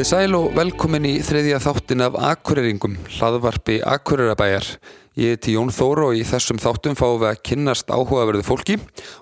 Komiði 0.00 0.16
sæl 0.16 0.32
og 0.38 0.54
velkomin 0.56 1.04
í 1.04 1.10
þriðja 1.20 1.58
þáttin 1.60 2.00
af 2.06 2.14
Akureyringum, 2.24 2.94
hlaðvarpi 3.18 3.74
Akureyrabæjar. 3.84 4.64
Ég 5.18 5.34
heiti 5.34 5.56
Jón 5.56 5.72
Þóru 5.74 6.04
og 6.12 6.14
í 6.14 6.20
þessum 6.22 6.60
þáttum 6.62 6.94
fáum 6.94 7.16
við 7.18 7.32
að 7.32 7.40
kynnast 7.48 7.88
áhugaverðu 7.90 8.44
fólki 8.46 8.76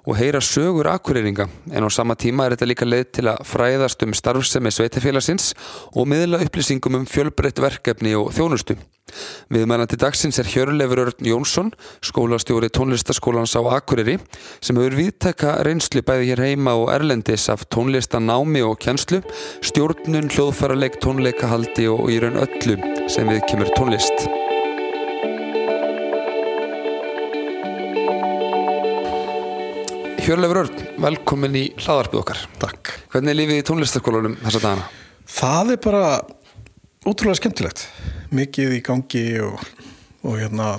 og 0.04 0.18
heyra 0.18 0.42
sögur 0.44 0.90
Akureyringa. 0.92 1.46
En 1.72 1.86
á 1.86 1.88
sama 1.88 2.12
tíma 2.12 2.44
er 2.44 2.54
þetta 2.54 2.68
líka 2.68 2.88
leið 2.88 3.06
til 3.16 3.24
að 3.32 3.40
fræðast 3.48 4.04
um 4.04 4.12
starfsemi 4.12 4.68
sveitafélagsins 4.68 5.54
og 5.96 6.10
miðla 6.12 6.42
upplýsingum 6.44 6.98
um 7.00 7.06
fjölbreytt 7.08 7.62
verkefni 7.64 8.12
og 8.20 8.34
þjónustu. 8.36 8.76
Viðmælandi 9.48 9.96
dagsins 9.96 10.36
er 10.36 10.50
Hjörleifur 10.52 11.00
Örn 11.06 11.24
Jónsson, 11.24 11.70
skólastjóri 12.04 12.68
tónlistaskólans 12.68 13.56
á 13.56 13.64
Akureyri, 13.72 14.18
sem 14.60 14.76
hefur 14.76 14.98
viðtaka 14.98 15.54
reynslu 15.64 16.02
bæði 16.04 16.34
hér 16.34 16.42
heima 16.44 16.74
og 16.76 16.92
erlendis 16.92 17.48
af 17.48 17.64
tónlistanámi 17.72 18.60
og 18.68 18.76
kjenslu, 18.84 19.22
stjórnun, 19.64 20.28
hljóðfæraleik, 20.36 21.00
tónleikahaldi 21.00 21.88
og 21.88 22.12
í 22.12 22.20
raun 22.20 22.36
öllu 22.44 22.76
sem 23.08 23.32
við 23.32 23.46
kemur 23.48 23.72
tónlist. 23.78 24.28
Hjörleifur 30.18 30.58
Örn, 30.64 30.80
velkomin 31.02 31.56
í 31.56 31.62
hlaðarpið 31.78 32.20
okkar. 32.20 32.40
Takk. 32.62 32.90
Hvernig 33.12 33.32
er 33.32 33.38
lífið 33.38 33.60
í 33.60 33.64
tónlistaskólanum 33.68 34.34
þessa 34.42 34.60
dagana? 34.64 34.86
Það 35.30 35.70
er 35.74 35.80
bara 35.84 36.02
ótrúlega 37.06 37.38
skemmtilegt. 37.38 37.84
Mikið 38.34 38.74
í 38.76 38.80
gangi 38.84 39.22
og, 39.44 39.62
og 40.26 40.40
hérna, 40.40 40.72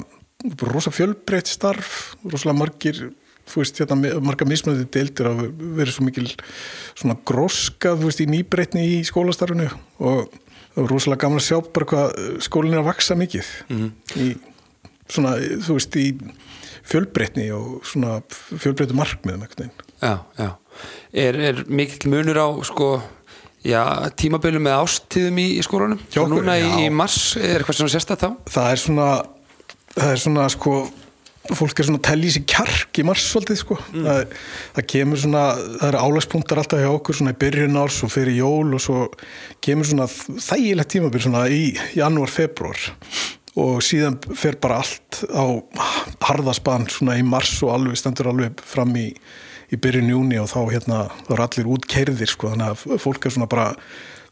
rosa 0.70 0.94
fjölbreytt 0.94 1.50
starf, 1.52 2.17
rosalega 2.26 2.60
margir, 2.60 3.02
þú 3.50 3.64
veist, 3.64 3.80
hérna, 3.82 4.14
marga 4.26 4.48
mismunandi 4.50 4.90
deildir 4.94 5.32
að 5.32 5.42
vera 5.80 5.95
svo 5.95 6.06
mikil 6.08 6.28
svona 6.94 7.17
gróska, 7.28 7.95
þú 7.95 8.12
veist, 8.12 8.22
í 8.23 8.30
nýbreytni 8.30 8.86
í 8.98 9.02
skólastarfinu 9.08 9.70
og 10.04 10.30
það 10.76 10.84
er 10.84 10.94
rosalega 10.94 11.23
gaman 11.26 11.42
að 11.42 11.48
sjá 11.48 11.58
bara 11.73 11.90
hvað 11.90 12.22
skólinn 12.45 12.78
er 12.78 12.84
að 12.84 12.92
vaksa 12.92 13.17
mikið 13.20 13.50
mm. 13.72 13.90
í 14.20 14.30
svona, 15.10 15.34
þú 15.66 15.80
veist, 15.80 15.98
í 15.98 16.12
fjölbreytni 16.90 17.48
og 17.56 17.80
svona 17.88 18.20
fjölbreytu 18.34 18.98
markmiðum. 18.98 19.45
Já, 20.00 20.14
já. 20.40 20.50
Er, 21.14 21.40
er 21.50 21.64
mikill 21.68 22.12
munur 22.14 22.40
á 22.40 22.48
sko, 22.68 22.92
já, 23.66 23.82
tímabölu 24.20 24.62
með 24.64 24.80
ástíðum 24.84 25.42
í, 25.42 25.50
í 25.60 25.66
skólanum? 25.66 26.00
Okkur, 26.08 26.38
Núna 26.38 26.56
í, 26.60 26.64
já. 26.66 26.80
í 26.86 26.94
mars, 26.94 27.20
er 27.42 27.60
eitthvað 27.60 27.82
svona 27.82 27.94
sérstætt 27.95 28.23
þá? 28.23 28.30
Það 28.56 28.72
er 28.72 28.82
svona, 28.86 29.10
það 29.98 30.14
er 30.14 30.22
svona 30.23 30.45
sko, 30.54 30.76
fólk 31.50 31.82
er 31.82 31.90
svona 31.90 32.16
í 32.16 32.32
sig 32.36 32.45
kjark 32.50 33.02
í 33.02 33.06
mars 33.10 33.26
svolítið 33.34 33.60
sko. 33.64 33.80
Það, 33.92 34.22
það 34.78 34.88
kemur 34.94 35.22
svona, 35.26 35.44
það 35.82 35.88
eru 35.90 36.04
álagspunktar 36.06 36.62
alltaf 36.64 36.84
hjá 36.86 36.92
okkur 36.94 37.20
svona 37.20 37.36
í 37.36 37.40
byrjun 37.44 37.82
árs 37.82 38.00
og 38.06 38.14
fyrir 38.14 38.40
jól 38.40 38.78
og 38.78 38.86
svo 38.86 39.10
kemur 39.66 39.90
svona 39.90 40.08
þægilegt 40.10 40.94
tímabil 40.95 41.26
svona 41.26 41.44
í 41.52 41.73
janúar, 41.98 42.32
februar 42.32 42.88
og 43.60 43.82
síðan 43.86 44.18
fer 44.38 44.58
bara 44.62 44.82
allt 44.84 45.24
á 45.30 45.46
harðaspann 46.30 46.88
svona 46.92 47.18
í 47.20 47.26
mars 47.26 47.58
og 47.66 47.74
alveg 47.76 48.00
stendur 48.00 48.32
alveg 48.32 48.62
fram 48.66 48.94
í, 49.00 49.10
í 49.70 49.80
byrjun 49.82 50.14
júni 50.14 50.40
og 50.42 50.50
þá 50.52 50.62
hérna 50.72 51.02
þá 51.26 51.34
eru 51.36 51.46
allir 51.46 51.74
útkerðir 51.76 52.32
sko 52.32 52.54
þannig 52.54 52.72
að 52.72 53.04
fólk 53.04 53.28
er 53.28 53.36
svona 53.36 53.50
bara 53.52 53.68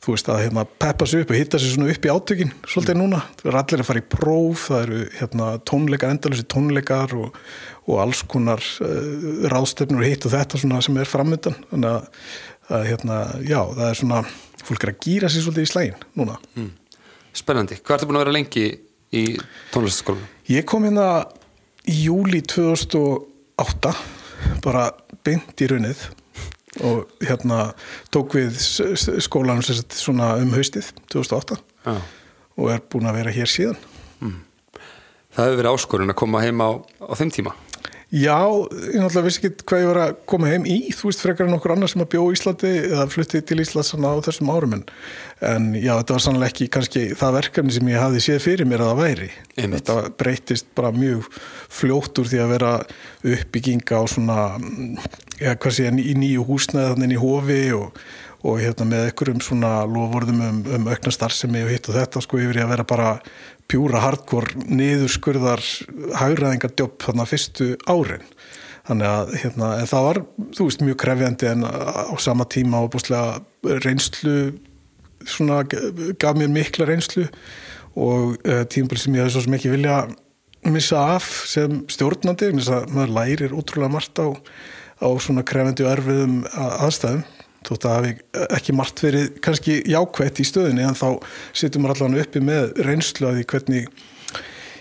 þú 0.03 0.14
veist 0.14 0.30
að 0.31 0.42
hérna 0.45 0.64
peppa 0.80 1.08
sig 1.09 1.23
upp 1.23 1.31
og 1.34 1.39
hitta 1.39 1.59
sig 1.59 1.73
svona 1.73 1.92
upp 1.92 2.06
í 2.06 2.11
átökin 2.14 2.53
svolítið 2.69 3.00
núna, 3.00 3.22
það 3.39 3.50
eru 3.50 3.61
allir 3.61 3.84
að 3.84 3.89
fara 3.89 4.03
í 4.03 4.08
próf 4.14 4.66
það 4.69 4.84
eru 4.86 5.00
hérna 5.17 5.47
tónleikar, 5.67 6.14
endalösi 6.14 6.45
tónleikar 6.53 7.16
og, 7.18 7.40
og 7.90 8.01
alls 8.06 8.22
konar 8.30 8.63
uh, 8.85 9.47
ráðstöfnur 9.51 10.03
og 10.03 10.07
hitt 10.07 10.28
og 10.30 10.35
þetta 10.38 10.62
svona 10.62 10.84
sem 10.85 11.00
er 11.01 11.09
framöndan 11.09 11.57
þannig 11.72 11.96
að, 11.96 12.28
að 12.78 12.90
hérna 12.91 13.22
já, 13.41 13.62
það 13.74 13.88
er 13.90 14.01
svona 14.03 14.22
fólk 14.68 14.85
er 14.85 14.94
að 14.94 15.01
gýra 15.07 15.31
sig 15.34 15.44
svolítið 15.46 15.68
í 15.68 15.72
slægin 15.74 16.03
núna 16.19 16.38
Mm. 16.57 16.75
Spennandi. 17.38 17.75
Hvað 17.85 18.00
ertu 18.00 18.07
búin 18.09 18.18
að 18.18 18.24
vera 18.24 18.34
lengi 18.34 18.63
í 19.16 19.23
tónlistaskólanum? 19.73 20.28
Ég 20.51 20.66
kom 20.68 20.88
hérna 20.88 21.28
í 21.88 21.97
júli 22.07 22.41
2008 22.44 23.94
bara 24.63 24.90
beint 25.25 25.63
í 25.63 25.69
runnið 25.72 26.07
og 26.85 27.07
hérna 27.23 27.72
tók 28.13 28.35
við 28.38 28.57
skólanum 29.23 29.63
svona 29.66 30.35
um 30.41 30.51
haustið 30.53 30.91
2008 31.12 31.57
Já. 31.88 31.95
og 32.57 32.73
er 32.73 32.84
búin 32.91 33.09
að 33.09 33.22
vera 33.22 33.34
hér 33.34 33.51
síðan. 33.51 33.79
Það 35.38 35.45
hefur 35.45 35.59
verið 35.62 35.72
áskorun 35.75 36.13
að 36.13 36.18
koma 36.18 36.41
heim 36.41 36.62
á, 36.66 36.69
á 36.81 37.13
þeim 37.18 37.31
tíma. 37.34 37.53
Já, 38.07 38.40
ég 38.40 39.01
náttúrulega 39.01 39.25
vissi 39.25 39.41
ekki 39.41 39.66
hvað 39.68 39.81
ég 39.81 39.90
var 39.90 39.97
að 40.00 40.12
koma 40.31 40.47
heim 40.47 40.63
í, 40.63 40.78
þú 40.95 41.09
veist 41.09 41.23
frekar 41.25 41.50
en 41.50 41.57
okkur 41.57 41.73
annar 41.73 41.90
sem 41.91 42.03
að 42.06 42.13
bjó 42.13 42.22
í 42.29 42.38
Íslandi 42.38 42.69
eða 42.85 43.07
flutti 43.12 43.41
til 43.44 43.57
Íslands 43.59 43.90
svona 43.91 44.13
á 44.16 44.23
þessum 44.23 44.51
árum 44.53 44.78
en, 44.78 44.85
en 45.44 45.66
já, 45.75 45.91
þetta 45.91 46.16
var 46.16 46.23
sannlega 46.23 46.53
ekki 46.53 46.69
kannski 46.72 47.03
það 47.19 47.35
verkefni 47.35 47.75
sem 47.75 47.90
ég 47.91 48.00
hafði 48.00 48.22
séð 48.23 48.40
fyrir 48.45 48.69
mér 48.69 48.85
að 48.85 48.94
það 48.94 49.01
væri. 49.01 49.28
Einmitt. 49.57 49.91
Þetta 49.91 50.13
breytist 50.23 50.72
bara 50.79 50.94
mjög 50.95 51.28
fljótt 51.81 52.22
úr 52.23 52.31
því 52.31 52.40
að 52.45 52.53
vera 52.56 52.72
uppbygginga 53.35 54.00
á 54.00 54.03
svona, 54.07 54.39
já, 55.41 55.51
hvað 55.51 55.75
sé 55.75 55.89
ég, 55.89 56.00
í 56.00 56.16
nýju 56.24 56.47
húsnæði 56.47 56.94
þannig 56.94 57.09
inn 57.09 57.18
í 57.18 57.22
hofi 57.25 57.59
og, 57.75 58.07
og 58.46 58.62
hérna 58.62 58.86
með 58.86 59.08
einhverjum 59.08 59.42
svona 59.42 59.72
lofvorðum 59.90 60.42
um, 60.46 60.59
um 60.78 60.90
aukna 60.92 61.14
starfsemi 61.14 61.64
og 61.66 61.72
hitt 61.74 61.90
og 61.90 61.98
þetta 61.98 62.22
sko 62.24 62.40
yfir 62.42 62.59
í 62.59 62.64
að 62.64 62.74
vera 62.75 62.86
bara 62.88 63.09
pjúra 63.68 64.03
hardcore 64.03 64.68
niðurskurðar 64.70 65.64
hagræðingadjópp 66.20 67.08
þarna 67.08 67.28
fyrstu 67.28 67.74
árin. 67.90 68.24
Þannig 68.88 69.09
að 69.12 69.34
hérna, 69.42 69.72
en 69.81 69.90
það 69.90 70.06
var 70.06 70.20
þú 70.56 70.68
veist 70.70 70.84
mjög 70.86 71.00
krefjandi 71.02 71.50
en 71.50 71.66
á 71.68 72.16
sama 72.24 72.46
tíma 72.48 72.86
og 72.86 72.94
bústlega 72.94 73.42
reynslu 73.84 74.38
svona 75.28 75.64
gaf 75.68 76.38
mér 76.38 76.54
mikla 76.54 76.88
reynslu 76.88 77.25
og 77.98 78.38
uh, 78.46 78.64
tímabil 78.69 79.02
sem 79.02 79.18
ég 79.18 79.25
hefði 79.25 79.34
svo 79.36 79.44
sem 79.44 79.58
ekki 79.58 79.74
vilja 79.74 79.98
missa 80.72 81.02
af 81.18 81.28
sem 81.50 81.81
stjórnandi 81.92 82.54
maður 82.94 83.14
lærir 83.18 83.56
ótrúlega 83.56 83.92
margt 83.92 84.22
á, 84.22 84.28
á 85.04 85.08
svona 85.19 85.44
krefjandi 85.48 85.86
og 85.86 85.92
erfiðum 85.98 86.40
aðstæðum 86.54 87.25
þótt 87.67 87.88
að 87.88 87.95
hafi 87.97 88.13
ekki 88.57 88.75
margt 88.78 89.03
verið 89.03 89.28
kannski 89.44 89.79
jákvætt 89.91 90.41
í 90.41 90.47
stöðinni 90.47 90.85
en 90.88 90.97
þá 90.97 91.07
sittum 91.51 91.85
maður 91.85 92.07
allan 92.07 92.22
uppi 92.23 92.44
með 92.44 92.72
reynslu 92.88 93.29
að 93.29 93.39
því 93.39 93.47
hvernig 93.53 94.05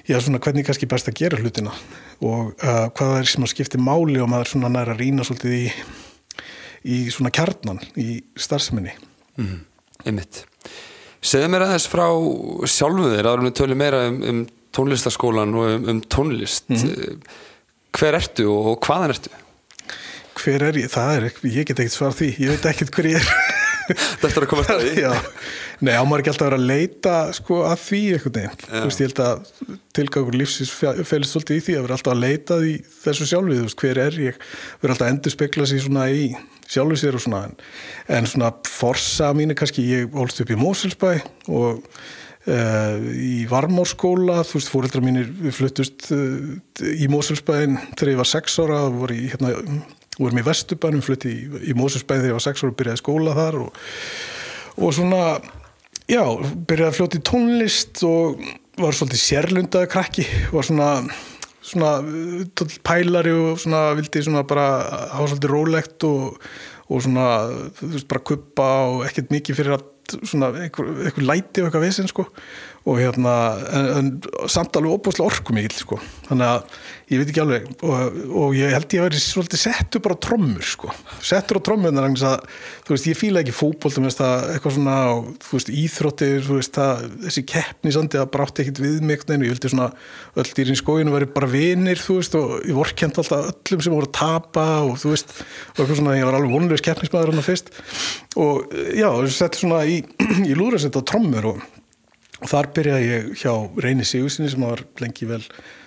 já 0.07 0.21
svona 0.23 0.41
hvernig 0.43 0.67
kannski 0.69 0.89
best 0.91 1.11
að 1.11 1.19
gera 1.19 1.41
hlutina 1.43 1.75
og 2.23 2.55
uh, 2.55 2.87
hvað 2.95 3.13
það 3.13 3.19
er 3.19 3.33
sem 3.33 3.45
að 3.45 3.53
skipti 3.53 3.83
máli 3.83 4.23
og 4.23 4.31
maður 4.33 4.55
svona 4.55 4.73
næra 4.73 4.95
rýna 4.97 5.27
svolítið 5.27 5.59
í, 5.59 5.67
í 6.95 7.03
svona 7.13 7.35
kjarnan 7.35 7.83
í 8.01 8.23
starfseminni 8.39 8.95
Mm. 9.37 9.65
Einmitt. 10.07 10.45
Segðu 11.25 11.49
mér 11.53 11.67
aðeins 11.67 11.89
frá 11.91 12.07
sjálfu 12.71 13.11
þér, 13.13 13.31
en 13.33 13.49
við 13.49 13.57
tölum 13.59 13.81
meira 13.81 14.05
um, 14.11 14.21
um 14.31 14.45
tónlistaskólan 14.77 15.57
og 15.57 15.73
um, 15.73 15.89
um 15.93 16.03
tónlist. 16.13 16.71
Hver 17.97 18.19
ertu 18.19 18.49
og 18.53 18.79
hvaðan 18.85 19.17
ertu? 19.17 19.33
Hver 20.43 20.67
er 20.69 20.81
ég, 20.83 20.91
það 20.93 21.13
er 21.17 21.29
ég 21.53 21.69
get 21.69 21.79
ekkert 21.81 21.97
svar 21.97 22.17
því. 22.17 22.33
Ég 22.43 22.53
veit 22.55 22.69
ekkert 22.73 22.97
hver 22.97 23.11
ég 23.13 23.21
er. 23.21 23.31
Þetta 23.87 24.33
er 24.33 24.45
að 24.45 24.51
koma 24.51 24.65
að 24.67 24.83
því. 24.83 24.93
Já, 25.05 25.13
nei, 25.87 25.93
ámar 25.95 26.23
ekki 26.23 26.33
alltaf 26.33 26.47
að 26.47 26.51
vera 26.51 26.59
að 26.59 26.67
leita 26.73 27.15
sko 27.37 27.61
að 27.69 27.77
því 27.85 28.01
einhvern 28.17 28.37
veginn? 28.37 28.65
Þú 28.67 28.83
veist, 28.89 29.03
ég 29.03 29.11
held 29.11 29.23
að 29.23 29.79
tilgangur 29.97 30.39
lífsins 30.41 30.73
fælist 30.75 31.37
svolítið 31.37 31.61
í 31.61 31.65
því 31.69 31.77
að 31.77 31.87
vera 31.87 31.99
alltaf 31.99 32.15
að 32.17 32.25
leita 32.25 32.59
í 32.67 32.75
þessu 33.05 33.31
sjálfið, 33.31 33.61
þú 33.61 33.69
veist, 33.69 33.81
hver 33.85 34.03
er 34.03 34.21
ég? 34.25 34.45
Vera 34.83 34.97
alltaf 34.97 35.07
að 35.07 35.15
endur 35.15 35.37
spekla 35.37 35.71
sig 35.71 35.83
svona 35.85 36.07
í 36.11 36.29
sjálfið 36.67 37.03
sér 37.03 37.19
og 37.19 37.23
svona 37.23 37.43
en, 37.47 37.57
en 38.19 38.31
svona 38.31 38.53
forsa 38.67 39.33
mín 39.39 39.55
er 39.55 39.59
kannski, 39.59 39.87
ég 39.87 40.17
ólst 40.19 40.43
upp 40.43 40.51
í 40.51 40.59
Moselsbæ 40.59 41.13
og 41.47 41.85
uh, 42.51 42.97
í 43.15 43.45
Varmárskóla, 43.51 44.41
þú 44.47 44.59
veist, 44.59 44.73
fóreldrar 44.73 45.07
mínir 45.07 45.31
við 45.31 45.61
fluttust 45.61 46.09
uh, 46.17 46.57
í 46.91 47.07
Moselsbæin 47.13 47.79
þegar 47.95 48.13
ég 48.17 48.21
var 48.25 48.31
sex 48.35 48.59
ára, 48.63 48.83
voru 48.91 49.15
í 49.15 49.29
hérna 49.31 49.55
vorum 50.19 50.41
í 50.41 50.47
Vesturbænum, 50.47 51.05
flutti 51.05 51.33
í, 51.33 51.63
í 51.71 51.77
Moselsbæin 51.77 52.23
þegar 52.23 52.33
ég 52.33 52.39
var 52.39 52.47
sex 52.47 52.65
ára 52.65 52.73
og 52.73 52.79
byrjaði 52.81 53.03
skóla 53.03 53.37
þar 53.37 53.61
og 53.67 53.81
og 54.77 54.93
svona 54.93 55.23
já, 56.09 56.23
byrjaði 56.69 56.91
að 56.91 56.99
fljóta 56.99 57.19
í 57.19 57.25
tónlist 57.25 58.03
og 58.07 58.43
var 58.77 58.97
svolítið 58.97 59.23
sérlundaði 59.23 59.91
krakki 59.93 60.27
var 60.53 60.69
svona 60.69 60.91
svona 61.67 61.93
pælari 62.87 63.33
og 63.35 63.59
svona 63.59 63.89
vildi 63.99 64.23
svona 64.23 64.45
bara 64.47 64.67
hafa 65.15 65.33
svolítið 65.33 65.53
rólegt 65.53 66.07
og, 66.07 66.37
og 66.87 67.03
svona 67.03 67.29
þú 67.81 67.93
veist 67.97 68.09
bara 68.11 68.27
kuppa 68.31 68.69
og 68.93 69.05
ekkert 69.09 69.33
mikið 69.35 69.59
fyrir 69.59 69.79
að 69.79 69.87
svona 70.23 70.53
einhver 70.63 71.25
læti 71.27 71.63
og 71.63 71.69
eitthvað 71.69 71.87
vesinn 71.89 72.11
sko 72.13 72.29
og 72.87 73.01
hérna 73.01 73.33
en, 73.75 73.87
en 73.99 74.11
samt 74.51 74.77
alveg 74.79 74.95
óbúslega 74.95 75.27
orku 75.27 75.55
mikill 75.55 75.75
sko. 75.75 75.99
Þannig 76.29 76.53
að 76.53 76.77
ég 77.11 77.21
veit 77.21 77.31
ekki 77.33 77.43
alveg 77.43 77.67
og, 77.87 78.19
og 78.43 78.55
ég 78.55 78.73
held 78.75 78.95
ég 78.95 79.03
að 79.03 79.09
vera 79.09 79.23
svolítið 79.23 79.63
settur 79.63 80.03
bara 80.05 80.19
trommur 80.23 80.67
sko. 80.67 80.93
Settur 81.23 81.59
á 81.59 81.67
trommunar 81.67 82.07
að 82.07 82.45
þú 82.87 82.95
veist 82.95 83.09
ég 83.11 83.19
fíla 83.19 83.43
ekki 83.43 83.55
að 83.55 84.47
eitthvað 84.55 84.77
svona 84.77 84.97
og, 85.15 85.29
þú 85.43 85.59
veist 85.59 85.73
íþróttir 85.83 86.47
þú 86.47 86.59
veist 86.61 86.81
að 86.83 87.05
þessi 87.27 87.45
keppni 87.53 87.95
sandi 87.95 88.21
að 88.23 88.31
brátti 88.35 88.65
ekkit 88.65 88.83
við 88.83 89.01
mig 89.07 89.27
en 89.27 89.47
ég 89.47 89.55
vildi 89.55 89.73
svona 89.73 89.91
öll 90.39 90.51
dýrin 90.59 90.79
skóinu 90.79 91.15
veri 91.15 91.31
bara 91.31 91.51
vinir 91.51 91.99
þú 92.03 92.21
veist 92.21 92.39
og 92.39 92.57
ég 92.67 92.77
vorkend 92.77 93.19
alltaf 93.23 93.51
öllum 93.53 93.83
sem 93.83 93.95
voru 93.95 94.11
að 94.11 94.19
tapa 94.19 94.67
og 94.87 94.99
þú 95.03 95.15
veist 95.15 95.35
og 95.41 95.81
eitthvað 95.83 95.99
svona 96.01 96.19
ég 96.19 96.29
var 96.29 96.39
alveg 96.39 96.55
vonlegs 96.55 96.85
keppnismæður 96.87 97.35
hann 97.35 97.47
fyrst. 97.47 97.73
Og 98.37 98.75
já, 98.95 99.09
setti 99.33 99.63
svona 99.63 99.83
í, 99.89 100.03
í 100.51 100.57
lúðrasett 100.57 100.99
á 100.99 101.03
trommur 101.07 101.53
og, 101.55 101.63
og 101.63 101.86
þar 102.51 102.71
byrjaði 102.77 103.09
ég 103.11 103.33
hjá 103.41 103.53
Reyni 103.83 104.07
Sigursinni 104.07 104.53
sem 104.53 104.63
var 104.65 104.85
lengi 105.03 105.29
vel 105.29 105.43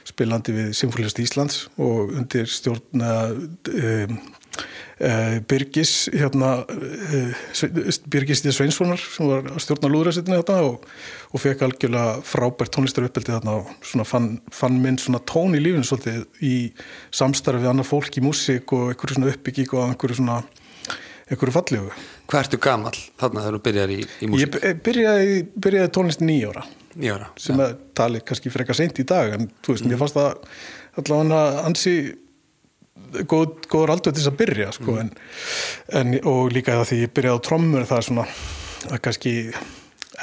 spilandi 0.09 0.55
við 0.55 0.73
Sinfólist 0.77 1.21
Íslands 1.21 1.63
og 1.77 2.13
undir 2.17 2.49
stjórn 2.49 3.03
um, 3.03 4.19
uh, 5.03 5.37
Birgis 5.49 5.93
hérna 6.13 6.51
uh, 6.65 7.41
Birgis 8.09 8.41
Stíð 8.41 8.55
Sveinssonar 8.57 9.01
sem 9.01 9.29
var 9.29 9.49
stjórna 9.61 9.91
lúðræsettinu 9.91 10.39
þetta 10.41 10.59
og, 10.67 10.85
og 11.31 11.43
fekk 11.43 11.65
algjörlega 11.67 12.19
frábært 12.27 12.73
tónlistar 12.75 13.07
uppeldi 13.07 13.35
þarna 13.35 13.59
og 13.61 14.05
fann, 14.09 14.31
fann 14.53 14.79
minn 14.83 14.99
svona 15.01 15.21
tón 15.29 15.57
í 15.57 15.63
lífinu 15.63 15.87
svolítið 15.87 16.45
í 16.45 16.55
samstarfi 17.15 17.63
við 17.63 17.73
annað 17.73 17.91
fólk 17.91 18.19
í 18.19 18.25
músík 18.25 18.75
og 18.77 18.93
einhverju 18.93 19.19
svona 19.19 19.33
uppbyggík 19.35 19.75
og 19.77 19.91
einhverju 19.91 20.21
svona 20.21 20.41
einhverju 21.29 21.53
fallegu. 21.53 21.91
Hvað 22.29 22.43
ertu 22.43 22.59
gamal 22.61 22.93
þarna 23.17 23.45
þegar 23.45 23.55
þú 23.57 23.61
byrjar 23.65 23.93
í, 23.93 24.01
í 24.05 24.29
músík? 24.29 24.59
Ég 24.61 24.83
byrjaði, 24.85 25.39
byrjaði 25.65 25.93
tónlist 25.97 26.21
nýjóra 26.21 26.65
nýjóra 26.99 27.29
sem 27.39 27.59
að 27.61 27.75
tali 27.97 28.21
kannski 28.25 28.51
frekar 28.53 28.77
seint 28.77 28.99
í 29.01 29.05
dag 29.07 29.35
en 29.35 29.49
þú 29.63 29.75
veist, 29.75 29.85
mm. 29.85 29.93
ég 29.93 30.01
fannst 30.01 30.17
það 30.17 31.01
allavega 31.01 31.41
ansi 31.67 31.95
góð, 33.29 33.57
góður 33.69 33.93
aldur 33.95 34.13
til 34.13 34.21
þess 34.21 34.31
að 34.31 34.39
byrja 34.41 34.69
sko, 34.75 34.95
mm. 34.95 35.01
en, 35.01 35.11
en, 35.99 36.15
og 36.29 36.53
líka 36.53 36.77
það 36.79 36.89
því 36.91 37.01
ég 37.03 37.13
byrjaði 37.17 37.41
á 37.41 37.45
trommur 37.49 37.89
það 37.89 38.01
er 38.01 38.07
svona, 38.09 38.25
það 38.85 38.95
er 38.97 39.03
kannski 39.07 39.35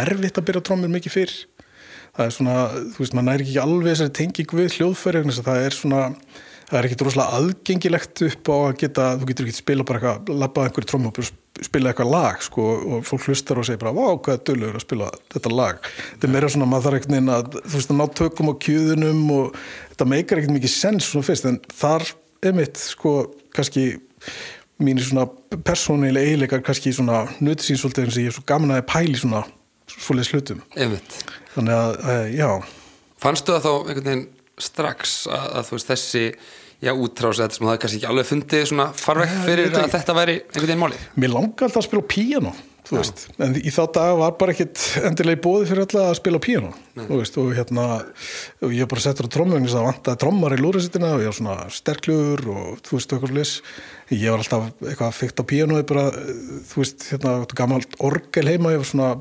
erfitt 0.06 0.40
að 0.40 0.48
byrja 0.48 0.64
á 0.64 0.66
trommur 0.68 0.92
mikið 0.96 1.16
fyrr 1.16 1.36
það 2.16 2.26
er 2.26 2.36
svona, 2.38 2.56
þú 2.94 3.04
veist, 3.04 3.16
maður 3.16 3.28
næri 3.30 3.46
ekki 3.46 3.62
alveg 3.62 3.92
þessari 3.92 4.16
tengingu 4.20 4.60
við 4.60 4.76
hljóðfæri 4.78 5.24
það 5.38 5.62
er 5.62 5.76
svona, 5.76 6.02
það 6.66 6.78
er 6.78 6.88
ekki 6.88 6.98
droslega 7.00 7.38
aðgengilegt 7.38 8.22
upp 8.26 8.50
á 8.50 8.56
að 8.56 8.76
geta, 8.82 9.08
þú 9.20 9.28
getur 9.30 9.46
ekki 9.46 9.60
spila 9.60 9.86
bara 9.86 10.00
eitthvað, 10.00 10.32
labbað 10.42 10.68
einhverju 10.68 10.90
trommur 10.90 11.22
og 11.22 11.30
spila 11.66 11.92
eitthvað 11.92 12.12
lag 12.12 12.42
sko 12.44 12.66
og 12.76 13.06
fólk 13.06 13.28
hlustar 13.30 13.60
og 13.60 13.68
segir 13.68 13.80
bara, 13.80 13.94
vá, 13.96 14.18
hvað 14.18 14.34
er 14.34 14.42
dölur 14.50 14.76
að 14.76 14.84
spila 14.84 15.10
þetta 15.32 15.52
lag. 15.54 15.88
Þetta 16.10 16.28
er 16.28 16.34
meira 16.34 16.50
svona, 16.52 16.68
maður 16.72 16.88
þarf 16.88 17.06
veginn 17.06 17.32
að 17.32 17.48
þú 17.56 17.74
veist, 17.76 17.94
að 17.94 18.00
ná 18.00 18.06
tökum 18.20 18.52
á 18.52 18.54
kjöðunum 18.66 19.24
og 19.36 19.58
þetta 19.92 20.08
meikar 20.12 20.42
ekkert 20.42 20.56
mikið 20.58 20.74
sens 20.74 21.10
svona 21.10 21.28
fyrst 21.30 21.48
en 21.48 21.60
þar 21.72 22.06
emitt 22.50 22.82
sko 22.82 23.14
kannski 23.56 23.88
mínir 24.82 25.06
svona 25.06 25.26
persónilega 25.64 26.26
eiginleikar 26.26 26.64
kannski 26.64 26.92
svona 26.92 27.24
nötisín 27.40 27.78
svolítið 27.80 28.08
eins 28.08 28.18
og 28.18 28.24
ég 28.26 28.32
er 28.32 28.36
svo 28.36 28.44
gaman 28.48 28.74
að 28.74 28.84
pæli 28.90 29.16
svona 29.16 29.44
svolítið 29.88 30.28
slutum 30.28 30.64
Einmitt. 30.76 31.20
þannig 31.54 31.76
að, 31.78 31.92
uh, 32.02 32.26
já. 32.34 32.50
Fannstu 33.22 33.54
það 33.54 33.64
þá 33.64 33.72
einhvern 33.72 34.08
veginn 34.10 34.26
strax 34.60 35.18
að, 35.30 35.50
að 35.60 35.74
veist 35.74 35.90
þessi 35.92 36.24
já, 36.82 36.92
útrás 36.92 37.40
eða 37.40 37.56
sem 37.56 37.68
það 37.68 37.82
kannski 37.82 38.00
ekki 38.00 38.08
alveg 38.12 38.30
fundið 38.30 38.64
svona 38.70 38.86
farvekk 38.96 39.36
fyrir 39.46 39.76
að 39.80 39.92
þetta 39.96 40.16
væri 40.16 40.38
einhvern 40.40 40.66
veginn 40.70 40.82
málið? 40.84 41.04
Mér 41.16 41.36
langar 41.36 41.68
alltaf 41.68 41.82
að 41.82 41.88
spila 41.90 42.08
piano 42.14 42.56
en 43.42 43.56
í 43.58 43.70
þá 43.74 43.80
dag 43.96 44.12
var 44.20 44.34
bara 44.38 44.52
ekkit 44.54 44.78
endilega 45.08 45.40
í 45.40 45.42
bóði 45.42 45.66
fyrir 45.66 45.86
alla 45.86 46.04
að 46.12 46.18
spila 46.20 46.40
piano 46.42 46.70
veist, 47.08 47.38
og 47.40 47.50
hérna 47.56 47.86
og 48.62 48.74
ég 48.76 48.86
bara 48.90 49.02
settur 49.02 49.26
á 49.26 49.34
trommugnis 49.34 49.74
að 49.74 49.88
vantaði 49.88 50.20
trommar 50.22 50.54
í 50.54 50.60
lúrasittina 50.60 51.16
og 51.16 51.24
ég 51.24 51.32
var 51.32 51.38
svona 51.40 51.56
sterkluður 51.74 52.44
og 52.52 52.82
þú 52.86 52.98
veist, 53.00 53.14
okkur 53.16 53.34
lis 53.34 53.54
ég 54.12 54.30
var 54.30 54.44
alltaf 54.44 54.68
eitthvað 54.86 55.16
fyrkt 55.18 55.42
á 55.42 55.44
piano 55.50 55.80
bara, 55.90 56.06
þú 56.70 56.82
veist, 56.84 57.08
hérna, 57.10 57.38
gammalt 57.58 57.98
orgel 58.06 58.46
heima, 58.52 58.76
ég 58.76 58.84
var 58.84 58.90
svona 58.92 59.14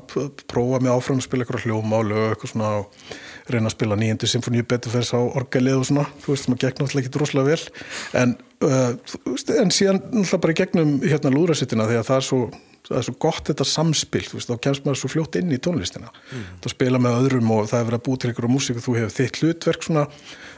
prófa 0.46 0.82
mig 0.82 0.94
áfram 0.94 1.18
að 1.18 1.26
spila 1.26 1.46
eitthvað 1.46 1.66
hljómálu 1.66 2.20
og 2.20 2.36
eitthvað 2.36 2.54
svona 2.54 2.74
og 2.84 3.08
reyna 3.50 3.70
að 3.70 3.76
spila 3.76 3.98
nýjendu 3.98 4.28
symfóníu 4.30 4.66
betur 4.68 4.94
þess 4.94 5.14
á 5.14 5.20
orgelið 5.22 5.80
og 5.80 5.88
svona, 5.88 6.06
þú 6.22 6.32
veist, 6.34 6.48
maður 6.50 6.62
gegn 6.64 6.80
náttúrulega 6.82 7.04
ekki 7.04 7.14
droslega 7.16 7.50
vel, 7.50 7.82
en, 8.22 8.36
uh, 8.66 9.18
veist, 9.26 9.52
en 9.54 9.74
síðan 9.74 10.00
náttúrulega 10.04 10.40
bara 10.46 10.56
gegnum 10.62 10.96
hérna 11.04 11.34
lúrasittina 11.34 11.88
því 11.90 12.00
að 12.00 12.08
það 12.10 12.22
er 12.22 12.26
svo 12.30 12.40
það 12.86 13.00
er 13.00 13.06
svo 13.08 13.14
gott 13.18 13.48
þetta 13.50 13.66
samspil 13.66 14.22
veist, 14.30 14.50
þá 14.50 14.62
kemst 14.62 14.84
maður 14.86 15.00
svo 15.00 15.08
fljótt 15.10 15.38
inn 15.40 15.54
í 15.54 15.58
tónlistina 15.58 16.10
mm. 16.12 16.44
þá 16.62 16.68
spila 16.70 17.00
með 17.02 17.16
öðrum 17.22 17.50
og 17.56 17.64
það 17.70 17.80
er 17.80 17.88
verið 17.88 17.98
að 17.98 18.04
búið 18.06 18.20
til 18.22 18.30
ykkur 18.30 18.46
á 18.46 18.54
músík 18.54 18.78
og 18.78 18.84
þú 18.84 18.94
hefur 19.00 19.16
þitt 19.16 19.40
hlutverk 19.42 19.86
svona, 19.88 20.04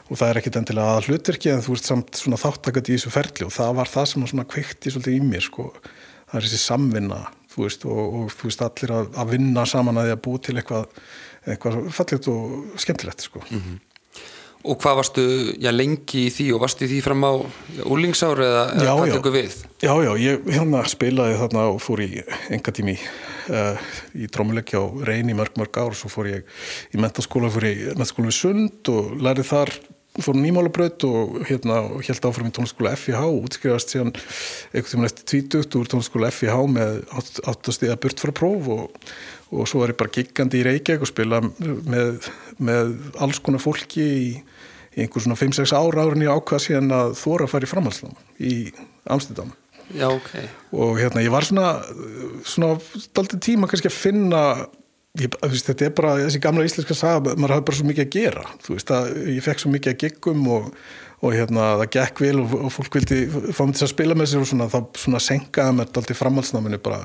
og 0.05 0.19
það 0.19 0.29
er 0.29 0.41
ekkit 0.41 0.59
endilega 0.61 0.99
að 0.99 1.09
hlutverki 1.09 1.51
en 1.53 1.65
þú 1.65 1.77
ert 1.79 1.89
samt 1.89 2.21
svona 2.21 2.41
þáttakat 2.43 2.91
í 2.91 2.99
þessu 2.99 3.13
ferli 3.15 3.47
og 3.47 3.55
það 3.55 3.73
var 3.81 3.91
það 3.95 4.07
sem 4.11 4.29
svona 4.29 4.47
kvikti 4.53 4.93
svolítið 4.93 5.17
í 5.17 5.25
mér 5.25 5.47
sko. 5.47 5.71
það 6.29 6.37
er 6.37 6.47
þessi 6.47 6.61
samvinna 6.67 7.19
veist, 7.59 7.85
og, 7.89 8.13
og 8.19 8.33
þú 8.33 8.49
veist 8.49 8.63
allir 8.65 8.93
að, 8.95 9.09
að 9.19 9.33
vinna 9.33 9.65
saman 9.69 9.99
að 9.99 10.09
því 10.09 10.15
að 10.15 10.23
búið 10.27 10.43
til 10.45 10.55
eitthvað, 10.59 11.03
eitthvað 11.45 11.91
fallit 11.95 12.27
og 12.31 12.81
skemmtilegt 12.81 13.21
sko. 13.21 13.43
mm 13.49 13.61
-hmm. 13.61 13.79
Og 14.59 14.75
hvað 14.83 14.95
varstu 14.95 15.23
já, 15.55 15.71
lengi 15.71 16.25
í 16.27 16.31
því 16.35 16.45
og 16.53 16.59
varstu 16.59 16.83
í 16.83 16.89
því 16.91 16.97
fram 17.01 17.23
á 17.23 17.31
úlingsáru 17.87 18.43
eða, 18.43 18.63
hvað 18.75 19.13
tekur 19.13 19.31
við? 19.31 19.53
Já, 19.79 19.93
já, 20.03 20.11
ég 20.19 20.49
hérna 20.51 20.81
spilaði 20.83 21.37
þarna 21.39 21.63
og 21.71 21.79
fór 21.79 22.01
í 22.03 22.09
enga 22.51 22.73
tími 22.75 22.97
uh, 23.49 23.79
í 24.19 24.27
drómuleikja 24.27 24.81
á 24.83 24.85
reyni 25.07 25.37
mörg 25.37 25.55
mörg 25.55 25.79
ár 25.79 25.93
og 25.93 25.95
svo 25.95 26.11
fór 26.11 26.27
ég 26.33 26.43
í 26.91 26.99
mentaskóla, 26.99 27.47
fór 27.53 27.69
ég 27.69 27.79
í 27.79 27.95
mentaskóla 27.95 28.27
við 28.27 28.39
Sund 28.41 28.91
og 28.91 29.15
lærið 29.23 29.47
þar, 29.47 29.73
fór 30.19 30.39
nýmálabraut 30.43 31.07
og 31.07 31.39
hérna 31.47 31.79
og 31.85 32.03
held 32.03 32.27
áfram 32.27 32.51
í 32.51 32.55
tónskóla 32.59 32.95
FIH 32.99 33.23
og 33.29 33.47
útskrifast 33.47 33.93
síðan 33.93 34.11
einhvern 34.73 34.91
tíma 34.91 35.07
eftir 35.07 35.27
tvítugt 35.31 35.79
úr 35.79 35.87
tónskóla 35.87 36.31
FIH 36.35 36.59
með 36.67 37.03
áttast 37.47 37.87
eða 37.87 37.99
burt 38.03 38.19
frá 38.19 38.35
próf 38.35 38.71
og, 38.75 39.05
og 39.49 39.67
svo 39.69 39.83
er 39.83 39.93
ég 39.93 39.99
bara 39.99 40.13
giggandi 40.13 40.61
í 40.61 40.65
Reykjavík 40.67 41.05
og 41.05 41.09
spila 41.09 41.41
með, 41.41 42.29
með 42.61 42.95
alls 43.21 43.41
konar 43.43 43.63
fólki 43.63 44.05
í 44.05 44.25
í 44.99 45.05
einhver 45.05 45.23
svona 45.23 45.37
5-6 45.39 45.73
ára 45.77 46.05
árin 46.05 46.25
ég 46.25 46.33
ákvað 46.33 46.63
síðan 46.65 46.93
að 46.95 47.15
þóra 47.19 47.47
að 47.47 47.53
fara 47.53 47.67
í 47.67 47.71
framhalsnám 47.71 48.15
í 48.41 48.53
Amsterdam. 49.09 49.53
Já, 49.95 50.07
ok. 50.11 50.31
Og 50.77 50.99
hérna 50.99 51.23
ég 51.25 51.33
var 51.33 51.47
svona 51.47 51.79
svona 52.45 52.77
daldi 53.15 53.39
tíma 53.41 53.69
kannski 53.69 53.89
að 53.89 53.97
finna 53.97 54.41
ég, 55.17 55.33
veist, 55.41 55.69
þetta 55.69 55.87
er 55.87 55.93
bara 55.97 56.15
þessi 56.23 56.41
gamla 56.43 56.65
íslenska 56.67 56.97
saga, 56.97 57.35
maður 57.35 57.55
hafi 57.57 57.67
bara 57.69 57.79
svo 57.79 57.89
mikið 57.89 58.05
að 58.05 58.17
gera. 58.17 58.47
Þú 58.65 58.75
veist 58.75 58.93
að 58.95 59.11
ég 59.35 59.45
fekk 59.45 59.63
svo 59.63 59.73
mikið 59.73 59.93
að 59.93 60.03
giggum 60.03 60.45
og, 60.57 60.69
og 61.19 61.35
hérna 61.35 61.71
það 61.81 61.91
gekk 61.97 62.23
vel 62.25 62.35
og, 62.43 62.55
og 62.59 62.73
fólk 62.75 62.99
vildi 62.99 63.21
fá 63.29 63.63
mig 63.65 63.79
til 63.79 63.87
að 63.87 63.93
spila 63.95 64.17
með 64.17 64.31
sér 64.33 64.45
og 64.45 64.51
svona, 64.51 64.69
þá 64.71 64.79
svona 65.05 65.23
senkaði 65.23 65.77
mér 65.79 65.93
daldi 65.95 66.17
framhalsnáminu 66.17 66.81
bara 66.85 67.01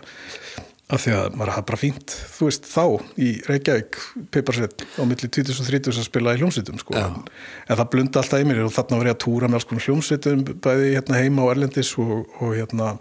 af 0.94 1.04
því 1.04 1.12
að 1.18 1.36
maður 1.38 1.52
hafa 1.54 1.66
bara 1.70 1.80
fínt 1.80 2.14
þú 2.34 2.48
veist 2.48 2.66
þá 2.70 2.84
í 3.20 3.28
Reykjavík 3.48 3.98
Peiparsett 4.34 4.84
á 4.96 5.02
milli 5.08 5.30
2030 5.36 6.00
að 6.00 6.08
spila 6.08 6.34
í 6.34 6.40
hljómsveitum 6.40 6.80
sko. 6.80 6.96
En, 6.98 7.20
en 7.68 7.78
það 7.80 7.90
blunda 7.94 8.22
alltaf 8.22 8.42
í 8.42 8.48
mér 8.48 8.64
og 8.64 8.74
þarna 8.74 9.00
var 9.00 9.10
ég 9.10 9.16
að 9.16 9.22
túra 9.26 9.50
með 9.50 9.60
alls 9.60 9.68
konar 9.70 9.86
hljómsveitum 9.88 10.44
bæði 10.64 10.90
hérna 10.96 11.22
heima 11.22 11.46
og 11.46 11.54
erlendis 11.54 11.94
og, 12.02 12.12
og 12.40 12.54
hérna 12.56 12.92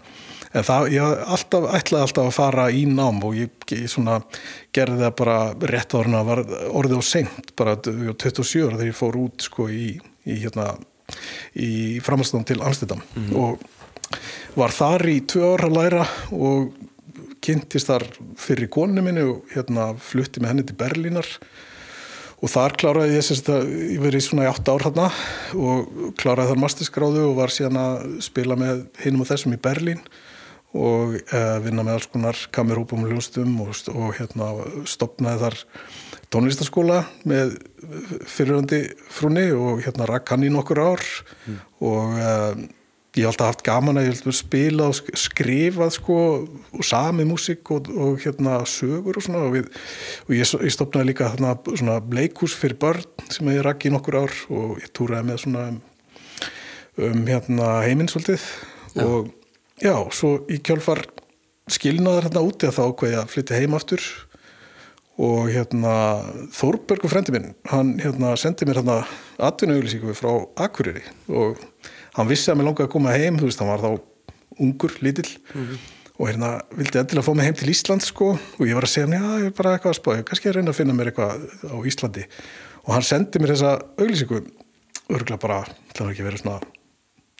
en 0.54 0.66
það, 0.66 0.88
ég 0.94 1.22
alltaf, 1.34 1.68
ætlaði 1.74 2.06
alltaf 2.06 2.30
að 2.30 2.36
fara 2.36 2.66
í 2.70 2.84
nám 2.90 3.20
og 3.26 3.38
ég, 3.38 3.52
ég 3.74 3.86
svona 3.90 4.20
gerði 4.74 5.02
það 5.02 5.14
bara 5.20 5.38
rétt 5.74 5.96
var 5.98 6.44
orðið 6.70 6.98
og 7.00 7.06
senkt 7.06 7.54
bara 7.58 7.76
27 7.82 8.66
ára 8.66 8.78
þegar 8.78 8.90
ég 8.90 8.98
fór 8.98 9.18
út 9.24 9.46
sko 9.46 9.68
í, 9.72 9.94
í 10.26 10.40
hérna 10.44 10.74
í 11.58 12.00
framhaldsdán 12.04 12.46
til 12.48 12.62
Amsterdam. 12.62 13.02
Mm 13.14 13.32
og 13.34 13.70
var 14.54 14.70
þar 14.70 15.02
í 15.10 15.20
tvö 15.26 15.54
ára 15.54 15.66
að 15.66 15.76
læra 15.78 16.02
og 16.30 16.74
kynntist 17.44 17.90
þar 17.90 18.06
fyrir 18.40 18.70
konu 18.72 19.04
minni 19.04 19.24
og 19.24 19.54
hérna 19.54 19.92
flutti 20.00 20.42
með 20.42 20.52
henni 20.52 20.66
til 20.68 20.78
Berlínar 20.80 21.30
og 22.44 22.52
þar 22.52 22.76
kláraði 22.80 23.16
ég 23.16 23.24
sérst 23.24 23.48
að 23.52 23.70
ég 23.94 24.02
verið 24.02 24.26
svona 24.26 24.46
í 24.46 24.50
8 24.50 24.74
ár 24.74 24.86
hérna 24.88 25.08
og 25.56 26.12
kláraði 26.20 26.52
þar 26.52 26.62
masterskráðu 26.64 27.26
og 27.30 27.38
var 27.38 27.54
síðan 27.54 27.80
að 27.80 28.06
spila 28.26 28.58
með 28.60 28.86
hinnum 29.04 29.24
og 29.24 29.30
þessum 29.30 29.56
í 29.56 29.60
Berlín 29.64 30.02
og 30.74 31.14
uh, 31.14 31.58
vinna 31.62 31.84
með 31.86 31.98
alls 31.98 32.08
konar 32.10 32.40
kamerúpum 32.54 33.04
og 33.06 33.12
hljóstum 33.12 33.54
og, 33.62 33.76
og 33.94 34.16
hérna 34.18 34.50
stopnaði 34.90 35.44
þar 35.44 35.58
tónlistaskóla 36.34 37.04
með 37.30 37.54
fyriröndi 38.26 38.80
frúni 39.12 39.46
og 39.54 39.84
hérna 39.84 40.08
rakk 40.10 40.34
hann 40.34 40.46
í 40.46 40.50
nokkur 40.52 40.82
ár 40.82 41.04
mm. 41.46 41.60
og 41.86 42.18
uh, 42.18 42.64
ég 43.14 43.22
hef 43.22 43.30
alltaf 43.30 43.50
haft 43.52 43.62
gaman 43.66 43.98
að 44.00 44.08
hef 44.10 44.34
spila 44.34 44.88
og 44.90 45.12
skrifað 45.18 45.92
sko 45.94 46.18
og 46.74 46.86
sami 46.86 47.26
músík 47.28 47.70
og, 47.74 47.88
og 47.94 48.18
hérna 48.24 48.58
sögur 48.66 49.20
og 49.20 49.26
svona. 49.26 49.44
Og, 49.46 49.54
við, 49.54 49.70
og 50.26 50.34
ég, 50.34 50.54
ég 50.66 50.74
stopnaði 50.74 51.12
líka 51.12 51.30
þarna 51.34 51.54
svona 51.70 51.98
leikús 52.14 52.56
fyrir 52.58 52.78
börn 52.82 53.06
sem 53.30 53.50
ég 53.54 53.62
rakk 53.66 53.86
í 53.86 53.94
nokkur 53.94 54.18
ár 54.24 54.36
og 54.50 54.80
ég 54.82 54.90
túraði 54.96 55.30
með 55.30 55.42
svona 55.44 55.66
um, 55.70 55.80
um 57.06 57.26
hérna 57.30 57.72
heiminn 57.86 58.10
svolítið. 58.10 58.46
Já. 58.94 59.06
og 59.06 59.30
já, 59.82 59.94
svo 60.14 60.36
í 60.50 60.60
kjálfar 60.62 61.04
skilnaðar 61.70 62.28
hérna 62.28 62.44
úti 62.46 62.68
að 62.68 62.78
þá 62.78 62.84
hvað 62.98 63.12
ég 63.14 63.20
að 63.22 63.34
flytja 63.34 63.60
heim 63.62 63.78
aftur. 63.78 64.08
Og 65.14 65.46
hérna 65.54 65.94
Þórbergur 66.50 67.12
frendi 67.12 67.30
minn, 67.30 67.52
hann 67.70 67.92
hérna 68.02 68.32
sendi 68.34 68.66
mér 68.66 68.80
hérna 68.80 69.04
atvinnuauðlýsingu 69.38 70.16
frá 70.18 70.32
Akureyri 70.66 71.04
og 71.30 71.60
hann 72.16 72.30
vissi 72.30 72.50
að 72.52 72.60
mér 72.60 72.70
langaði 72.70 72.88
að 72.88 72.94
koma 72.94 73.14
heim 73.14 73.38
þú 73.40 73.48
veist, 73.48 73.62
hann 73.62 73.72
var 73.72 73.84
þá 73.84 73.90
ungur, 74.64 74.96
lítill. 75.02 75.30
Mm 75.54 75.66
-hmm. 75.66 75.78
og 76.14 76.28
hérna 76.28 76.50
vildi 76.70 76.98
endilega 76.98 77.26
fá 77.26 77.34
mig 77.34 77.44
heim 77.44 77.54
til 77.54 77.70
Ísland 77.70 78.02
sko. 78.02 78.38
Og 78.58 78.66
ég 78.66 78.74
var 78.74 78.84
að 78.84 78.94
segja 78.94 79.06
já, 79.06 79.40
ég 79.40 79.46
er 79.46 79.50
bara 79.50 79.72
eitthvað 79.74 79.90
að 79.90 80.00
spá, 80.00 80.10
ég 80.16 80.24
kannski 80.24 80.48
að 80.48 80.54
reyna 80.54 80.70
að 80.70 80.76
finna 80.76 80.94
mér 80.94 81.06
eitthvað 81.10 81.30
á 81.74 81.76
Íslandi. 81.86 82.24
Og 82.86 82.94
hann 82.94 83.02
sendi 83.02 83.38
mér 83.38 83.54
þessa 83.54 83.80
auglísingu 83.98 84.44
örgulega 85.10 85.40
bara, 85.40 85.64
það 85.94 86.04
var 86.04 86.12
ekki 86.12 86.24
verið 86.24 86.42
svona 86.42 86.60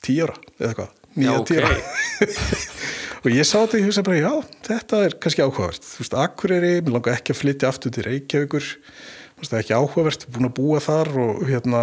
tíu 0.02 0.24
ára 0.24 0.36
eða 0.58 0.68
eitthvað, 0.68 0.90
nýja 1.16 1.38
okay. 1.38 1.56
tíu 1.56 1.64
ára. 1.64 1.78
Og 3.24 3.32
ég 3.32 3.46
sá 3.48 3.56
þetta 3.56 3.72
og 3.72 3.80
ég 3.80 3.86
hugsa 3.88 4.02
bara, 4.04 4.16
já, 4.20 4.32
þetta 4.66 4.98
er 5.00 5.14
kannski 5.16 5.40
áhugavert. 5.40 5.86
Þú 5.88 6.02
veist, 6.02 6.16
Akureyri, 6.20 6.72
mér 6.84 6.92
langar 6.92 7.14
ekki 7.16 7.32
að 7.32 7.38
flytja 7.40 7.70
aftur 7.70 7.94
til 7.94 8.04
Reykjavíkur, 8.04 8.66
þú 8.66 9.40
veist, 9.40 9.50
það 9.50 9.56
er 9.56 9.62
ekki 9.64 9.78
áhugavert 9.78 10.26
búin 10.34 10.48
að 10.50 10.52
búa 10.58 10.80
þar 10.84 11.10
og 11.22 11.40
hérna 11.48 11.80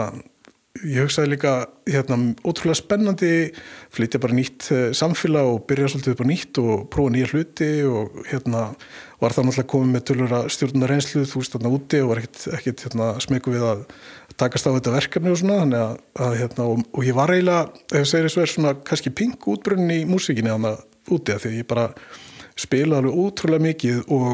ég 0.80 1.04
hugsaði 1.04 1.34
líka 1.34 1.54
hérna, 1.90 2.18
ótrúlega 2.48 2.80
spennandi 2.80 3.32
flytja 3.94 4.22
bara 4.24 4.36
nýtt 4.38 4.70
uh, 4.72 4.84
samfélag 4.96 5.50
og 5.50 5.66
byrja 5.70 5.90
svolítið 5.92 6.16
upp 6.16 6.24
á 6.24 6.28
nýtt 6.30 6.60
og 6.64 6.86
prófa 6.94 7.14
nýja 7.14 7.30
hluti 7.34 7.70
og 7.90 8.22
hérna 8.30 8.64
var 9.22 9.36
það 9.36 9.50
náttúrulega 9.50 9.72
komið 9.74 9.92
með 9.92 10.06
tölur 10.10 10.36
að 10.40 10.48
stjórna 10.56 10.90
reynslu 10.90 11.26
þú 11.28 11.44
veist 11.44 11.58
þarna 11.58 11.74
úti 11.76 12.02
og 12.02 12.10
var 12.14 12.24
ekkit, 12.24 12.48
ekkit 12.58 12.86
hérna, 12.88 13.12
smeku 13.22 13.54
við 13.54 13.68
að 13.68 13.84
takast 14.40 14.72
á 14.72 14.76
þetta 14.78 14.96
verkefni 14.96 15.34
og 15.34 15.40
svona 15.44 15.62
að, 15.84 15.96
að 16.26 16.40
hérna 16.40 16.68
og, 16.72 16.84
og 16.96 17.06
ég 17.06 17.20
var 17.20 17.36
eiginlega, 17.36 17.84
ef 17.92 18.00
ég 18.00 18.10
segir 18.10 18.30
þessu 18.30 18.46
er 18.46 18.54
svona 18.56 18.76
kannski 18.88 19.14
pink 19.14 19.48
útbrunni 19.52 20.02
í 20.02 20.10
músíkinni 20.10 20.54
þannig 20.56 20.78
að 20.78 21.16
úti 21.18 21.36
að 21.36 21.46
því 21.46 21.56
ég 21.60 21.70
bara 21.70 21.90
spilaði 22.56 23.02
alveg 23.02 23.24
ótrúlega 23.26 23.68
mikið 23.68 24.04
og 24.08 24.30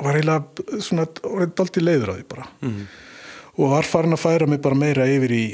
var 0.00 0.18
eiginlega 0.20 0.82
svona 0.84 1.08
orðið 1.24 1.62
aldrei 1.64 1.86
leiður 1.86 2.12
að 2.12 2.20
því 2.20 2.34
bara. 2.36 2.52
Mm 2.60 2.82
og 3.60 3.74
var 3.74 3.84
farin 3.84 4.16
að 4.16 4.22
færa 4.22 4.48
mig 4.48 4.62
bara 4.64 4.78
meira 4.78 5.04
yfir 5.10 5.34
í, 5.36 5.44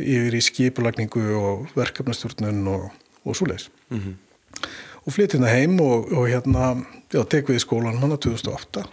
yfir 0.00 0.36
í 0.38 0.42
skipulagningu 0.44 1.24
og 1.36 1.76
verkefnastjórnun 1.76 2.64
og, 2.72 2.88
og 3.26 3.36
svo 3.36 3.50
leiðis 3.50 3.68
mm 3.90 4.00
-hmm. 4.00 4.66
og 5.04 5.12
flytt 5.12 5.36
hérna 5.36 5.52
heim 5.52 5.80
og, 5.80 6.12
og 6.12 6.28
hérna 6.28 6.74
já, 7.12 7.24
tek 7.28 7.48
við 7.48 7.60
í 7.60 7.64
skólan 7.66 8.00
hann 8.00 8.16
á 8.16 8.18
2008 8.18 8.86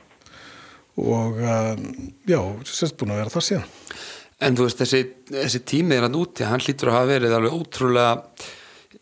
og 0.99 1.39
um, 1.39 2.11
já, 2.27 2.39
sérst 2.67 2.97
búin 2.99 3.13
að 3.13 3.21
vera 3.21 3.33
það 3.33 3.45
síðan. 3.47 3.67
En 4.39 4.55
þú 4.55 4.65
veist, 4.67 4.79
þessi, 4.81 5.01
þessi 5.31 5.59
tímið 5.67 5.97
er 5.97 6.05
hann 6.07 6.15
úti, 6.19 6.43
hann 6.47 6.63
hlýtur 6.63 6.91
að 6.91 6.97
hafa 6.97 7.11
verið 7.13 7.35
alveg 7.35 7.55
ótrúlega 7.55 8.11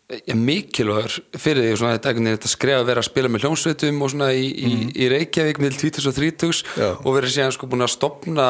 mikilvægur 0.08 1.18
fyrir 1.36 1.66
því 1.66 1.72
svona, 1.76 1.96
þetta, 1.98 2.12
þetta 2.16 2.48
skref 2.48 2.78
að 2.78 2.86
vera 2.88 3.02
að 3.02 3.06
spila 3.10 3.28
með 3.28 3.42
hljómsveitum 3.44 3.98
og 4.00 4.12
svona 4.14 4.28
í, 4.32 4.46
mm. 4.48 4.54
í, 4.56 4.70
mhm. 4.78 4.94
í 4.96 5.08
Reykjavík 5.12 5.60
með 5.60 5.76
2030 5.82 6.62
og 6.86 7.08
verið 7.12 7.34
síðan 7.34 7.52
sko 7.52 7.68
búin 7.68 7.84
að 7.84 7.92
stopna 7.92 8.46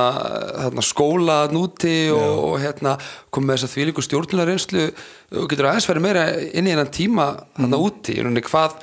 þarna, 0.61 0.85
skóla 0.87 1.39
núti 1.51 1.97
og, 2.15 2.45
og 2.45 2.55
hérna, 2.63 2.95
koma 3.35 3.51
með 3.51 3.59
þess 3.59 3.69
að 3.69 3.75
því 3.75 3.89
líku 3.89 4.07
stjórnulega 4.07 4.53
reynslu 4.53 4.87
og 5.35 5.51
getur 5.51 5.71
aðeins 5.73 5.91
verið 5.91 6.07
meira 6.07 6.25
inn 6.47 6.71
í 6.71 6.77
einan 6.77 6.95
tíma 6.95 7.29
þarna 7.59 7.75
mm. 7.75 7.91
úti 7.91 8.17
hvað, 8.53 8.79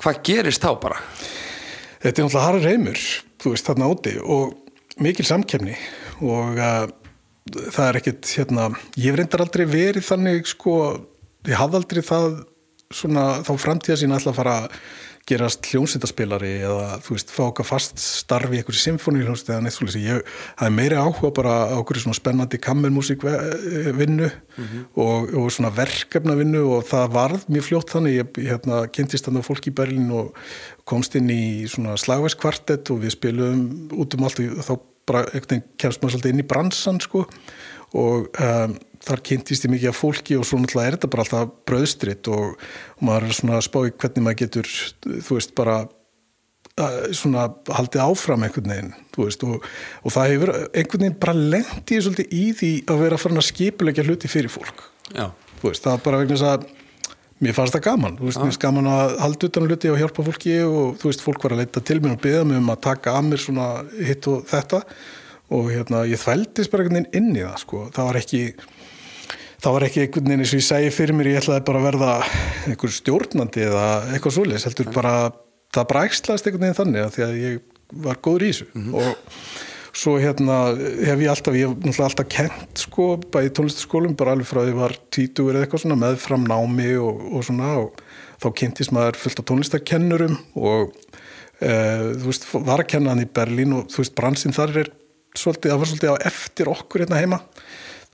hvað 0.00 0.24
gerist 0.30 0.64
þá 0.64 0.72
bara? 0.88 1.04
Þetta 2.00 2.16
er 2.16 2.24
náttúrulega 2.24 2.48
harður 2.48 2.68
heimur 2.72 3.06
þú 3.36 3.52
veist 3.52 3.68
þarna 3.68 3.92
úti 3.92 4.16
og 4.16 4.56
mikil 5.04 5.28
samkemni 5.28 5.76
og 6.24 6.56
uh, 6.56 6.88
það 7.68 7.86
er 7.86 8.00
ekkit 8.00 8.36
hérna, 8.38 8.72
ég 8.96 9.16
reyndar 9.18 9.44
aldrei 9.44 9.66
verið 9.68 10.08
þannig 10.08 10.48
sko 10.48 10.76
ég 11.48 11.58
hafði 11.58 11.80
aldrei 11.80 12.02
það 12.06 12.28
svona 12.92 13.24
þá 13.46 13.54
framtíða 13.60 14.02
sín 14.02 14.12
alltaf 14.14 14.34
að 14.34 14.38
fara 14.42 14.58
að 14.62 14.76
gerast 15.28 15.68
hljómsýttaspilari 15.70 16.50
eða 16.66 16.96
þú 17.04 17.14
veist, 17.14 17.30
fá 17.30 17.42
okkar 17.44 17.66
fast 17.66 18.00
starfi 18.02 18.56
í 18.56 18.58
einhverju 18.58 18.80
symfóni 18.80 19.22
hljómsýtt 19.22 19.52
eða 19.52 19.62
neitt 19.62 19.76
svolítið 19.76 20.06
ég 20.08 20.32
hafði 20.58 20.74
meiri 20.74 20.98
áhuga 20.98 21.30
bara 21.36 21.52
á 21.70 21.78
okkur 21.78 22.00
svona 22.02 22.18
spennandi 22.18 22.58
kammermusík 22.58 23.22
vinnu 23.22 24.26
mm 24.26 24.64
-hmm. 24.64 24.84
og, 24.98 25.34
og 25.38 25.52
svona 25.52 25.70
verkefna 25.70 26.34
vinnu 26.34 26.64
og 26.74 26.84
það 26.90 27.14
varð 27.14 27.46
mjög 27.48 27.68
fljótt 27.68 27.94
þannig 27.94 28.18
ég 28.18 28.50
hérna, 28.50 28.86
kynntist 28.90 29.24
þannig 29.26 29.46
fólk 29.46 29.66
í 29.66 29.74
Berlin 29.74 30.10
og 30.10 30.34
komst 30.84 31.14
inn 31.14 31.30
í 31.30 31.68
svona 31.68 31.96
slagvæskvartett 31.96 32.90
og 32.90 33.02
við 33.02 33.10
spilum 33.10 33.88
út 33.92 34.14
um 34.14 34.24
allt 34.24 34.40
og 34.40 34.66
þá 34.66 34.74
bara 35.06 35.24
einhvern 35.30 35.48
veginn 35.50 35.68
kemst 35.78 36.02
maður 36.02 36.12
svolítið 36.12 36.32
inn 36.32 36.44
í 36.44 36.50
bransan 36.50 37.00
sko 37.00 37.26
og 37.94 38.28
um, 38.40 38.74
þar 39.02 39.22
kynntist 39.26 39.66
ég 39.66 39.72
mikið 39.72 39.90
af 39.90 39.98
fólki 39.98 40.36
og 40.38 40.46
svo 40.46 40.60
náttúrulega 40.60 40.92
er 40.92 40.96
þetta 40.98 41.10
bara 41.12 41.24
alltaf 41.26 41.56
bröðstritt 41.68 42.30
og, 42.30 42.54
og 42.98 43.02
maður 43.08 43.28
er 43.28 43.38
svona 43.38 43.58
að 43.58 43.66
spá 43.66 43.80
í 43.82 43.92
hvernig 43.92 44.26
maður 44.26 44.40
getur, 44.44 44.70
þú 45.26 45.38
veist, 45.38 45.54
bara 45.58 45.80
svona 47.12 47.48
haldið 47.68 48.00
áfram 48.00 48.44
einhvern 48.46 48.70
veginn, 48.72 48.92
þú 49.12 49.26
veist, 49.26 49.42
og, 49.44 49.66
og 50.02 50.14
það 50.14 50.30
hefur 50.32 50.52
einhvern 50.56 51.04
veginn 51.04 51.18
bara 51.20 51.34
lengt 51.36 51.92
í 51.92 51.98
svolítið 52.00 52.32
í 52.32 52.44
því 52.56 52.70
að 52.88 53.02
vera 53.04 53.18
farin 53.20 53.42
að 53.42 53.48
skipulegja 53.50 54.04
hluti 54.06 54.30
fyrir 54.32 54.52
fólk, 54.52 54.86
Já. 55.12 55.26
þú 55.60 55.68
veist, 55.68 55.84
það 55.84 55.98
er 55.98 56.06
bara 56.06 56.22
vegna 56.22 56.38
þess 56.38 56.48
að 56.48 56.70
mér 57.42 57.56
fannst 57.58 57.76
það 57.76 57.84
gaman, 57.88 58.16
þú 58.16 58.28
veist, 58.28 58.40
mér 58.40 58.48
finnst 58.48 58.62
gaman 58.62 58.88
að 58.88 59.16
halda 59.20 59.50
utan 59.50 59.68
hluti 59.68 59.92
og 59.92 60.00
hjálpa 60.00 60.26
fólki 60.30 60.54
og 60.64 60.94
þú 61.02 61.10
veist, 61.10 61.24
fólk 61.26 61.44
var 61.44 61.56
að 61.56 61.64
leita 61.64 61.84
til 61.84 61.98
mér 62.00 62.14
og 62.14 62.22
beða 62.24 62.46
mér 62.48 62.62
um 62.62 62.72
að 62.72 62.84
taka 62.88 63.16
að 63.18 63.28
mér 63.28 63.44
svona 63.44 63.68
hitt 63.98 64.30
og 64.32 64.46
þetta 64.48 64.82
og 65.52 65.68
hérna, 65.68 66.06
ég 66.08 66.22
þvældist 66.22 66.72
bara 66.72 66.86
einhvern 66.86 67.02
veginn 67.02 67.18
inn 67.18 67.36
í 67.36 67.44
það, 67.44 67.58
sko, 67.66 67.82
það 67.92 68.08
var 68.08 68.20
ekki 68.22 68.42
það 69.62 69.76
var 69.76 69.86
ekki 69.86 70.02
einhvern 70.02 70.28
veginn 70.28 70.42
eins 70.42 70.52
og 70.52 70.60
ég 70.60 70.66
segi 70.66 70.92
fyrir 70.94 71.16
mér 71.16 71.32
ég 71.32 71.42
ætlaði 71.42 71.64
bara 71.68 71.80
að 71.82 71.88
verða 71.90 72.12
einhver 72.70 72.94
stjórnandi 72.96 73.66
eða 73.68 73.88
eitthvað 74.10 74.36
svolítið 74.36 74.66
heldur 74.68 74.94
bara, 74.94 75.12
það 75.74 75.90
bara 75.92 76.06
ægslaðist 76.08 76.48
einhvern 76.48 76.66
veginn 76.66 76.80
þannig 76.80 77.04
að 77.04 77.12
því 77.16 77.26
að 77.26 77.36
ég 77.42 77.60
var 78.02 78.18
góður 78.24 78.46
í 78.46 78.50
þessu. 78.50 78.66
Mm 78.72 78.86
-hmm. 78.86 78.94
og 79.02 80.00
svo 80.02 80.16
hérna 80.16 80.56
hef 81.04 81.20
ég 81.20 81.30
alltaf, 81.30 81.54
ég 81.54 81.68
hef 81.68 81.76
náttúrulega 81.76 82.08
alltaf 82.08 82.28
kent 82.32 82.82
sko, 82.86 83.06
bæði 83.32 83.52
tónlistaskólum, 83.58 84.16
bara 84.16 84.32
alveg 84.32 84.48
frá 84.48 84.62
því 84.62 84.64
að 84.64 84.72
ég 84.72 84.80
var 84.80 84.96
títugur 85.12 85.54
eða 85.54 85.66
eitthvað 85.66 85.82
svona, 85.84 86.00
meðfram 86.00 86.46
námi 86.48 86.90
og, 86.96 87.20
og 87.36 87.44
svona 87.44 87.74
og 87.82 88.02
þá 88.40 88.48
kynntist 88.58 88.94
maður 88.96 89.20
fullt 89.20 89.42
af 89.42 89.48
tónlistakennurum 89.50 90.38
og 90.56 90.96
e, 91.60 91.70
þú 92.18 92.26
veist, 92.26 92.48
var 92.54 92.80
að 92.80 92.90
kenna 92.94 93.12
hann 93.12 93.22
í 93.22 93.28
Berlín 93.28 93.76
og 93.76 93.92
þú 93.92 94.02
veist, 94.02 94.16
bransinn 94.16 94.56
þar 94.56 94.76
er 94.82 94.92
svolítið, 95.36 95.70
það 95.70 95.78
var 95.78 95.92
svolítið 95.92 96.16
á 96.16 96.24
eftir 96.32 96.72
okkur 96.72 97.04
hérna 97.04 97.20
heima 97.20 97.42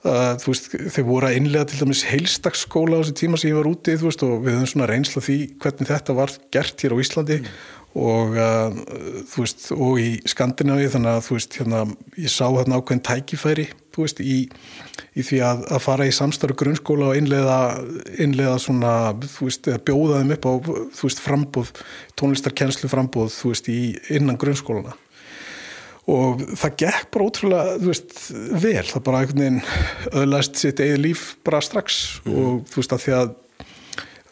Uh, 0.06 0.36
veist, 0.38 0.68
þau 0.94 1.02
voru 1.08 1.26
að 1.26 1.40
innlega 1.40 1.66
til 1.72 1.80
dæmis 1.80 2.04
heilstaksskóla 2.06 3.00
á 3.00 3.02
þessu 3.02 3.16
tíma 3.18 3.38
sem 3.40 3.50
ég 3.50 3.56
var 3.58 3.66
úti 3.66 3.96
veist, 3.98 4.20
og 4.22 4.44
við 4.44 4.54
höfum 4.54 4.68
svona 4.70 4.86
reynsla 4.86 5.22
því 5.26 5.38
hvernig 5.58 5.88
þetta 5.88 6.14
var 6.14 6.34
gert 6.54 6.84
hér 6.84 6.94
á 6.94 7.02
Íslandi 7.02 7.38
mm. 7.40 7.48
og, 7.98 8.36
uh, 8.38 8.76
veist, 9.32 9.64
og 9.74 9.98
í 9.98 10.12
Skandinavi 10.22 10.86
þannig 10.92 11.16
að 11.16 11.26
hérna, 11.58 11.80
ég 12.14 12.30
sá 12.30 12.44
þarna 12.46 12.78
ákveðin 12.78 13.02
tækifæri 13.10 13.66
í, 14.22 14.38
í 15.18 15.26
því 15.26 15.42
að, 15.42 15.66
að 15.74 15.82
fara 15.82 16.06
í 16.06 16.14
samstarfu 16.14 16.60
grunnskóla 16.62 17.10
og 17.10 17.18
innlega, 17.18 17.58
innlega 18.22 18.54
svona, 18.62 18.94
bjóða 19.18 20.22
þeim 20.22 20.36
upp 20.36 20.46
á 20.46 20.52
frambóð, 21.26 21.74
tónlistarkennslu 22.14 22.86
frambóð 22.94 23.34
í, 23.66 23.80
innan 24.14 24.38
grunnskólana 24.38 24.94
og 26.08 26.44
það 26.56 26.78
gekk 26.84 27.10
bara 27.12 27.26
ótrúlega 27.28 27.74
veist, 27.82 28.14
vel, 28.32 28.86
það 28.88 29.04
bara 29.08 29.20
einhvern 29.22 29.42
veginn 29.42 30.22
öðlæst 30.22 30.62
sitt 30.62 30.80
eigið 30.80 31.02
líf 31.04 31.26
bara 31.44 31.60
strax 31.64 31.98
mm. 32.24 32.38
og 32.38 32.64
þú 32.70 32.80
veist 32.80 32.94
að 32.96 33.04
því 33.04 33.14
að 33.18 33.34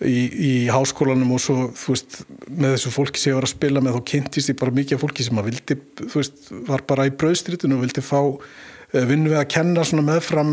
í, 0.04 0.16
í 0.16 0.52
háskólanum 0.72 1.34
og 1.36 1.42
svo 1.42 1.56
veist 1.72 2.22
með 2.48 2.76
þessu 2.76 2.94
fólki 2.94 3.20
sem 3.20 3.32
ég 3.32 3.38
var 3.40 3.48
að 3.48 3.54
spila 3.54 3.82
með 3.84 3.98
þá 3.98 4.08
kynntist 4.12 4.52
ég 4.52 4.60
bara 4.60 4.76
mikið 4.78 4.96
af 4.96 5.04
fólki 5.04 5.26
sem 5.26 5.42
að 5.42 5.50
vildi 5.50 5.78
þú 6.02 6.14
veist 6.14 6.48
var 6.70 6.86
bara 6.88 7.08
í 7.08 7.14
bröðstritunum 7.20 7.80
og 7.80 7.86
vildi 7.86 8.04
fá 8.04 8.20
vinnum 9.10 9.32
við 9.32 9.38
að 9.40 9.48
kenna 9.52 9.84
meðfram, 10.06 10.52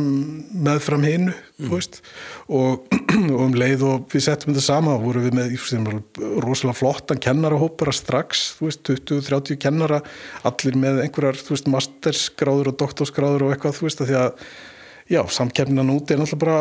meðfram 0.65 1.05
hinnu 1.07 1.33
mm. 1.33 1.73
og, 2.53 2.87
og 3.33 3.43
um 3.45 3.57
leið 3.57 3.85
og 3.87 4.07
við 4.13 4.25
settum 4.27 4.53
þetta 4.53 4.65
sama 4.65 4.97
voru 5.01 5.23
við 5.25 5.37
með 5.37 5.55
rosalega 6.43 6.77
flottan 6.79 7.21
kennarahópara 7.23 7.93
strax 7.95 8.45
20-30 8.61 9.59
kennara 9.61 10.01
allir 10.47 10.79
með 10.79 11.03
einhverjar 11.05 11.39
veist, 11.49 11.69
mastersgráður 11.71 12.73
og 12.73 12.79
doktorsgráður 12.81 13.47
og 13.47 13.55
eitthvað 13.55 13.83
veist 13.85 14.03
að 14.03 14.11
því 14.11 14.19
að 14.21 14.47
já, 15.13 15.21
samkemnan 15.37 15.93
úti 15.93 16.15
er 16.15 16.23
náttúrulega 16.23 16.43
bara 16.45 16.59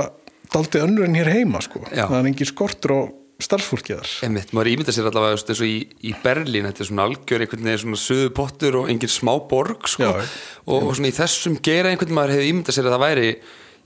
daldið 0.52 0.86
önnur 0.86 1.08
en 1.08 1.18
hér 1.18 1.32
heima 1.32 1.62
sko. 1.64 1.84
það 1.88 2.18
er 2.18 2.30
engin 2.32 2.52
skortur 2.52 2.96
og 2.98 3.18
starffólki 3.44 3.96
þar. 3.98 4.12
Einmitt, 4.26 4.52
maður 4.56 4.72
ímynda 4.72 4.94
sér 4.94 5.08
allavega 5.10 5.38
eins 5.38 5.62
og 5.62 5.68
í, 5.68 5.76
í 6.08 6.14
Berlín 6.22 6.68
þetta 6.68 6.84
er 6.84 6.90
svona 6.90 7.06
algjör, 7.08 7.44
einhvern 7.44 7.68
veginn 7.68 7.82
svona 7.84 8.02
söðu 8.02 8.32
pottur 8.36 8.78
og 8.82 8.92
engin 8.92 9.12
smá 9.12 9.32
borg 9.50 9.90
sko. 9.90 10.08
Já, 10.08 10.30
og, 10.66 10.76
og 10.78 10.92
svona 10.98 11.12
í 11.12 11.16
þessum 11.16 11.58
gera 11.64 11.92
einhvern 11.92 12.16
maður 12.16 12.36
hefur 12.36 12.50
ímynda 12.50 12.76
sér 12.76 12.90
að 12.90 12.96
það 12.96 13.04
væri 13.06 13.30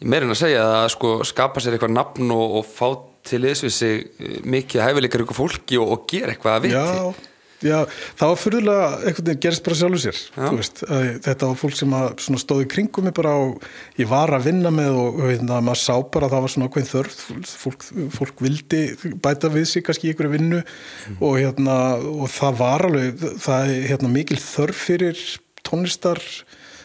meirinn 0.06 0.34
að 0.34 0.42
segja 0.42 0.66
að 0.82 0.90
sko 0.96 1.14
skapa 1.26 1.62
sér 1.64 1.76
eitthvað 1.76 1.96
nafn 1.96 2.34
og, 2.34 2.58
og 2.60 2.68
fá 2.68 2.88
til 3.26 3.42
þess 3.46 3.64
við 3.66 3.74
sig 3.74 4.04
eh, 4.20 4.36
mikið 4.46 4.84
hæfileikar 4.84 5.24
ykkur 5.24 5.40
fólki 5.40 5.80
og, 5.80 5.96
og 5.96 6.06
gera 6.10 6.34
eitthvað 6.34 6.60
að 6.60 6.68
viti. 6.68 6.76
Já 6.76 7.32
Já, 7.64 7.86
það 8.18 8.30
var 8.30 8.40
fyrirlega 8.40 8.88
einhvern 9.00 9.28
veginn 9.30 9.40
gerist 9.46 9.62
bara 9.64 9.76
sjálfur 9.78 10.00
sér 10.02 10.18
veist, 10.52 10.82
þetta 11.24 11.48
var 11.48 11.56
fólk 11.56 11.76
sem 11.78 12.36
stóði 12.42 12.66
kringum 12.68 13.06
mig 13.08 13.14
bara 13.16 13.32
og 13.46 13.64
ég 13.96 14.10
var 14.10 14.32
að 14.36 14.50
vinna 14.50 14.72
með 14.74 14.98
og 15.00 15.22
veitna, 15.22 15.62
maður 15.64 15.80
sá 15.80 15.94
bara 16.12 16.28
að 16.28 16.34
það 16.34 16.44
var 16.44 16.52
svona 16.52 16.68
okkur 16.68 16.86
þörf, 16.90 17.22
fólk, 17.62 17.88
fólk 18.18 18.44
vildi 18.44 18.82
bæta 19.24 19.50
við 19.54 19.68
sig 19.70 19.86
kannski 19.86 20.10
í 20.10 20.12
einhverju 20.12 20.34
vinnu 20.34 20.60
mm. 20.60 21.16
og, 21.16 21.38
hérna, 21.40 21.78
og 21.96 22.28
það 22.34 22.60
var 22.60 22.86
alveg 22.90 23.26
það 23.46 23.72
er 23.72 23.90
hérna, 23.94 24.12
mikil 24.18 24.40
þörf 24.42 24.86
fyrir 24.90 25.26
tónlistar 25.64 26.20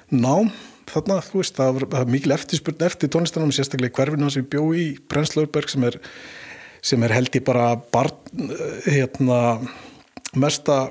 nám 0.08 0.54
þarna, 0.92 1.20
þú 1.24 1.44
veist, 1.44 1.60
það 1.60 1.84
var 1.84 2.10
mikil 2.12 2.36
eftirspurn 2.36 2.88
eftir 2.88 3.12
tónlistarnám, 3.12 3.52
sérstaklega 3.56 4.00
hverfina 4.00 4.32
sem 4.32 4.48
bjó 4.48 4.70
í 4.76 4.94
Brennslaugberg 5.12 5.72
sem 5.72 5.84
er 5.92 6.00
sem 6.82 7.04
er 7.06 7.14
held 7.14 7.36
í 7.38 7.44
bara 7.46 7.76
barn, 7.94 8.16
hérna 8.88 9.60
mesta 10.40 10.90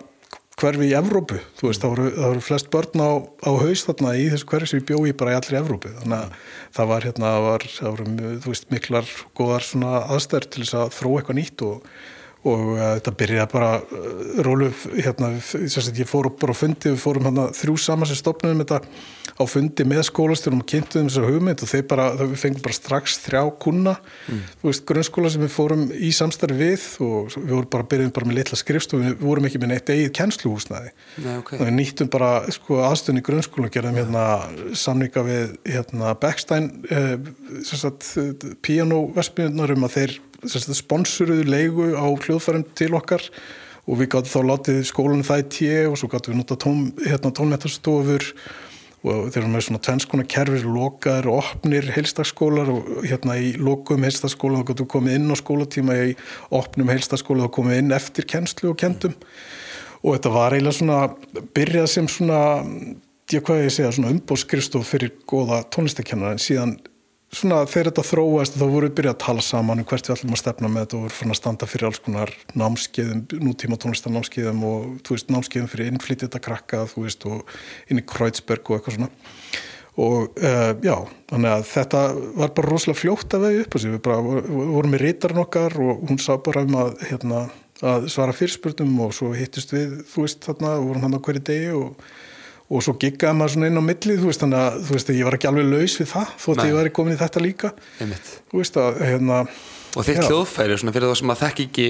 hverfi 0.60 0.90
í 0.90 0.96
Evrópu, 0.96 1.38
þú 1.56 1.70
veist, 1.70 1.80
það 1.80 1.92
voru, 1.94 2.06
það 2.16 2.26
voru 2.28 2.44
flest 2.44 2.70
börn 2.72 3.00
á, 3.00 3.10
á 3.48 3.50
haus 3.62 3.84
þarna 3.86 4.14
í 4.20 4.26
þessu 4.32 4.48
hverfi 4.50 4.68
sem 4.68 4.80
við 4.80 4.88
bjóði 4.90 5.14
bara 5.16 5.32
í 5.32 5.36
allri 5.38 5.58
Evrópu. 5.60 5.92
Þannig 6.02 6.16
að 6.18 6.34
það 6.76 6.90
var 6.90 7.06
hérna, 7.08 7.30
það 7.30 7.94
voru, 7.94 8.08
þú 8.44 8.52
veist, 8.52 8.66
miklar 8.74 9.12
góðar 9.38 9.66
svona 9.66 9.92
aðstæður 10.12 10.48
til 10.50 10.64
þess 10.64 10.78
að 10.82 10.92
þróa 10.98 11.20
eitthvað 11.22 11.38
nýtt 11.40 11.64
og, 11.64 11.88
og 12.40 12.60
uh, 12.72 12.82
þetta 12.96 13.12
byrjaði 13.20 13.52
bara 13.52 13.70
uh, 13.80 14.20
rólu, 14.46 14.70
hérna, 14.96 15.32
sagt, 15.44 15.98
ég 15.98 16.08
fór 16.08 16.30
bara 16.40 16.54
á 16.56 16.60
fundi, 16.60 16.92
við 16.92 17.02
fórum 17.02 17.26
hérna 17.28 17.48
þrjú 17.56 17.76
saman 17.84 18.08
sem 18.08 18.18
stopnum 18.18 18.62
þetta 18.62 18.80
á 19.40 19.44
fundi 19.48 19.84
með 19.88 20.02
skólastjórum 20.08 20.62
og 20.62 20.68
kynntuðum 20.68 21.08
þessar 21.08 21.26
hugmynd 21.28 21.64
og 21.64 21.70
þeir 21.70 21.84
bara, 21.88 22.06
við 22.20 22.36
fengum 22.40 22.64
bara 22.64 22.76
strax 22.76 23.16
þrjá 23.24 23.42
kuna, 23.62 23.94
mm. 24.28 24.40
þú 24.60 24.68
veist, 24.68 24.84
grunnskóla 24.88 25.32
sem 25.32 25.44
við 25.44 25.52
fórum 25.54 25.84
í 25.92 26.12
samstarfi 26.16 26.58
við 26.60 26.86
og 27.06 27.36
við 27.36 27.54
vorum 27.54 27.70
bara 27.72 27.88
byrjuðum 27.92 28.14
bara 28.16 28.30
með 28.30 28.38
litla 28.40 28.60
skrifst 28.60 28.96
og 28.96 29.04
við 29.04 29.14
vorum 29.20 29.48
ekki 29.48 29.60
með 29.62 29.72
neitt 29.74 29.92
eigið 29.92 30.10
kennsluhúsnaði 30.20 30.92
okay. 31.38 31.60
við 31.60 31.72
nýttum 31.76 32.12
bara, 32.12 32.32
sko, 32.52 32.80
aðstöðin 32.88 33.22
í 33.22 33.26
grunnskóla 33.28 33.70
og 33.70 33.76
gerðum 33.76 34.00
hérna 34.00 34.24
samninga 34.76 35.24
við 35.28 35.54
hérna 35.68 36.16
Beckstein 36.20 36.72
eh, 36.92 37.16
pianoversmiðunar 38.66 39.76
um 39.76 39.88
að 39.88 39.96
þeir 39.96 40.18
sponsoruðu 40.48 41.44
leigu 41.48 41.90
á 41.96 42.06
hljóðfærum 42.08 42.64
til 42.78 42.94
okkar 42.98 43.24
og 43.86 44.00
við 44.00 44.10
gáttum 44.14 44.32
þá 44.32 44.50
látið 44.52 44.80
skólanum 44.88 45.26
það 45.26 45.42
í 45.42 45.46
tíu 45.56 45.86
og 45.90 45.96
svo 45.98 46.10
gáttum 46.10 46.34
við 46.34 46.40
nota 46.42 46.58
tón, 46.60 46.82
hérna, 47.02 47.32
tónmetarstofur 47.34 48.26
og 49.00 49.30
þeir 49.32 49.40
eru 49.40 49.50
með 49.50 49.64
svona 49.64 49.82
tvennskona 49.86 50.26
kerfir 50.28 50.66
lokaður 50.68 51.30
og 51.32 51.40
opnir 51.40 51.88
heilstaskólar 51.94 52.70
og 52.74 52.90
hérna 53.06 53.38
í 53.40 53.54
lokum 53.56 54.04
heilstaskóla 54.04 54.60
þá 54.60 54.70
gáttum 54.70 54.86
við 54.86 54.92
komið 54.94 55.18
inn 55.18 55.32
á 55.32 55.36
skólatíma 55.40 55.96
í 55.96 56.16
opnum 56.60 56.92
heilstaskóla 56.92 57.48
þá 57.48 57.54
komið 57.56 57.80
inn 57.80 57.96
eftir 57.96 58.28
kennslu 58.28 58.74
og 58.74 58.80
kendum 58.80 59.16
og 60.00 60.16
þetta 60.16 60.34
var 60.36 60.56
eiginlega 60.56 60.78
svona 60.78 61.00
byrjað 61.56 61.88
sem 61.94 62.10
svona 62.12 62.42
ég 63.30 63.44
hvað 63.46 63.64
ég 63.64 63.74
segja 63.74 63.92
svona 63.94 64.12
umbóðskristof 64.14 64.88
fyrir 64.90 65.14
goða 65.28 65.62
tónlistakennar 65.72 66.34
en 66.34 66.42
síðan 66.42 66.76
svona 67.30 67.62
þegar 67.70 67.90
þetta 67.90 68.04
þróast 68.08 68.56
þá 68.58 68.64
voru 68.64 68.88
við 68.88 68.94
byrjað 68.98 69.14
að 69.14 69.22
tala 69.24 69.42
saman 69.44 69.82
um 69.82 69.86
hvert 69.86 70.08
við 70.08 70.14
ætlum 70.16 70.34
að 70.34 70.40
stefna 70.42 70.70
með 70.70 70.84
þetta 70.84 70.96
og 70.96 71.04
voru 71.04 71.16
fann 71.16 71.34
að 71.34 71.38
standa 71.38 71.68
fyrir 71.70 71.88
alls 71.88 72.00
konar 72.02 72.32
námskeiðum, 72.58 73.20
nútíma 73.44 73.78
tónlistarnámskeiðum 73.80 74.64
og 74.66 74.86
þú 75.06 75.16
veist 75.16 75.30
námskeiðum 75.30 75.70
fyrir 75.70 75.92
innflytjita 75.92 76.40
krakka 76.42 76.86
þú 76.90 77.04
veist 77.06 77.26
og 77.30 77.54
inn 77.86 78.02
í 78.02 78.06
Kreutzberg 78.06 78.66
og 78.66 78.78
eitthvað 78.78 78.96
svona. 78.98 79.10
Og 80.00 80.38
uh, 80.40 80.72
já, 80.86 80.94
þannig 81.30 81.52
að 81.52 81.64
þetta 81.70 82.02
var 82.40 82.52
bara 82.56 82.70
rosalega 82.70 83.00
fljótt 83.02 83.36
að 83.36 83.46
vegi 83.46 83.62
upp 83.64 83.76
og 83.76 83.84
við 83.84 84.02
bara 84.06 84.20
vorum 84.48 84.94
með 84.94 85.04
rítarinn 85.04 85.42
okkar 85.42 85.76
og 85.82 86.04
hún 86.08 86.20
sá 86.22 86.32
bara 86.42 86.64
um 86.66 86.78
að, 86.82 86.94
hérna, 87.10 87.44
að 87.82 88.08
svara 88.14 88.34
fyrirspurnum 88.34 89.04
og 89.06 89.14
svo 89.14 89.30
hittist 89.36 89.74
við 89.74 90.00
þú 90.10 90.26
veist 90.26 90.42
þarna, 90.46 90.78
vorum 90.82 91.06
hann 91.06 91.18
á 91.18 91.20
hverju 91.20 91.44
degi 91.50 91.72
og 91.76 92.10
og 92.70 92.84
svo 92.86 92.94
giggaði 93.02 93.38
maður 93.38 93.54
svona 93.56 93.70
inn 93.70 93.82
á 93.82 93.84
milli 93.84 94.16
þú 94.20 94.30
veist 94.30 94.44
þannig 94.44 94.62
að 94.62 94.80
þú 94.86 94.96
veist 94.96 95.12
ég 95.16 95.26
var 95.26 95.36
ekki 95.36 95.50
alveg 95.50 95.68
laus 95.72 95.98
við 95.98 96.10
það 96.12 96.32
þótt 96.44 96.64
ég 96.68 96.78
var 96.78 96.90
komin 96.94 97.16
í 97.16 97.20
þetta 97.20 97.42
líka. 97.42 97.74
Þú 97.98 98.62
veist 98.62 98.80
að 98.80 99.04
hérna 99.08 99.42
og 99.98 100.06
þitt 100.06 100.26
hljóðfæri 100.28 100.78
svona 100.78 100.94
fyrir 100.94 101.10
það 101.10 101.20
sem 101.20 101.34
að 101.34 101.40
þekk 101.44 101.64
ekki 101.66 101.88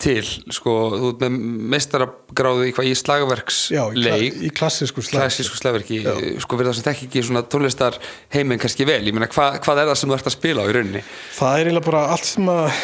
til 0.00 0.24
sko, 0.52 0.74
þú 0.96 1.08
veit 1.12 1.22
með 1.22 1.34
mestaragráðu 1.74 2.68
í 2.68 2.72
hvað 2.74 2.88
í 2.88 2.94
slagverksleik. 2.98 4.38
í 4.42 4.50
klassísku 4.56 5.04
slagverki 5.04 6.00
sko 6.42 6.58
fyrir 6.58 6.70
það 6.70 6.78
sem 6.78 6.86
þekk 6.88 7.02
ekki 7.06 7.24
svona 7.28 7.44
tónlistar 7.46 7.98
heiminn 8.34 8.60
kannski 8.62 8.88
vel, 8.88 9.02
ég 9.06 9.14
meina 9.14 9.28
hva, 9.30 9.52
hvað 9.62 9.82
er 9.84 9.90
það 9.92 10.00
sem 10.00 10.10
þú 10.10 10.16
ert 10.16 10.30
að 10.30 10.36
spila 10.38 10.64
á 10.64 10.68
í 10.68 10.74
rauninni? 10.78 11.04
Það 11.36 11.58
er 11.60 11.68
eiginlega 11.68 11.88
bara 11.90 12.02
allt 12.16 12.30
sem 12.30 12.50
að 12.50 12.80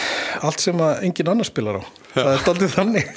allt 0.50 0.66
sem 0.68 0.84
að 0.86 1.08
engin 1.08 1.32
annar 1.34 1.50
spilar 1.50 1.80
á 1.80 1.82
það 2.14 2.30
er 2.32 2.48
aldrei 2.52 2.70
þannig 2.74 3.10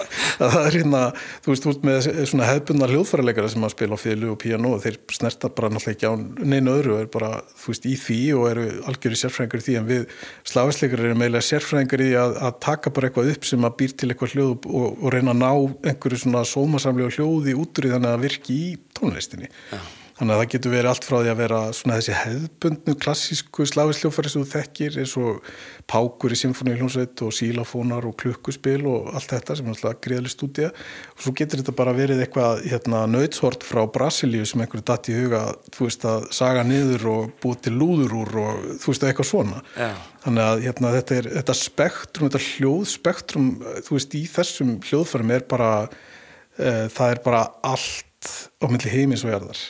að 0.43 0.53
það 0.53 0.67
er 0.67 0.77
hérna, 0.77 1.01
þú 1.43 1.53
veist, 1.53 1.67
út 1.71 1.87
með 1.87 2.09
svona 2.29 2.49
hefbundna 2.49 2.89
hljóðfærarleikara 2.91 3.51
sem 3.53 3.65
að 3.65 3.73
spila 3.75 3.97
á 3.97 4.03
fílu 4.03 4.31
og 4.33 4.39
piano 4.43 4.73
og 4.75 4.83
þeir 4.83 4.99
snerta 5.17 5.51
bara 5.53 5.71
náttúrulega 5.73 5.95
ekki 5.97 6.11
á 6.11 6.13
neina 6.43 6.75
öðru 6.75 6.95
og 6.97 7.01
er 7.05 7.09
bara, 7.13 7.31
þú 7.59 7.73
veist, 7.73 7.87
í 7.89 7.95
því 8.03 8.19
og 8.37 8.45
eru 8.51 8.67
algjörði 8.91 9.21
sérfræðingar 9.23 9.63
í 9.63 9.67
því 9.67 9.79
en 9.79 9.89
við 9.89 10.05
sláðisleikar 10.53 11.05
eru 11.07 11.17
meðlega 11.23 11.49
sérfræðingar 11.49 12.05
í 12.05 12.11
að, 12.25 12.37
að 12.49 12.61
taka 12.67 12.93
bara 12.93 13.09
eitthvað 13.09 13.33
upp 13.33 13.49
sem 13.49 13.67
að 13.67 13.75
býr 13.81 13.97
til 13.97 14.11
eitthvað 14.11 14.37
hljóð 14.37 14.53
og, 14.53 14.87
og 14.93 15.09
reyna 15.13 15.35
að 15.35 15.43
ná 15.43 15.51
einhverju 15.91 16.23
svona 16.25 16.45
sómasamlega 16.47 17.17
hljóði 17.17 17.57
útrúið 17.63 17.97
þannig 17.97 18.13
að 18.13 18.25
virki 18.27 18.61
í 18.69 18.71
tónlistinni. 18.97 19.51
Já 19.73 19.83
Þannig 20.13 20.35
að 20.35 20.39
það 20.41 20.51
getur 20.53 20.73
verið 20.73 20.89
allt 20.91 21.05
frá 21.07 21.15
því 21.17 21.29
að 21.31 21.39
vera 21.41 21.59
svona 21.73 21.95
þessi 21.97 22.15
hefðbundnu 22.19 22.93
klassísku 23.01 23.65
slavisljófari 23.65 24.29
sem 24.29 24.43
þú 24.43 24.49
þekkir 24.51 24.97
eins 25.01 25.15
og 25.17 25.49
pákur 25.89 26.35
í 26.35 26.37
symfóníuljónsveit 26.37 27.23
og 27.25 27.33
sílafónar 27.33 28.05
og 28.05 28.15
klukkuspil 28.21 28.83
og 28.91 29.09
allt 29.17 29.33
þetta 29.33 29.57
sem 29.57 29.71
er 29.71 29.73
alltaf 29.73 29.97
greiðli 30.05 30.29
stúdía. 30.29 30.69
Og 31.17 31.25
svo 31.25 31.33
getur 31.39 31.63
þetta 31.63 31.75
bara 31.81 31.97
verið 31.97 32.21
eitthvað 32.27 32.61
hérna, 32.69 33.03
nöðshort 33.09 33.65
frá 33.65 33.81
Brasilíu 33.89 34.45
sem 34.45 34.61
einhverju 34.61 34.85
datt 34.91 35.09
í 35.09 35.17
huga 35.17 35.43
þú 35.73 35.89
veist 35.89 36.07
að 36.07 36.29
saga 36.37 36.65
niður 36.67 37.09
og 37.15 37.35
búið 37.41 37.65
til 37.65 37.75
lúður 37.81 38.17
úr 38.21 38.33
og 38.45 38.63
þú 38.83 38.93
veist 38.93 39.09
eitthvað 39.09 39.31
svona. 39.33 39.65
Yeah. 39.73 39.97
þannig 40.23 40.45
að 40.45 40.65
hérna, 40.67 40.95
þetta, 40.99 41.19
er, 41.19 41.29
þetta 41.39 41.59
spektrum, 41.59 42.29
þetta 42.29 42.47
hljóðspektrum 42.53 43.53
þú 43.83 43.97
veist 43.97 44.17
í 44.17 44.25
þessum 44.31 44.75
hljóðfærum 44.85 45.33
er 45.35 45.47
bara 45.49 45.69
uh, 45.83 46.85
það 46.93 47.07
er 47.09 47.23
bara 47.25 47.47
allt 47.65 48.35
á 48.63 48.65
milli 48.69 48.91
heimins 48.93 49.25
og 49.27 49.33
erðar 49.35 49.63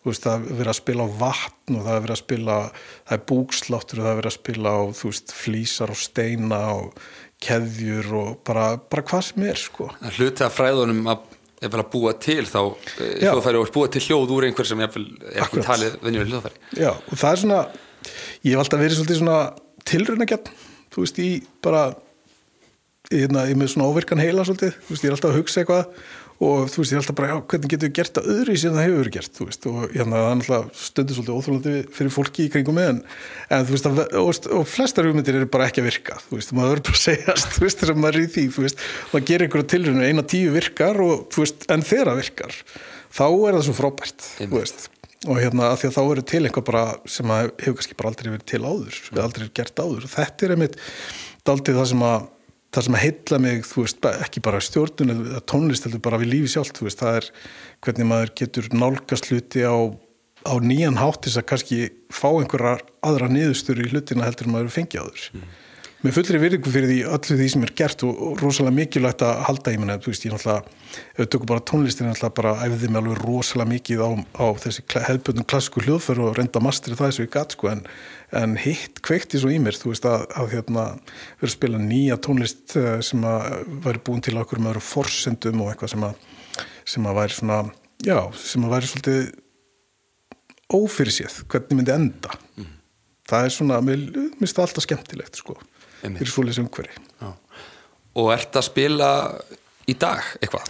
Veist, 0.00 0.24
það 0.24 0.46
er 0.46 0.56
verið 0.56 0.70
að 0.72 0.78
spila 0.78 1.04
á 1.04 1.08
vatn 1.20 1.76
og 1.76 1.82
það 1.84 1.94
er 1.94 2.04
verið 2.06 2.14
að 2.14 2.20
spila, 2.22 2.54
það 3.04 3.16
er 3.16 3.24
búksláttur 3.28 3.98
og 3.98 4.06
það 4.06 4.12
er 4.12 4.20
verið 4.20 4.30
að 4.30 4.36
spila 4.38 4.70
á, 4.72 4.80
þú 4.96 5.10
veist, 5.10 5.34
flísar 5.36 5.92
og 5.92 5.98
steina 6.00 6.60
og 6.72 7.02
keðjur 7.44 8.08
og 8.16 8.30
bara, 8.48 8.64
bara 8.80 9.04
hvað 9.10 9.26
sem 9.28 9.44
er, 9.50 9.60
sko. 9.60 9.90
Hluti 10.16 10.44
að 10.46 10.54
fræðunum 10.56 11.10
að, 11.12 11.26
að 11.68 11.84
búa 11.92 12.14
til 12.16 12.44
þá 12.48 12.60
eh, 12.62 13.12
hljóðfæri 13.20 13.60
og 13.60 13.72
búa 13.76 13.90
til 13.92 14.02
hljóð 14.06 14.32
úr 14.36 14.46
einhver 14.48 14.70
sem 14.70 14.80
er 14.80 15.00
ekki 15.44 15.64
talið 15.68 15.98
venjuleg 16.04 16.32
hljóðfæri. 16.32 16.62
Já, 16.80 16.90
og 16.96 17.20
það 17.20 17.30
er 17.30 17.42
svona, 17.44 17.60
ég 18.40 18.54
hef 18.54 18.62
alltaf 18.64 18.82
verið 18.84 19.00
svolítið 19.02 19.20
svona 19.20 19.38
tilröðnagjarn, 19.90 20.54
þú 20.96 21.04
veist, 21.04 21.20
í 21.20 21.30
bara, 21.64 21.84
ég 23.12 23.28
er 23.28 23.52
með 23.52 23.74
svona 23.74 23.92
óvirkan 23.92 24.24
heila 24.24 24.48
svolítið, 24.48 24.80
þú 24.80 24.96
veist, 24.96 25.04
ég 25.04 25.12
er 25.12 25.18
alltaf 25.18 25.34
að 25.34 25.40
hugsa 25.42 25.60
eitthvað 25.60 26.08
og 26.40 26.70
þú 26.72 26.80
veist, 26.80 26.92
ég 26.92 26.96
er 26.96 27.02
alltaf 27.02 27.16
bara, 27.18 27.28
já, 27.34 27.38
hvernig 27.52 27.72
getur 27.74 27.88
við 27.90 27.96
gert 27.98 28.14
það 28.16 28.28
öðru 28.34 28.54
sem 28.56 28.72
það 28.72 28.86
hefur 28.86 29.00
verið 29.00 29.14
gert, 29.16 29.32
þú 29.36 29.44
veist, 29.48 29.66
og 29.68 29.80
hérna, 29.92 30.14
það 30.16 30.24
er 30.24 30.32
alltaf 30.32 30.64
stundur 30.80 31.14
svolítið 31.18 31.36
óþrólandi 31.36 31.74
fyrir 31.98 32.14
fólki 32.14 32.46
í 32.46 32.52
kringum 32.54 32.76
með 32.78 32.88
en, 32.94 33.00
en 33.52 33.66
þú 33.68 33.74
veist, 33.74 33.88
að, 33.90 34.00
og, 34.22 34.30
og 34.56 34.64
flestar 34.70 35.04
hugmyndir 35.08 35.36
eru 35.36 35.48
bara 35.52 35.66
ekki 35.68 35.82
að 35.82 35.88
virka, 35.90 36.16
þú 36.24 36.32
veist, 36.38 36.54
maður 36.56 36.72
verður 36.72 36.86
bara 36.88 36.96
að 36.96 37.04
segjast, 37.10 37.48
þú 37.52 37.60
veist, 37.66 37.78
þess 37.82 37.92
að 37.92 38.00
maður 38.00 38.16
er 38.16 38.24
í 38.24 38.32
því, 38.32 38.44
þú 38.56 38.60
veist, 38.64 38.78
maður 39.10 39.26
gerir 39.28 39.44
einhverju 39.46 39.66
tilröðinu, 39.74 40.08
eina 40.08 40.24
tíu 40.32 40.48
virkar 40.56 40.96
og, 41.04 41.28
þú 41.28 41.44
veist, 41.44 41.58
en 41.76 41.84
þeirra 41.90 42.16
virkar, 42.16 42.52
þá 43.12 43.26
er 43.28 43.52
það 43.58 43.64
svo 43.68 43.76
frábært, 43.76 44.20
þú 44.40 44.54
veist, 44.56 44.88
og 45.28 45.36
hérna, 45.36 45.62
að 45.74 45.78
því 45.82 45.86
að 45.90 45.96
þá 45.98 46.02
eru 46.06 46.24
til 46.32 46.44
einhver 46.48 46.64
bara 46.64 46.84
sem 47.04 47.28
hefur 47.36 47.76
kannski 47.76 48.00
bara 48.00 48.08
aldrei 48.14 48.32
verið 48.32 48.48
til 48.48 48.64
áður, 48.64 48.96
aldrei 51.52 52.24
það 52.70 52.86
sem 52.86 52.98
að 52.98 53.04
heitla 53.04 53.40
mig, 53.42 53.64
þú 53.66 53.86
veist, 53.86 54.10
ekki 54.26 54.42
bara 54.46 54.60
stjórnun 54.62 55.14
eða 55.16 55.40
tónlist, 55.50 55.86
heldur 55.86 56.04
bara 56.04 56.20
við 56.22 56.34
lífi 56.34 56.52
sjálf, 56.54 56.74
þú 56.76 56.86
veist, 56.86 57.02
það 57.02 57.18
er 57.20 57.30
hvernig 57.86 58.10
maður 58.10 58.34
getur 58.42 58.70
nálgast 58.74 59.30
hluti 59.30 59.64
á, 59.66 59.76
á 60.46 60.54
nýjan 60.62 61.00
háttis 61.00 61.38
að 61.40 61.48
kannski 61.50 61.80
fá 62.14 62.28
einhverjar 62.30 62.84
aðra 63.06 63.30
niðurstur 63.32 63.82
í 63.82 63.90
hlutina 63.90 64.28
heldur 64.28 64.52
maður 64.52 64.72
fengi 64.78 65.02
áður. 65.02 65.26
Mm 65.34 65.50
með 66.00 66.14
fullri 66.16 66.38
virðingu 66.40 66.70
fyrir 66.72 66.88
því 66.88 66.98
öllu 67.12 67.36
því 67.36 67.46
sem 67.52 67.64
er 67.66 67.72
gert 67.76 68.02
og, 68.06 68.20
og 68.24 68.38
rosalega 68.40 68.76
mikilvægt 68.78 69.24
að 69.26 69.42
halda 69.48 69.74
í 69.74 69.80
minna, 69.80 69.98
þú 70.00 70.12
veist, 70.12 70.24
ég 70.24 70.32
náttúrulega 70.32 70.62
ef 70.90 71.18
við 71.20 71.28
tökum 71.34 71.50
bara 71.50 71.64
tónlistin, 71.68 72.06
ég 72.08 72.14
náttúrulega 72.14 72.36
bara 72.38 72.52
æfði 72.64 72.88
mig 72.88 73.00
alveg 73.02 73.20
rosalega 73.20 73.72
mikið 73.74 74.00
á, 74.00 74.08
á 74.16 74.46
þessi 74.64 74.84
hefðbundum 74.94 75.48
klassíku 75.52 75.84
hljóðför 75.84 76.22
og 76.24 76.38
reynda 76.38 76.62
mastri 76.64 76.96
það 76.96 77.10
eins 77.10 77.20
og 77.20 77.26
ég 77.26 77.32
gatt, 77.36 77.56
sko, 77.56 77.68
en, 77.68 77.82
en 78.40 78.56
hitt 78.64 79.02
kveikti 79.04 79.42
svo 79.42 79.52
í 79.52 79.60
mér, 79.60 79.76
þú 79.76 79.92
veist, 79.92 80.08
að, 80.08 80.24
að 80.40 80.56
hérna, 80.56 80.86
vera 81.42 81.50
að 81.50 81.56
spila 81.58 81.82
nýja 81.84 82.16
tónlist 82.24 82.76
eh, 82.80 82.96
sem 83.04 83.26
að 83.28 83.40
væri 83.84 84.04
búin 84.08 84.24
til 84.24 84.38
okkur 84.40 84.62
með 84.64 84.80
forsendum 84.86 85.60
og 85.66 85.74
eitthvað 85.74 85.94
sem 85.94 86.08
að 86.08 86.28
sem 86.90 87.06
að 87.06 87.18
væri 87.20 87.36
svona, 87.36 87.58
já, 88.02 88.18
sem 88.40 88.64
að 88.66 88.72
væri 88.74 88.90
svolítið 88.90 89.20
ófyrirséð, 90.74 91.42
hvernig 91.50 91.78
myndi 91.78 91.92
enda 91.94 92.32
mm. 92.56 92.70
það 93.30 93.46
er 93.46 93.54
svona, 93.54 93.82
mér 93.84 94.06
finnst 94.40 95.60
fyrir 96.02 96.32
svoleiðs 96.32 96.60
umhverfi. 96.62 96.98
Og 98.20 98.32
ert 98.34 98.58
að 98.58 98.66
spila 98.66 99.10
í 99.90 99.94
dag 99.98 100.24
eitthvað? 100.40 100.66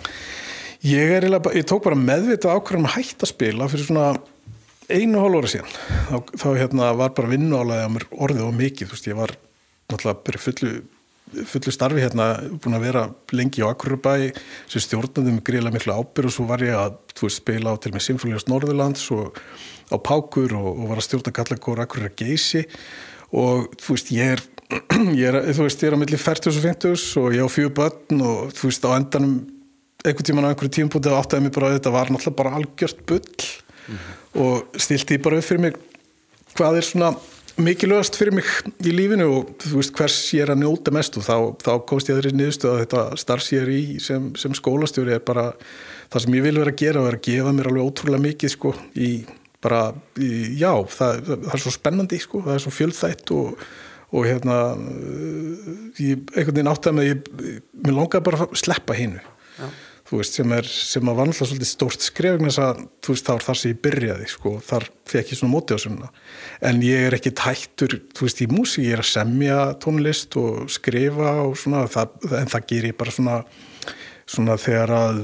Ég, 0.81 1.11
er, 1.19 1.27
ég 1.29 1.67
tók 1.69 1.85
bara 1.85 1.99
meðvita 1.99 2.55
ákveðum 2.57 2.87
að 2.89 2.95
hætta 2.99 3.27
að 3.27 3.33
spila 3.35 3.69
fyrir 3.69 3.89
svona 3.89 4.13
einu 4.91 5.21
hálf 5.21 5.41
óra 5.41 5.51
síðan. 5.51 5.75
Þá, 6.09 6.15
þá 6.41 6.47
hérna, 6.57 6.93
var 6.99 7.13
bara 7.17 7.31
vinnuálaði 7.31 7.85
á 7.87 7.91
mér 7.93 8.07
orðið 8.17 8.47
og 8.47 8.57
mikið, 8.57 8.91
veist, 8.93 9.11
ég 9.11 9.19
var 9.19 9.35
náttúrulega 9.91 10.23
bara 10.27 10.41
fullu, 10.41 10.73
fullu 11.51 11.75
starfi 11.75 12.05
hérna, 12.05 12.29
búin 12.63 12.79
að 12.79 12.87
vera 12.89 13.05
lengi 13.37 13.65
á 13.65 13.71
Akurubæ 13.71 14.15
sem 14.71 14.85
stjórnandi 14.87 15.35
með 15.37 15.45
gríðilega 15.51 15.77
miklu 15.77 15.99
ábyrg 15.99 16.31
og 16.31 16.35
svo 16.35 16.47
var 16.49 16.65
ég 16.65 16.79
að, 16.79 16.97
veist, 17.21 17.43
spila 17.43 17.75
á 17.75 17.81
til 17.83 17.93
með 17.95 18.07
Sinfóliast 18.07 18.51
Norðurlands 18.51 19.05
og 19.15 19.37
á 19.93 19.97
Pákur 20.01 20.57
og, 20.59 20.71
og 20.73 20.91
var 20.91 21.03
að 21.03 21.09
stjórna 21.11 21.35
Kallakóra 21.37 21.87
Akureyra 21.87 22.15
Geysi. 22.17 22.65
Og 23.37 23.69
þú 23.79 23.95
veist, 23.95 24.15
ég 24.17 24.37
er 24.39 24.45
ég 25.21 25.27
er, 25.31 25.41
þú 25.55 25.67
veist, 25.67 25.83
ég 25.83 25.91
er 25.91 25.97
á 25.97 26.03
milli 26.03 26.21
40 26.21 26.53
og 26.53 26.63
50 26.65 27.09
og 27.23 27.33
ég 27.35 27.43
á 27.43 27.49
fjögur 27.51 27.77
börn 27.81 28.23
og 28.23 28.53
þú 28.55 28.71
veist, 28.71 28.87
á 28.87 28.91
endanum 28.95 29.35
einhvern 30.05 30.27
tíman 30.27 30.47
á 30.49 30.51
einhverju 30.53 30.73
tímpútið 30.79 31.17
áttaði 31.17 31.45
mig 31.45 31.55
bara 31.55 31.71
að 31.71 31.77
þetta 31.79 31.93
var 31.97 32.13
náttúrulega 32.13 32.39
bara 32.39 32.55
algjört 32.57 33.03
bull 33.07 33.21
mm 33.21 33.97
-hmm. 33.97 34.41
og 34.43 34.81
stilti 34.81 35.19
ég 35.19 35.23
bara 35.23 35.39
upp 35.39 35.45
fyrir 35.45 35.61
mig 35.61 35.75
hvað 36.57 36.77
er 36.77 36.85
svona 36.85 37.15
mikilvægast 37.57 38.17
fyrir 38.17 38.33
mig 38.33 38.45
í 38.81 38.93
lífinu 38.95 39.27
og 39.29 39.51
þú 39.59 39.77
veist 39.81 39.93
hvers 39.93 40.35
ég 40.35 40.43
er 40.43 40.53
að 40.55 40.63
njóta 40.63 40.93
mest 40.93 41.17
og 41.17 41.25
þá, 41.25 41.37
þá 41.65 41.73
komst 41.87 42.09
ég 42.09 42.17
aðrið 42.17 42.37
niðurstu 42.39 42.69
að 42.71 42.81
þetta 42.85 43.17
starfs 43.17 43.53
ég 43.53 43.63
er 43.63 43.69
í 43.69 44.01
sem, 44.01 44.33
sem 44.37 44.55
skólastjóri 44.55 45.13
er 45.13 45.21
bara 45.21 45.53
það 46.11 46.23
sem 46.23 46.35
ég 46.35 46.43
vil 46.43 46.59
vera 46.59 46.71
að 46.71 46.81
gera 46.81 47.01
og 47.01 47.07
vera 47.09 47.17
að 47.17 47.29
gefa 47.29 47.53
mér 47.53 47.69
alveg 47.69 47.87
ótrúlega 47.87 48.23
mikið 48.23 48.51
sko 48.51 48.75
í 48.97 49.25
bara, 49.61 49.93
í, 50.17 50.57
já, 50.57 50.73
það, 50.89 51.23
það 51.27 51.55
er 51.55 51.61
svo 51.61 51.71
spennandi 51.75 52.19
sko, 52.19 52.43
það 52.47 52.55
er 52.55 52.63
svo 52.65 52.73
fjöldþætt 52.73 53.33
og, 53.37 53.65
og 54.11 54.27
hérna 54.27 54.57
ég, 56.01 56.25
einhvern 56.35 56.57
veginn 56.57 56.73
átti 56.73 56.91
að 56.91 56.99
með 56.99 57.09
ég, 57.11 57.31
mér 57.85 57.97
langaði 57.97 58.27
bara 58.27 58.47
að 58.47 58.59
sleppa 58.59 58.97
hinnu 58.99 59.23
þú 60.11 60.19
veist, 60.19 60.35
sem 60.35 60.53
er, 60.57 60.67
sem 60.67 61.07
að 61.07 61.19
var 61.21 61.29
náttúrulega 61.29 61.53
svolítið 61.53 61.69
stórt 61.71 62.03
skref 62.03 62.41
að, 62.59 62.81
þú 62.99 63.15
veist, 63.15 63.27
það 63.29 63.37
var 63.37 63.45
þar 63.47 63.59
sem 63.61 63.71
ég 63.71 63.83
byrjaði 63.85 64.31
sko, 64.33 64.53
þar 64.67 64.87
fekk 65.13 65.31
ég 65.31 65.39
svona 65.39 65.53
móti 65.53 65.77
á 65.77 65.79
svona 65.79 66.09
en 66.67 66.81
ég 66.83 67.07
er 67.07 67.17
ekki 67.17 67.33
tættur, 67.39 67.95
þú 68.17 68.27
veist, 68.27 68.43
í 68.43 68.49
músík. 68.51 68.89
Ég 68.89 68.97
er 68.97 69.05
að 69.05 69.11
semja 69.13 69.61
tónlist 69.83 70.35
og 70.41 70.67
skrifa 70.73 71.37
og 71.45 71.55
svona, 71.61 71.85
það, 71.93 72.19
en 72.41 72.51
það 72.51 72.67
ger 72.73 72.89
ég 72.91 72.99
bara 72.99 73.15
svona, 73.15 73.37
svona 74.27 74.59
þegar 74.59 74.95
að 74.99 75.23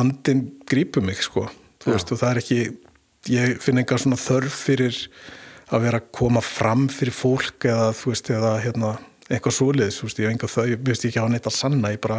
andin 0.00 0.44
grípur 0.72 1.04
mig, 1.04 1.20
sko. 1.26 1.44
Þú 1.84 1.92
veist, 1.92 2.08
Já. 2.08 2.16
og 2.16 2.22
það 2.22 2.30
er 2.30 2.42
ekki 2.44 2.60
ég 3.34 3.58
finn 3.64 3.80
enga 3.82 4.00
svona 4.00 4.20
þörf 4.20 4.62
fyrir 4.70 5.02
að 5.72 5.86
vera 5.86 6.00
að 6.00 6.10
koma 6.12 6.42
fram 6.44 6.88
fyrir 6.92 7.14
fólk 7.16 7.66
eða, 7.68 7.92
þú 7.96 8.12
veist, 8.12 8.30
eða 8.34 8.54
hérna 8.64 8.94
eitthvað 9.32 9.56
svoleiðis, 9.56 9.98
þú 9.98 10.08
veist, 10.08 10.18
ég 10.20 10.26
hef 10.26 10.34
enga 10.34 10.50
þau, 10.52 10.64
ég 10.68 10.82
veist 10.84 11.06
ekki 11.08 11.22
á 11.22 11.26
neitt 11.32 11.46
að 11.48 11.56
sanna, 11.56 11.92
ég 11.94 12.02
bara 12.04 12.18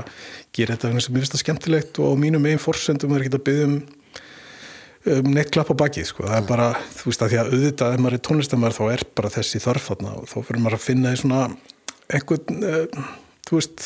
ger 0.56 0.72
þetta 0.74 0.90
sem 0.90 0.98
ég 0.98 1.22
finnst 1.22 1.36
það 1.36 1.44
skemmtilegt 1.44 2.00
og 2.02 2.16
á 2.18 2.22
mínum 2.22 2.48
einn 2.50 2.62
fórsendum 2.62 3.14
er 3.14 3.26
ekki 3.26 3.38
að 3.38 3.44
byggja 3.50 3.68
um, 3.68 3.76
um 5.14 5.30
neitt 5.36 5.52
klapp 5.54 5.70
á 5.70 5.76
bakið, 5.84 6.08
sko, 6.10 6.26
það 6.26 6.40
er 6.40 6.48
bara, 6.50 6.70
þú 6.98 7.12
veist, 7.12 7.26
að 7.26 7.34
því 7.34 7.40
að 7.42 7.52
auðvitað 7.54 7.98
ef 7.98 8.02
maður 8.02 8.18
er 8.18 8.24
tónlistamæður 8.26 8.78
þá 8.80 8.86
er 8.96 9.06
bara 9.20 9.34
þessi 9.36 9.62
þarfatna 9.62 10.16
og 10.22 10.32
þá 10.32 10.38
fyrir 10.40 10.64
maður 10.64 10.80
að 10.80 10.88
finna 10.88 11.12
í 11.14 11.20
svona 11.22 11.44
einhvern, 12.16 12.66
uh, 12.72 13.12
þú 13.46 13.60
veist, 13.60 13.86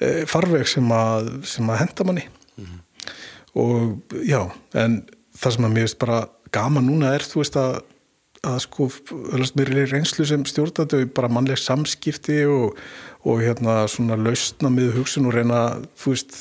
uh, 0.00 0.22
farveg 0.32 0.72
sem 0.72 0.96
að, 0.96 1.28
sem 1.52 1.74
að 1.74 1.82
henda 1.82 2.08
manni 2.08 2.24
mm 2.24 2.64
-hmm. 2.64 2.80
og 3.60 4.16
já, 4.24 4.40
en 4.72 5.02
það 5.36 5.52
sem 5.52 5.68
að 5.68 5.76
mér 5.76 5.86
veist 5.90 6.00
bara 6.00 6.22
gaman 6.56 6.88
núna 6.88 7.12
er, 7.12 7.20
þú 7.20 7.44
veist, 7.44 7.60
að 7.60 7.82
að 8.46 8.58
sko, 8.66 8.88
mér 9.58 9.72
er 9.72 9.92
reynslu 9.92 10.26
sem 10.28 10.44
stjórnandi 10.48 11.06
bara 11.16 11.30
mannleg 11.32 11.60
samskipti 11.60 12.42
og, 12.50 12.78
og 13.26 13.42
hérna 13.42 13.84
svona 13.90 14.18
lausna 14.20 14.70
með 14.72 14.94
hugsun 15.00 15.28
og 15.28 15.36
reyna 15.36 15.62
þú 15.98 16.14
veist, 16.14 16.40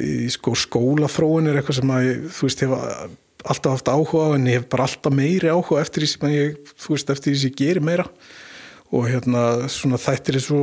í 0.00 0.28
sko 0.32 0.54
skólafróin 0.58 1.50
er 1.50 1.60
eitthvað 1.60 1.80
sem 1.80 1.94
að 1.94 2.12
þú 2.34 2.48
veist, 2.48 2.64
hefa 2.66 3.10
alltaf 3.40 3.78
haft 3.78 3.90
áhuga 3.90 4.26
á 4.26 4.36
en 4.36 4.48
ég 4.50 4.60
hef 4.60 4.70
bara 4.72 4.86
alltaf 4.86 5.14
meiri 5.16 5.50
áhuga 5.50 5.80
eftir 5.82 6.04
því 6.04 6.12
sem 6.12 6.32
ég, 6.34 6.72
þú 6.76 6.94
veist, 6.94 7.12
eftir 7.12 7.32
því 7.32 7.42
sem 7.42 7.52
ég 7.52 7.60
gerir 7.60 7.84
meira. 7.84 8.08
Og 8.90 9.06
hérna 9.06 9.68
svona 9.70 10.00
þættir 10.02 10.40
er 10.40 10.44
svo 10.44 10.62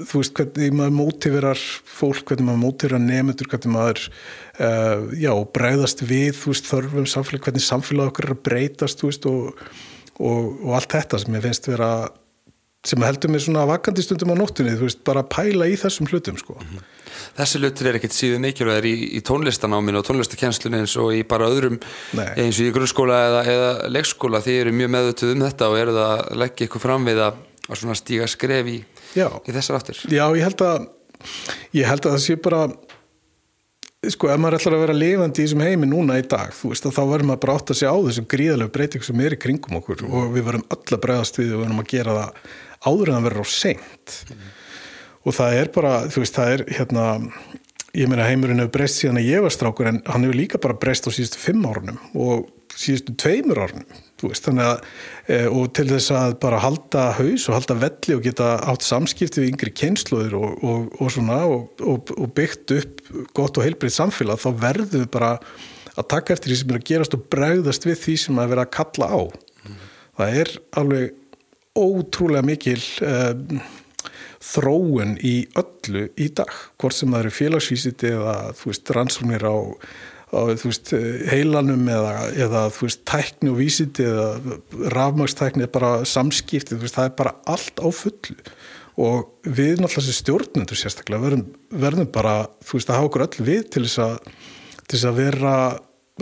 þú 0.00 0.22
veist 0.22 0.36
hvernig 0.36 0.76
maður 0.76 0.96
mótiverar 0.96 1.60
fólk, 1.60 2.24
hvernig 2.28 2.46
maður 2.48 2.62
mótiverar 2.62 3.02
nefndur, 3.04 3.50
hvernig 3.52 3.74
maður 3.74 4.02
uh, 4.08 5.06
já, 5.18 5.32
bregðast 5.56 6.04
við, 6.06 6.32
þú 6.40 6.54
veist, 6.54 6.70
þörfum 6.70 7.08
samfélag, 7.10 7.44
hvernig 7.46 7.66
samfélag 7.66 8.12
okkur 8.12 8.28
er 8.28 8.34
að 8.36 8.42
breytast, 8.48 9.02
þú 9.02 9.10
veist, 9.10 9.28
og, 9.30 9.64
og, 10.20 10.56
og 10.66 10.76
allt 10.78 10.96
þetta 10.96 11.20
sem 11.22 11.36
ég 11.38 11.44
finnst 11.46 11.68
vera, 11.70 11.90
sem 12.86 13.04
heldur 13.04 13.32
mér 13.32 13.44
svona 13.44 13.66
vakandi 13.68 14.04
stundum 14.04 14.32
á 14.32 14.40
nóttunni, 14.40 14.76
þú 14.76 14.88
veist, 14.88 15.02
bara 15.06 15.24
pæla 15.24 15.68
í 15.70 15.76
þessum 15.80 16.08
hlutum, 16.10 16.38
sko. 16.40 16.56
Mm 16.60 16.66
-hmm. 16.76 16.88
Þessi 17.36 17.60
hlutur 17.60 17.86
er 17.88 17.98
ekkert 17.98 18.14
síðan 18.16 18.44
mikilvægir 18.44 18.86
í, 18.86 18.94
í 19.16 19.20
tónlistanáminu 19.26 20.00
og 20.00 20.06
tónlistakennslunni 20.06 20.80
eins 20.80 20.96
og 20.96 21.12
í 21.14 21.22
bara 21.26 21.48
öðrum, 21.48 21.80
Nei. 22.12 22.28
eins 22.36 22.60
og 22.60 22.66
í 22.66 22.72
grunnskóla 22.72 23.18
eða, 23.28 23.42
eða 23.54 23.70
leikskóla, 23.88 24.40
þið 24.40 24.60
eru 24.60 24.72
mjög 24.72 24.90
meðutuð 24.90 25.34
um 25.34 25.44
þetta 25.46 25.68
og 25.68 25.78
eru 25.78 25.92
það 25.92 26.12
að 26.14 26.36
leggja 26.36 26.66
ykkur 26.66 26.80
fram 26.80 27.04
við 27.04 27.18
að, 27.26 27.34
að 27.68 27.94
stíga 27.94 28.26
skref 28.26 28.66
í 28.66 28.78
í 29.14 29.52
þessar 29.52 29.80
áttir 29.80 29.98
Já, 30.10 30.24
ég 30.36 30.44
held 30.46 30.62
að 30.62 30.88
ég 31.76 31.88
held 31.88 32.06
að 32.06 32.14
það 32.14 32.22
sé 32.24 32.36
bara 32.40 32.62
sko, 34.08 34.30
ef 34.32 34.40
maður 34.40 34.56
ætlar 34.56 34.76
að 34.76 34.82
vera 34.86 34.96
lifandi 34.96 35.42
í 35.42 35.46
þessum 35.46 35.62
heimi 35.64 35.88
núna 35.88 36.16
í 36.16 36.24
dag, 36.24 36.54
þú 36.56 36.72
veist, 36.72 36.86
þá 36.88 37.02
verður 37.02 37.26
maður 37.28 37.42
bara 37.42 37.56
átt 37.58 37.72
að 37.72 37.78
segja 37.80 37.92
á 37.92 37.98
þessum 38.06 38.28
gríðalegu 38.32 38.72
breyting 38.72 39.04
sem 39.04 39.20
er 39.20 39.36
í 39.36 39.40
kringum 39.40 39.76
okkur 39.76 40.04
mm. 40.06 40.14
og 40.16 40.30
við 40.36 40.46
verðum 40.46 40.64
öll 40.76 40.96
að 40.96 41.02
bregðast 41.04 41.40
við 41.40 41.50
og 41.52 41.64
verðum 41.64 41.82
að 41.82 41.90
gera 41.92 42.14
það 42.16 42.54
áður 42.80 43.10
en 43.10 43.18
það 43.18 43.26
verður 43.28 43.44
á 43.44 43.48
seint 43.52 44.14
mm. 44.24 44.46
og 45.20 45.36
það 45.36 45.56
er 45.58 45.72
bara, 45.74 45.92
þú 46.08 46.24
veist, 46.24 46.38
það 46.38 46.54
er 46.54 46.64
hérna, 46.78 47.04
ég 48.00 48.12
meina 48.12 48.30
heimurinn 48.30 48.64
hefur 48.64 48.74
breyst 48.78 49.02
síðan 49.02 49.20
að 49.20 49.28
ég 49.28 49.44
var 49.44 49.56
strákur 49.56 49.92
en 49.92 50.00
hann 50.08 50.24
hefur 50.24 50.40
líka 50.40 50.62
bara 50.64 50.80
breyst 50.80 51.04
á 51.04 51.10
síðustu 51.12 51.42
fimm 51.42 51.68
árunum 51.68 52.00
og 52.16 52.48
síðustu 52.72 53.18
tveimur 53.20 53.60
árunum 53.66 54.00
Veist, 54.20 54.48
að, 54.52 54.84
e, 55.26 55.40
og 55.48 55.70
til 55.76 55.86
þess 55.88 56.12
að 56.16 56.36
bara 56.42 56.60
halda 56.60 57.06
haus 57.16 57.48
og 57.48 57.56
halda 57.56 57.78
velli 57.80 58.16
og 58.16 58.24
geta 58.26 58.52
átt 58.68 58.84
samskipti 58.86 59.42
við 59.42 59.52
yngri 59.54 59.74
kynsluður 59.82 60.38
og, 60.40 60.64
og, 60.64 60.88
og, 61.00 61.12
svona, 61.14 61.40
og 61.48 62.26
byggt 62.36 62.76
upp 62.76 63.04
gott 63.36 63.56
og 63.56 63.66
heilbreytt 63.66 63.96
samfélag 63.96 64.42
þá 64.42 64.50
verður 64.60 65.08
bara 65.12 65.34
að 65.96 66.08
taka 66.10 66.34
eftir 66.34 66.52
því 66.52 66.60
sem 66.60 66.72
er 66.72 66.80
að 66.80 66.88
gerast 66.90 67.16
og 67.16 67.26
bregðast 67.32 67.88
við 67.88 68.00
því 68.04 68.16
sem 68.24 68.40
að 68.40 68.52
vera 68.54 68.66
að 68.66 68.74
kalla 68.76 69.10
á 69.10 69.20
mm. 69.26 69.80
það 70.20 70.40
er 70.42 70.52
alveg 70.80 71.16
ótrúlega 71.80 72.46
mikil 72.46 72.80
um, 73.06 73.60
þróun 74.40 75.16
í 75.26 75.34
öllu 75.60 76.06
í 76.16 76.30
dag 76.36 76.52
hvort 76.80 76.96
sem 76.96 77.10
það 77.12 77.24
eru 77.24 77.34
félagsvísiti 77.36 78.14
eða 78.14 78.36
þú 78.56 78.72
veist 78.72 78.94
rannsóknir 78.96 79.44
á 79.44 79.56
á 80.30 80.40
veist, 80.46 80.92
heilanum 81.30 81.88
eða, 81.90 82.14
eða 82.38 82.64
veist, 82.74 83.02
tækni 83.08 83.50
og 83.50 83.58
vísiti 83.58 84.06
eða 84.06 84.58
rafmagstækni 84.94 85.66
eða 85.66 85.74
bara 85.74 85.92
samskipti 86.06 86.78
veist, 86.78 86.98
það 86.98 87.10
er 87.10 87.16
bara 87.18 87.34
allt 87.50 87.82
á 87.82 87.88
fullu 87.90 88.38
og 89.00 89.30
við 89.44 89.80
náttúrulega 89.80 90.06
sem 90.06 90.18
stjórnundur 90.18 90.78
sérstaklega 90.78 91.22
verðum, 91.24 91.46
verðum 91.70 92.10
bara 92.12 92.34
að 92.46 92.94
hafa 92.94 93.06
okkur 93.08 93.26
öll 93.26 93.46
við 93.46 93.62
til 93.74 93.84
þess 93.86 94.02
að, 94.04 94.18
til 94.86 94.96
þess 94.96 95.08
að 95.10 95.20
vera 95.20 95.54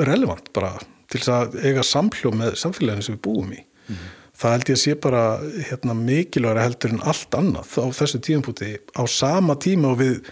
relevant 0.08 0.52
bara 0.56 0.76
til 1.08 1.20
þess 1.20 1.32
að 1.34 1.58
eiga 1.64 1.84
samhljó 1.86 2.32
með 2.36 2.58
samfélaginu 2.60 3.06
sem 3.06 3.16
við 3.16 3.24
búum 3.24 3.52
í 3.52 3.60
mm 3.60 3.94
-hmm. 3.94 4.12
það 4.40 4.54
held 4.54 4.68
ég 4.68 4.76
að 4.76 4.84
sé 4.84 4.94
bara 4.94 5.24
hérna, 5.70 5.94
mikilvægara 5.94 6.66
heldur 6.66 6.94
en 6.94 7.02
allt 7.02 7.34
annað 7.34 7.74
á 7.82 7.86
þessu 8.00 8.20
tíumpúti 8.20 8.78
á 8.96 9.02
sama 9.06 9.54
tíma 9.56 9.92
og 9.92 9.98
við 9.98 10.22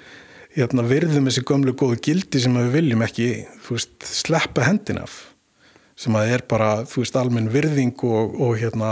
hérna, 0.57 0.85
virðum 0.89 1.29
þessi 1.29 1.45
gömlu 1.47 1.77
góðu 1.77 2.01
gildi 2.09 2.43
sem 2.43 2.57
við 2.57 2.73
viljum 2.79 3.05
ekki 3.07 3.31
veist, 3.69 3.97
sleppa 4.09 4.67
hendin 4.67 5.03
af 5.05 5.25
sem 5.97 6.17
að 6.19 6.35
er 6.35 6.43
bara, 6.45 6.71
þú 6.85 7.03
veist, 7.03 7.15
almenn 7.17 7.53
virðing 7.53 8.03
og, 8.05 8.35
og 8.45 8.59
hérna 8.61 8.91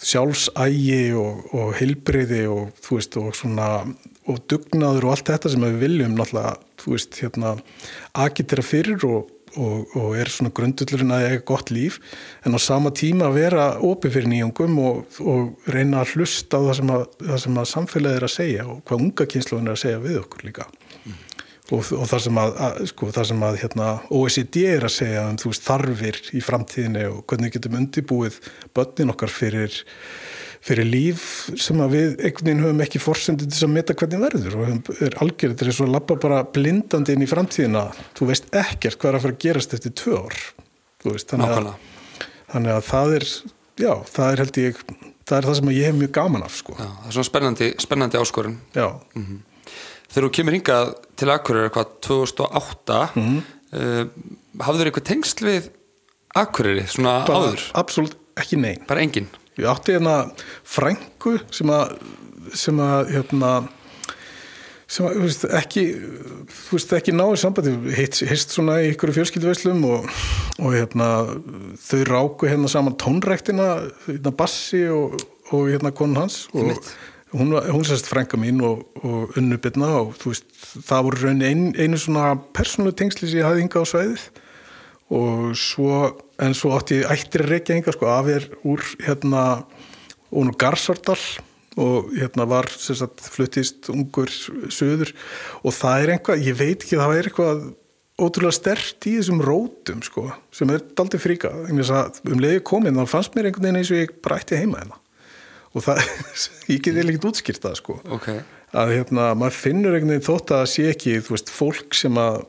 sjálfsægi 0.00 1.10
og, 1.20 1.42
og 1.52 1.74
hilbriði 1.76 2.46
og 2.48 2.70
þú 2.80 2.96
veist, 2.96 3.18
og 3.20 3.34
svona 3.36 3.68
og 4.30 4.38
dugnaður 4.48 5.08
og 5.08 5.14
allt 5.14 5.32
þetta 5.32 5.52
sem 5.52 5.66
við 5.66 5.76
viljum 5.82 6.16
náttúrulega, 6.16 6.54
þú 6.80 6.94
veist, 6.94 7.20
hérna 7.20 7.52
agitera 8.24 8.64
fyrir 8.64 9.04
og, 9.08 9.30
og 9.58 10.16
er 10.16 10.30
svona 10.32 10.52
grundullurinn 10.54 11.12
að 11.12 11.26
eiga 11.26 11.44
gott 11.50 11.72
líf 11.74 11.98
en 12.46 12.56
á 12.56 12.60
sama 12.62 12.92
tíma 12.94 13.28
að 13.28 13.40
vera 13.40 13.64
opið 13.84 14.16
fyrir 14.16 14.32
nýjungum 14.32 14.78
og 14.80 15.66
reyna 15.68 16.04
að 16.04 16.14
hlusta 16.14 16.60
á 16.60 16.62
það 16.70 16.76
sem 16.78 16.92
að, 16.94 17.08
að 17.34 17.72
samfélagið 17.74 18.20
er 18.20 18.28
að 18.28 18.36
segja 18.36 18.68
og 18.70 18.84
hvað 18.86 19.08
unga 19.08 19.28
kynsluðin 19.34 19.72
er 19.72 19.76
að 19.76 19.82
segja 19.82 20.04
við 20.06 20.22
okkur 20.22 20.46
líka 20.46 20.68
og, 21.70 21.92
og 21.96 22.08
það 22.10 22.24
sem 22.26 22.40
að, 22.40 22.56
að, 22.66 22.80
sko, 22.90 23.08
það 23.14 23.28
sem 23.30 23.44
að 23.46 23.58
hérna, 23.62 23.88
OECD 24.16 24.58
er 24.72 24.86
að 24.86 24.94
segja 24.96 25.24
um 25.28 25.38
veist, 25.40 25.66
þarfir 25.66 26.20
í 26.36 26.42
framtíðinni 26.44 27.06
og 27.10 27.20
hvernig 27.30 27.54
getum 27.54 27.78
undibúið 27.78 28.38
börnin 28.76 29.12
okkar 29.14 29.32
fyrir, 29.32 29.76
fyrir 30.66 30.88
líf 30.88 31.26
sem 31.60 31.82
að 31.82 31.94
við 31.96 32.08
einhvern 32.16 32.48
veginn 32.48 32.64
höfum 32.66 32.82
ekki 32.86 33.02
fórsendið 33.02 33.52
til 33.54 33.66
að 33.68 33.74
meta 33.76 33.96
hvernig 33.98 34.24
verður. 34.24 34.58
Og 34.60 34.96
er 35.06 35.18
algjörður 35.24 35.70
þess 35.70 35.84
að 35.84 35.94
lappa 35.94 36.18
bara 36.20 36.42
blindandi 36.56 37.16
inn 37.16 37.26
í 37.26 37.30
framtíðina. 37.30 37.86
Þú 38.18 38.32
veist 38.32 38.50
ekkert 38.50 38.98
hvað 38.98 39.12
er 39.12 39.20
að 39.20 39.26
fara 39.26 39.38
að 39.38 39.44
gerast 39.46 39.76
eftir 39.78 39.94
tvö 40.02 40.24
ár. 40.24 40.40
Veist, 41.06 41.30
þannig, 41.30 41.54
að, 41.54 42.26
þannig 42.50 42.74
að 42.76 42.82
það 42.90 43.14
er 43.20 43.30
já, 43.80 43.92
það 44.10 44.26
er 44.26 44.42
held 44.44 44.58
ég 44.60 44.82
það 45.30 45.36
er 45.38 45.46
það 45.46 45.54
sem 45.60 45.70
ég 45.72 45.86
hef 45.86 45.96
mjög 45.96 46.10
gaman 46.18 46.42
af 46.44 46.56
sko. 46.58 46.74
já, 46.74 46.88
það 46.90 47.06
er 47.06 47.14
svona 47.14 47.28
spennandi, 47.30 47.68
spennandi 47.80 48.18
áskorun. 48.20 48.58
Já. 48.74 48.88
Mm 49.14 49.22
-hmm 49.22 49.46
þegar 50.10 50.26
þú 50.26 50.32
kemur 50.38 50.56
hingað 50.58 50.94
til 51.20 51.30
Akureyri 51.34 51.70
eitthvað 51.70 51.92
2008 52.06 53.00
mm 53.14 53.26
-hmm. 53.26 53.42
uh, 53.72 54.04
hafður 54.64 54.80
þér 54.80 54.90
eitthvað 54.90 55.10
tengsl 55.10 55.46
við 55.46 55.70
Akureyri 56.34 56.86
svona 56.86 57.24
bara, 57.26 57.38
áður? 57.38 57.66
Absolut 57.74 58.16
ekki 58.38 58.56
neinn 58.56 58.86
bara 58.86 59.00
enginn? 59.00 59.28
Ég 59.58 59.66
átti 59.66 59.92
hérna 59.96 60.30
frængu 60.64 61.38
sem 61.50 61.70
að 61.70 61.98
sem 62.54 62.78
að 62.80 63.10
hérna 63.14 63.68
sem 64.90 65.06
að, 65.06 65.16
þú 65.16 65.26
veist, 65.26 65.44
ekki 65.54 65.82
þú 66.50 66.78
veist, 66.78 66.94
ekki 66.98 67.14
náðu 67.14 67.36
sambandi 67.38 67.74
heist 67.94 68.54
svona 68.54 68.80
í 68.82 68.90
ykkur 68.90 69.12
fjölskylduveislum 69.14 69.84
og, 69.86 70.08
og 70.58 70.74
hérna 70.74 71.10
þau 71.78 72.00
ráku 72.08 72.50
hérna 72.50 72.70
saman 72.72 72.98
tónræktina 72.98 73.68
hérna 74.08 74.34
bassi 74.34 74.82
og, 74.90 75.14
og 75.52 75.70
hérna 75.70 75.94
konun 75.94 76.24
hans 76.24 76.42
og 76.54 76.74
hún, 77.32 77.54
hún 77.54 77.84
sérst 77.86 78.08
frænka 78.10 78.38
mín 78.40 78.62
og, 78.64 78.84
og 79.04 79.36
unnubitna 79.38 79.90
og 80.02 80.14
þú 80.20 80.32
veist 80.32 80.46
það 80.86 81.04
voru 81.06 81.20
raun 81.24 81.44
ein, 81.46 81.66
einu 81.78 81.98
svona 82.00 82.32
persónu 82.56 82.92
tengsli 82.96 83.30
sem 83.30 83.42
ég 83.42 83.48
hafði 83.48 83.64
hingað 83.64 83.86
á 83.86 83.90
sveiðið 83.92 84.24
og 85.20 85.52
svo 85.58 86.00
en 86.40 86.56
svo 86.56 86.72
átti 86.76 87.00
ég 87.02 87.12
ættir 87.12 87.46
reykja 87.46 87.76
hinga 87.78 87.94
sko 87.94 88.10
af 88.10 88.30
er 88.30 88.48
úr 88.62 88.82
hérna 89.02 89.44
og 90.30 90.46
nú 90.46 90.54
Garsardal 90.58 91.18
og 91.80 92.10
hérna 92.14 92.46
var 92.50 92.68
sagt, 92.70 93.22
fluttist 93.30 93.90
ungur 93.92 94.30
söður 94.70 95.12
og 95.62 95.74
það 95.74 96.02
er 96.02 96.14
einhvað, 96.16 96.46
ég 96.46 96.58
veit 96.58 96.82
ekki 96.82 96.98
það 96.98 97.16
er 97.16 97.30
eitthvað 97.30 97.68
ótrúlega 98.20 98.56
stert 98.58 99.06
í 99.08 99.14
þessum 99.16 99.40
rótum 99.44 100.02
sko, 100.04 100.26
sem 100.52 100.70
er 100.74 100.82
aldrei 101.00 101.22
fríka 101.22 101.52
um 101.70 102.42
leiði 102.42 102.60
komin, 102.66 102.98
þá 102.98 103.14
fannst 103.14 103.36
mér 103.36 103.48
einhvern 103.48 103.70
veginn 103.70 103.80
eins 103.80 103.92
og 103.94 104.02
ég 104.02 104.18
bara 104.22 104.40
ætti 104.42 104.58
heima 104.60 104.82
hérna 104.82 104.98
og 105.74 105.84
það, 105.86 106.00
ég 106.72 106.82
get 106.84 106.96
eða 106.96 107.12
ekkert 107.12 107.28
útskýrt 107.30 107.66
það 107.66 107.76
sko 107.80 107.98
okay. 108.16 108.42
að 108.74 108.94
hérna, 108.96 109.30
maður 109.38 109.58
finnur 109.58 109.96
einhvern 109.96 110.14
veginn 110.14 110.26
þótt 110.26 110.54
að 110.54 110.62
það 110.62 110.72
sé 110.74 110.86
ekki 110.92 111.16
þú 111.20 111.36
veist, 111.36 111.52
fólk 111.54 111.98
sem 111.98 112.20
að 112.20 112.40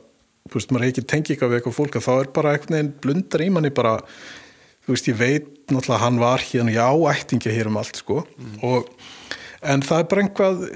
þú 0.48 0.58
veist, 0.58 0.72
maður 0.74 0.88
ekki 0.88 1.04
tengi 1.12 1.34
ekki 1.36 1.46
af 1.46 1.56
eitthvað 1.56 1.78
fólk 1.78 1.98
að 1.98 2.06
þá 2.08 2.12
er 2.14 2.30
bara 2.38 2.54
einhvern 2.56 2.78
veginn 2.78 2.94
blundar 3.04 3.44
í 3.44 3.50
manni 3.54 3.74
bara 3.74 3.98
þú 4.82 4.94
veist, 4.94 5.10
ég 5.10 5.20
veit 5.20 5.50
náttúrulega 5.70 5.98
að 5.98 6.04
hann 6.06 6.22
var 6.22 6.46
hérna, 6.48 6.74
já, 6.74 6.88
ættingi 7.12 7.54
hér 7.54 7.70
um 7.70 7.78
allt 7.80 8.02
sko 8.02 8.22
mm. 8.26 8.56
og, 8.66 8.90
en 9.62 9.86
það 9.86 10.02
er 10.02 10.10
bara 10.10 10.26
einhvað 10.26 10.66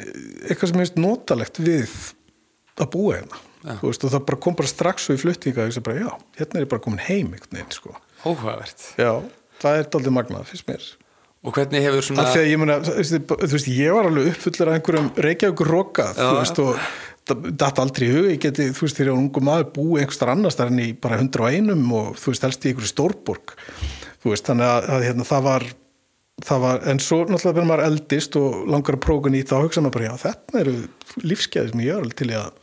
eitthvað 0.47 0.73
sem 0.73 0.85
er 0.85 0.95
notalegt 1.03 1.61
við 1.63 1.97
að 2.77 2.91
búa 2.93 3.17
hérna 3.19 3.41
ja. 3.67 3.79
veist, 3.83 4.05
og 4.05 4.13
það 4.13 4.27
bara 4.29 4.43
kom 4.47 4.59
bara 4.59 4.71
strax 4.71 5.09
svo 5.09 5.17
í 5.17 5.21
fluttinga 5.21 5.65
og 5.65 5.73
ég 5.73 5.77
segi 5.77 5.87
bara, 5.89 6.05
já, 6.05 6.13
hérna 6.39 6.61
er 6.61 6.67
ég 6.67 6.71
bara 6.71 6.85
komin 6.85 7.03
heim 7.03 7.33
einhvern 7.33 7.59
veginn 7.59 7.75
sko 7.75 7.97
Óhugavert 8.27 8.87
Já, 8.99 9.13
það 9.63 9.81
er 9.81 9.91
Og 11.47 11.55
hvernig 11.55 11.83
hefur 11.85 12.07
svona 12.09 12.27
Þegar 12.33 12.49
ég 12.51 12.59
meina, 12.61 12.79
þú 12.83 13.51
veist, 13.53 13.69
ég 13.71 13.95
var 13.95 14.09
alveg 14.09 14.33
uppfullur 14.33 14.71
af 14.71 14.79
einhverjum 14.81 15.11
reykjavíkur 15.27 15.71
roka, 15.71 16.09
þú 16.17 16.33
veist, 16.41 16.61
og 16.65 16.81
þetta 17.27 17.85
aldrei 17.85 18.07
í 18.07 18.13
hug, 18.13 18.29
ég 18.33 18.43
geti, 18.43 18.69
þú 18.75 18.87
veist, 18.87 18.99
þegar 18.99 19.11
ég 19.13 19.17
var 19.17 19.23
ungu 19.23 19.43
maður 19.47 19.71
búið 19.77 20.03
einhverstar 20.03 20.33
annars 20.35 20.59
þar 20.59 20.73
enn 20.73 20.83
í 20.83 20.91
bara 21.07 21.21
101 21.23 21.73
og 22.01 22.19
þú 22.19 22.35
veist, 22.35 22.47
helst 22.47 22.67
í 22.67 22.73
einhverju 22.73 22.93
stórborg. 22.93 23.57
Þú 24.23 24.33
veist, 24.33 24.47
þannig 24.51 24.73
að, 24.73 24.89
að 24.97 25.07
hérna, 25.07 25.29
það 25.31 25.47
var 25.47 25.69
það 26.45 26.63
var, 26.67 26.83
en 26.91 27.01
svo 27.01 27.23
náttúrulega 27.25 27.57
verður 27.57 27.69
maður 27.71 27.87
eldist 27.87 28.37
og 28.39 28.57
langar 28.69 28.99
að 28.99 29.05
prófa 29.07 29.33
nýtt 29.33 29.53
þá 29.53 29.57
hugsa 29.63 29.83
maður 29.83 29.97
bara, 29.97 30.09
já, 30.11 30.17
þetta 30.27 30.61
eru 30.63 30.75
lífskeiði 31.25 31.73
sem 31.73 31.85
ég 31.87 31.95
er 31.95 32.03
alveg 32.03 32.19
til 32.21 32.29
að, 32.37 32.59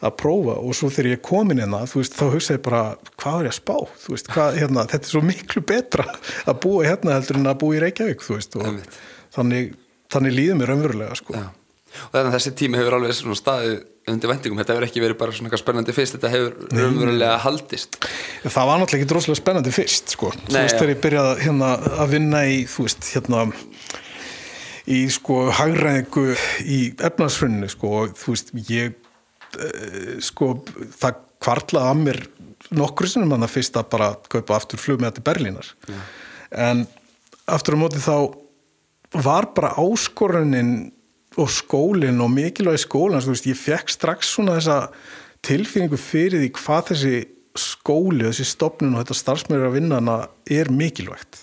að 0.00 0.16
prófa 0.22 0.56
og 0.60 0.76
svo 0.76 0.88
þegar 0.92 1.10
ég 1.10 1.18
er 1.18 1.24
komin 1.24 1.60
hérna, 1.60 1.82
veist, 1.92 2.16
þá 2.16 2.24
hugsa 2.32 2.56
ég 2.56 2.64
bara 2.64 2.82
hvað 3.20 3.42
er 3.42 3.48
ég 3.50 3.54
að 3.54 3.58
spá, 3.58 3.76
veist, 4.08 4.32
hvað, 4.32 4.58
hérna 4.62 4.86
þetta 4.88 5.06
er 5.06 5.12
svo 5.12 5.22
miklu 5.24 5.62
betra 5.68 6.06
að 6.48 6.60
búa 6.64 6.88
hérna 6.88 7.16
heldur 7.18 7.40
en 7.40 7.52
að 7.52 7.58
búa 7.60 7.76
í 7.76 7.82
Reykjavík, 7.84 8.24
veist 8.30 8.56
þannig, 9.36 9.74
þannig 10.12 10.36
líður 10.36 10.60
mér 10.60 10.74
umverulega, 10.76 11.18
sko. 11.20 11.36
Og 11.90 12.12
þannig 12.14 12.28
að 12.30 12.36
þessi 12.36 12.52
tími 12.58 12.78
hefur 12.78 12.96
alveg 12.96 13.16
svona 13.18 13.36
staðið 13.38 13.78
undir 14.10 14.30
vendingum, 14.30 14.58
þetta 14.60 14.74
hefur 14.76 14.86
ekki 14.86 15.02
verið 15.02 15.18
bara 15.20 15.34
svona 15.34 15.58
spennandi 15.60 15.94
fyrst, 15.94 16.16
þetta 16.16 16.30
hefur 16.32 16.86
umverulega 16.86 17.38
haldist. 17.44 17.98
Það 18.46 18.68
var 18.70 18.80
náttúrulega 18.80 19.00
ekki 19.00 19.10
droslega 19.10 19.40
spennandi 19.40 19.74
fyrst, 19.74 20.14
sko. 20.14 20.30
Nei, 20.46 20.54
þú 20.54 20.62
veist, 20.62 20.76
þegar 20.78 20.92
ég 20.94 21.02
byrjaði 21.04 21.34
hérna 21.44 21.70
að 22.04 22.14
vinna 22.14 22.44
í, 22.46 22.56
þú 22.70 22.86
veist, 22.86 23.10
hérna 23.10 23.44
í 24.90 25.00
sko 25.12 25.40
hagræðingu 25.58 26.26
í 26.62 26.80
efnarsfrunni, 27.10 27.70
sko, 27.74 27.92
og 28.04 28.16
þú 28.18 28.36
veist, 28.36 28.54
ég 28.70 28.96
sko, 30.24 30.52
það 31.00 31.18
kvartlaði 31.40 31.90
að 31.90 32.04
mér 32.04 32.20
nokkru 32.76 33.08
sinum 33.10 33.34
að 33.34 33.46
það 33.46 33.54
fyrst 33.56 33.78
að 33.80 33.90
bara 33.94 34.10
kaupa 34.30 34.56
aftur 34.56 34.80
flug 34.80 35.00
með 35.00 35.12
þetta 35.12 35.26
Berlínar. 35.30 35.72
Ja. 35.88 36.00
En 36.68 36.84
aftur 37.50 37.78
á 37.78 37.82
móti 37.82 38.02
þá 38.02 38.16
var 39.24 39.50
bara 39.56 39.74
áskorunin 39.80 40.90
og 41.40 41.50
skólinn 41.50 42.20
og 42.22 42.30
mikilvægi 42.34 42.84
skólans, 42.84 43.26
þú 43.26 43.34
veist, 43.34 43.50
ég 43.50 43.58
fekk 43.58 43.92
strax 43.94 44.32
svona 44.34 44.58
þessa 44.58 44.78
tilfinningu 45.46 45.98
fyrir 45.98 46.42
því 46.42 46.50
hvað 46.58 46.90
þessi 46.90 47.14
skóli, 47.58 48.26
þessi 48.26 48.46
stopnun 48.46 48.94
og 48.94 49.02
þetta 49.02 49.18
starfsmjörður 49.18 49.70
að 49.70 49.76
vinna 49.78 50.00
hana 50.00 50.16
er 50.50 50.70
mikilvægt 50.74 51.40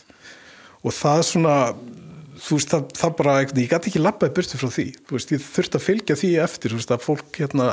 og 0.86 0.94
það 0.96 1.24
svona 1.28 1.56
þú 2.42 2.58
veist, 2.58 2.72
það, 2.74 2.90
það 3.00 3.14
bara, 3.20 3.36
ég 3.44 3.72
gæti 3.72 3.92
ekki 3.92 4.02
lappaði 4.02 4.36
burtu 4.38 4.60
frá 4.62 4.72
því, 4.74 4.88
veist, 5.12 5.32
ég 5.34 5.46
þurfti 5.46 5.80
að 5.80 5.86
fylgja 5.86 6.18
því 6.20 6.32
eftir, 6.44 6.76
veist, 6.78 6.94
að 6.94 7.06
fólk 7.06 7.40
hérna 7.42 7.70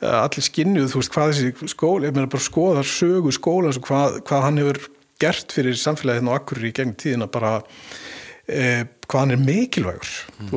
allir 0.00 0.46
skinnuð, 0.46 0.92
þú 0.92 1.02
veist, 1.02 1.14
hvað 1.14 1.32
þessi 1.32 1.72
skóli 1.72 2.08
ég 2.08 2.16
meina 2.16 2.30
bara 2.30 2.44
skoða 2.44 2.84
sögu 2.86 3.34
skólans 3.34 3.80
og 3.80 3.88
hvað, 3.88 4.20
hvað 4.28 4.46
hann 4.46 4.62
hefur 4.62 4.80
gert 5.22 5.54
fyrir 5.54 5.78
samfélagið 5.78 6.30
og 6.30 6.38
akkurir 6.38 6.70
í 6.70 6.74
gegnum 6.76 6.96
tíðina 6.98 7.28
bara 7.30 7.58
eh, 8.46 8.86
hvað 9.08 9.24
hann 9.24 9.34
er 9.34 9.42
mikilvægur 9.42 10.14
mm. 10.38 10.54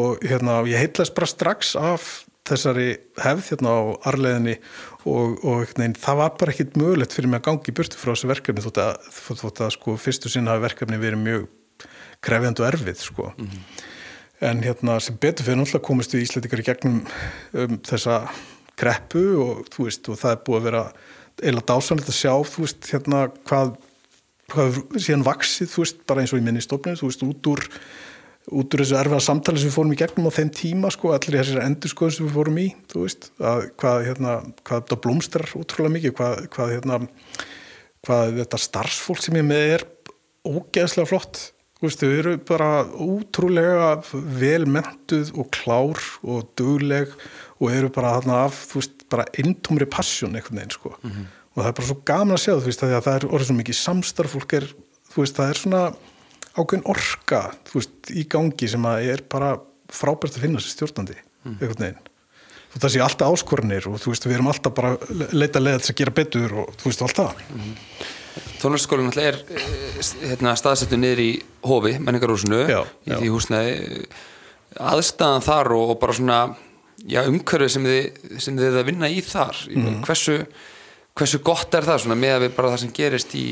og 0.00 0.24
hérna, 0.24 0.62
ég 0.70 0.80
heitlast 0.80 1.14
bara 1.16 1.28
strax 1.28 1.74
af 1.78 2.10
þessari 2.48 2.94
hefð 3.20 3.52
hérna 3.52 3.76
á 3.76 3.80
arleðinni 4.10 4.56
og, 5.04 5.36
og 5.44 5.72
nein, 5.78 5.94
það 5.98 6.22
var 6.22 6.36
bara 6.40 6.54
ekkit 6.54 6.78
mögulegt 6.80 7.14
fyrir 7.14 7.30
mig 7.30 7.42
að 7.42 7.50
gangi 7.50 7.74
burtu 7.76 8.00
frá 8.00 8.14
þessu 8.14 8.30
verkefni 8.30 8.64
þótt 8.64 8.80
að, 8.82 9.10
þótt 9.28 9.64
að 9.66 9.74
sko, 9.76 9.96
fyrstu 10.00 10.32
sinna 10.32 10.54
hafi 10.54 10.66
verkefni 10.70 11.00
verið 11.00 11.24
mjög 11.26 11.48
krefjand 12.24 12.60
og 12.60 12.68
erfið 12.72 12.98
sko. 13.00 13.32
mm 13.36 13.46
-hmm. 13.46 13.84
en 14.40 14.62
hérna 14.62 15.00
sem 15.00 15.16
betur 15.20 15.44
fyrir 15.44 15.58
náttúrulega 15.58 15.86
komist 15.86 16.14
við 16.14 16.22
Íslandikar 16.22 16.60
í 16.60 16.68
gegnum 16.68 17.06
um, 17.52 17.78
þessa 17.78 18.28
kreppu 18.76 19.24
og, 19.36 19.66
veist, 19.78 20.08
og 20.08 20.18
það 20.18 20.30
er 20.30 20.44
búið 20.44 20.58
að 20.58 20.64
vera 20.68 20.92
eila 21.42 21.60
dásanlegt 21.60 22.08
að 22.08 22.20
sjá 22.20 22.34
veist, 22.58 22.92
hérna, 22.92 23.30
hvað 23.44 23.76
hvað 24.50 24.80
síðan 24.98 25.26
vaksið, 25.26 25.74
veist, 25.78 26.00
bara 26.06 26.20
eins 26.22 26.32
og 26.32 26.40
í 26.40 26.42
minni 26.42 26.60
stofnum, 26.60 26.96
þú 26.98 27.10
veist, 27.10 27.22
út 27.22 27.46
úr 27.46 27.60
út 28.50 28.74
úr 28.74 28.82
þessu 28.82 28.96
erfiða 28.98 29.20
samtali 29.20 29.60
sem 29.60 29.68
við 29.68 29.76
fórum 29.76 29.92
í 29.94 30.00
gegnum 30.00 30.26
á 30.26 30.32
þeim 30.32 30.50
tíma, 30.50 30.90
sko, 30.90 31.12
allir 31.14 31.36
í 31.36 31.40
þessari 31.42 31.66
endurskoðum 31.68 32.14
sem 32.16 32.26
við 32.26 32.34
fórum 32.34 32.58
í, 32.58 32.66
þú 32.90 33.04
veist, 33.04 33.30
að 33.38 33.68
hvað 33.78 34.06
hérna, 34.08 34.32
hvað 34.64 34.82
þetta 34.82 35.00
blómstrar 35.04 35.54
útrúlega 35.60 35.94
mikið 35.96 36.14
hvað, 36.18 36.42
hvað 36.56 36.74
hérna 36.74 37.00
hvað 38.06 38.36
þetta 38.40 38.60
starfsfólk 38.64 39.22
sem 39.22 39.38
ég 39.38 39.46
með 39.46 39.74
er 39.76 39.86
ógeðslega 40.48 41.10
flott 41.12 41.42
þau 41.80 42.10
eru 42.12 42.36
bara 42.44 42.70
útrúlega 42.84 43.90
velmentuð 44.12 45.32
og 45.40 45.50
klár 45.56 46.00
og 46.20 46.50
dugleg 46.60 47.12
og 47.60 47.72
eru 47.72 47.88
bara 47.92 48.16
hérna 48.18 48.44
af, 48.46 48.64
þú 48.70 48.80
veist, 48.80 49.04
bara 49.10 49.28
intumri 49.40 49.88
passjón 49.88 50.36
einhvern 50.36 50.60
veginn, 50.60 50.76
sko 50.76 50.96
mm 51.00 51.10
-hmm 51.10 51.28
og 51.50 51.62
það 51.62 51.70
er 51.70 51.76
bara 51.78 51.88
svo 51.88 51.96
gaman 52.08 52.36
að 52.36 52.44
sjá 52.44 52.52
þú 52.52 52.68
veist 52.68 52.84
að 52.84 52.94
það 52.96 53.16
er 53.16 53.26
orðið 53.30 53.48
svo 53.48 53.56
mikið 53.58 53.78
samstarf 53.80 54.36
fólk 54.36 54.54
er, 54.60 54.68
þú 55.10 55.24
veist, 55.24 55.38
það 55.38 55.50
er 55.50 55.60
svona 55.60 55.80
ákveðin 56.54 56.86
orka, 56.90 57.40
þú 57.68 57.80
veist, 57.80 57.96
í 58.14 58.22
gangi 58.30 58.70
sem 58.70 58.86
að 58.90 59.08
er 59.14 59.24
bara 59.30 59.50
frábært 59.90 60.38
að 60.38 60.46
finna 60.46 60.62
sér 60.62 60.76
stjórnandi, 60.76 61.18
mm. 61.18 61.58
einhvern 61.58 61.84
veginn 61.86 62.06
og 62.70 62.78
það 62.78 62.92
sé 62.94 63.02
alltaf 63.02 63.34
áskornir 63.34 63.90
og 63.90 63.98
þú 63.98 64.12
veist, 64.12 64.26
við 64.28 64.36
erum 64.36 64.50
alltaf 64.52 64.74
bara 64.76 64.94
leita 65.34 65.62
þess 65.64 65.90
að 65.90 65.98
gera 65.98 66.14
betur 66.14 66.56
og 66.62 66.74
þú 66.78 66.92
veist, 66.92 67.04
alltaf 67.06 67.40
mm. 67.50 67.72
Tónarskólinn 68.60 69.10
alltaf 69.10 69.28
er 69.30 69.38
eh, 69.56 70.00
hérna, 70.30 70.56
staðsettu 70.58 70.98
niður 71.00 71.22
í 71.24 71.30
hofi, 71.66 71.94
menningarhúsinu 71.98 72.64
í 72.66 72.72
já. 72.72 72.82
því 73.06 73.30
húsnæði 73.32 74.02
aðstæðan 74.90 75.46
þar 75.46 75.72
og, 75.76 75.94
og 75.94 76.02
bara 76.02 76.16
svona 76.16 76.40
já, 77.04 77.22
umhverfið 77.24 77.72
sem 77.74 77.88
þið, 77.88 78.36
sem 78.44 78.60
þið 78.60 78.78
að 78.82 78.92
vinna 78.92 79.10
í 79.10 79.24
þar, 79.24 79.64
mm. 79.72 79.98
hversu 80.06 80.38
hversu 81.18 81.42
gott 81.44 81.74
er 81.76 81.86
það 81.86 82.04
svona 82.04 82.18
með 82.18 82.36
að 82.36 82.46
við 82.46 82.56
bara 82.56 82.72
það 82.72 82.82
sem 82.84 82.96
gerist 82.96 83.36
í 83.38 83.44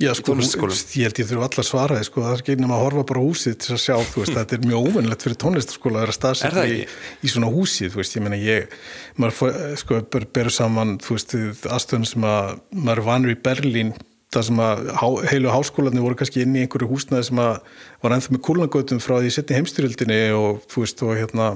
Já, 0.00 0.08
sko, 0.16 0.32
ég 0.34 1.04
held 1.04 1.18
ég 1.20 1.26
þurfu 1.28 1.42
allar 1.44 1.66
svaraði 1.68 2.06
sko, 2.08 2.22
það 2.24 2.32
er 2.32 2.40
ekki 2.40 2.54
nefn 2.58 2.72
að 2.72 2.80
horfa 2.80 3.02
bara 3.10 3.22
húsið 3.22 3.58
til 3.60 3.74
að 3.74 3.80
sjá 3.82 3.92
þú 4.08 4.22
veist, 4.22 4.36
þetta 4.38 4.56
er 4.56 4.62
mjög 4.64 4.86
óvennilegt 4.88 5.24
fyrir 5.26 5.38
tónlistarskóla 5.42 6.00
að 6.00 6.04
vera 6.06 6.14
staðsett 6.16 6.56
í, 6.64 6.78
í 7.20 7.30
svona 7.30 7.50
húsið 7.52 7.92
þú 7.92 8.00
veist, 8.00 8.16
ég 8.16 8.24
meina 8.24 8.38
ég 8.40 8.72
maður 9.20 9.76
sko, 9.82 10.00
berur 10.08 10.54
saman, 10.56 10.96
þú 11.04 11.18
veist 11.18 11.36
aðstöðun 11.76 12.08
sem 12.08 12.26
að 12.26 12.48
maður 12.88 13.04
vanur 13.10 13.34
í 13.34 13.38
Berlín 13.44 13.92
það 14.32 14.48
sem 14.48 14.60
að 14.64 14.82
heilu 15.30 15.52
háskólanir 15.52 16.04
voru 16.04 16.18
kannski 16.18 16.42
inn 16.44 16.56
í 16.56 16.64
einhverju 16.64 16.90
húsnaði 16.90 17.28
sem 17.28 17.40
að 17.42 17.54
var 18.02 18.16
ennþá 18.16 18.34
með 18.34 18.44
kúlnagötum 18.48 19.02
frá 19.02 19.16
því 19.18 19.32
setni 19.34 19.58
heimstyrildinni 19.58 20.20
og 20.36 20.62
þú 20.72 20.84
veist, 20.84 21.04
og 21.04 21.16
hérna 21.18 21.48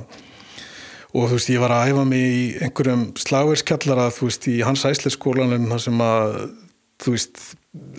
og 1.17 1.31
þú 1.31 1.39
veist 1.39 1.53
ég 1.53 1.63
var 1.63 1.75
að 1.75 1.93
æfa 1.93 2.07
mig 2.09 2.25
í 2.27 2.47
einhverjum 2.67 3.05
slagverðskjallara 3.23 4.09
þú 4.15 4.31
veist 4.31 4.49
í 4.53 4.57
hans 4.67 4.85
æsleikskólanum 4.89 5.69
þar 5.73 5.85
sem 5.87 6.03
að 6.07 6.41
þú 7.05 7.17
veist 7.17 7.47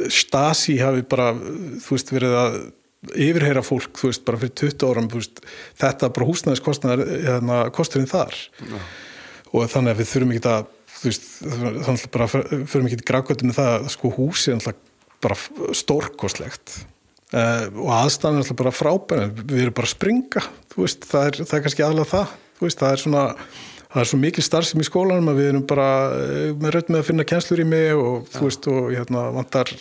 Stasi 0.10 0.80
hafi 0.82 1.04
bara 1.06 1.36
þú 1.38 1.92
veist 1.94 2.10
verið 2.10 2.36
að 2.38 2.56
yfirheyra 3.28 3.62
fólk 3.66 4.00
þú 4.00 4.10
veist 4.10 4.24
bara 4.26 4.40
fyrir 4.42 4.56
20 4.58 4.88
áram 4.90 5.10
veist, 5.12 5.44
þetta 5.78 6.10
bara 6.16 6.30
húsnæðiskostnaðar 6.32 7.04
hérna, 7.28 7.60
kosturinn 7.76 8.10
þar 8.10 8.34
ja. 8.66 8.82
og 9.54 9.70
þannig 9.72 9.94
að 9.94 10.02
við 10.02 10.12
þurfum 10.14 10.34
ekki 10.34 10.52
að 10.54 10.74
þú 10.98 11.10
veist 11.10 11.30
þannig 11.86 12.06
bara 12.14 12.30
þurfum 12.34 12.90
ekki 12.90 13.00
að 13.00 13.08
grákvöldinu 13.12 13.58
það 13.58 13.72
að 13.76 13.90
sko 13.94 14.14
húsi 14.18 14.54
er 14.54 14.84
bara 15.24 15.38
stórkostlegt 15.78 16.76
uh, 17.34 17.66
og 17.74 17.94
aðstæðan 18.02 18.44
er 18.44 18.60
bara 18.60 18.76
frábæð 18.76 19.42
við 19.44 19.64
erum 19.64 19.78
bara 19.78 19.90
að 19.90 19.96
springa 19.96 20.44
veist, 20.76 21.08
það, 21.10 21.32
er, 21.32 21.42
það 21.44 21.58
er 21.58 21.66
kannski 21.66 21.88
aðlað 21.88 22.14
það 22.14 22.38
veist, 22.62 22.84
það 22.84 22.94
er 22.94 23.04
svona 23.04 23.26
það 23.88 24.02
er 24.02 24.10
svo 24.12 24.20
mikil 24.22 24.44
starfsum 24.46 24.84
í 24.84 24.86
skólanum 24.86 25.32
að 25.32 25.40
við 25.40 25.50
erum 25.52 25.66
bara 25.70 25.90
eh, 26.18 26.52
með 26.60 26.76
raut 26.76 26.92
með 26.92 27.00
að 27.00 27.08
finna 27.08 27.26
kjenslur 27.28 27.64
í 27.64 27.68
mig 27.68 27.88
og 27.96 28.18
ja. 28.18 28.34
þú 28.36 28.44
veist 28.44 28.70
og 28.72 28.90
hérna 28.92 29.24
vantar 29.38 29.74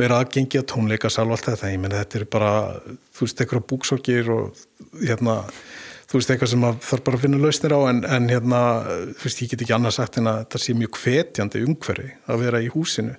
meira 0.00 0.18
aðgengi 0.22 0.60
að 0.62 0.68
tónleika 0.72 1.10
sálf 1.12 1.36
allt 1.36 1.50
þetta, 1.50 1.72
ég 1.74 1.82
menn 1.82 1.94
þetta 1.94 2.20
er 2.20 2.26
bara 2.32 2.52
þú 3.12 3.26
veist, 3.26 3.42
eitthvað 3.44 3.66
búksokir 3.70 4.32
og 4.32 4.64
hérna, 5.02 5.36
þú 6.12 6.20
veist, 6.20 6.30
eitthvað 6.34 6.50
sem 6.52 6.64
þarf 6.84 7.04
bara 7.06 7.16
að 7.16 7.22
finna 7.24 7.38
lausnir 7.40 7.72
á 7.72 7.80
en, 7.88 8.00
en 8.04 8.28
hérna 8.28 8.60
þú 9.16 9.24
veist, 9.24 9.38
ég 9.40 9.52
get 9.52 9.62
ekki 9.64 9.72
annað 9.78 9.94
sagt 9.96 10.18
en 10.20 10.28
að 10.28 10.40
þetta 10.42 10.58
sé 10.60 10.74
mjög 10.76 10.98
hvetjandi 11.00 11.62
umhverfi 11.64 12.08
að 12.28 12.42
vera 12.44 12.60
í 12.60 12.68
húsinu. 12.74 13.14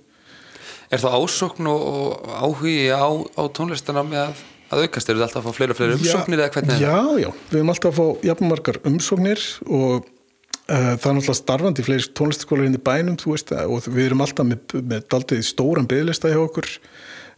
Er 0.94 1.02
það 1.02 1.16
ásokn 1.18 1.70
og 1.72 2.28
áhugi 2.38 2.76
á, 2.94 3.10
á 3.10 3.44
tónlistana 3.58 4.04
með 4.06 4.28
að, 4.28 4.44
að 4.70 4.84
aukast? 4.84 5.10
Eru 5.10 5.24
þetta 5.24 5.30
alltaf 5.30 5.42
að 5.42 5.48
fá 5.48 5.58
fleiri 5.58 5.74
og 5.74 5.80
fleiri 5.80 5.98
umsóknir 5.98 6.44
eða 6.44 6.54
hvernig 6.54 6.84
já, 6.84 7.00
já, 7.24 7.30
við 7.50 7.58
erum 7.58 7.74
alltaf 7.74 7.90
að 7.90 7.98
fá 7.98 8.28
jafnmargar 8.30 8.80
umsóknir 8.92 9.48
og 9.66 9.96
uh, 9.96 10.70
það 10.70 11.10
er 11.10 11.18
náttúrulega 11.18 11.40
starfandi 11.40 11.88
fleiri 11.88 12.14
tónlistaskólar 12.22 12.70
inn 12.70 12.78
í 12.78 12.84
bænum 12.92 13.18
veist, 13.26 13.56
og 13.58 13.90
við 13.90 14.12
erum 14.12 14.22
alltaf 14.28 14.50
með, 14.52 14.78
með 14.94 15.10
daldið 15.16 15.44
stóran 15.50 15.90
byggðlista 15.90 16.30
hjá 16.30 16.44
okkur. 16.44 16.70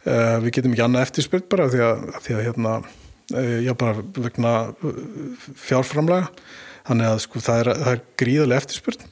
Uh, 0.04 0.36
við 0.44 0.60
getum 0.60 0.76
ekki 0.76 0.86
annað 0.90 1.08
eftirspurt 1.08 1.48
bara 1.50 1.72
því 1.72 1.86
að, 1.88 2.06
því 2.28 2.36
að 2.36 2.46
hérna, 2.50 2.76
já 3.34 3.74
bara 3.74 4.04
vegna 4.22 4.54
fjárframlega 5.58 6.30
þannig 6.86 7.10
að 7.10 7.20
sko 7.24 7.42
það 7.42 7.62
er, 7.62 7.70
það 7.82 7.92
er 7.96 8.02
gríðarlega 8.22 8.64
eftirspurt 8.64 9.06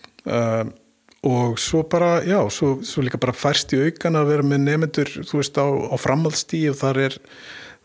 og 1.24 1.60
svo 1.62 1.86
bara, 1.88 2.18
já, 2.28 2.38
svo, 2.52 2.76
svo 2.84 3.04
líka 3.06 3.18
bara 3.22 3.36
færst 3.36 3.72
í 3.74 3.80
aukan 3.88 4.20
að 4.20 4.34
vera 4.34 4.46
með 4.46 4.66
nefnendur 4.66 5.12
þú 5.24 5.40
veist 5.40 5.58
á, 5.58 5.66
á 5.66 5.96
framhaldstíð 5.98 6.74
og 6.74 6.80
þar 6.82 7.00
er 7.06 7.18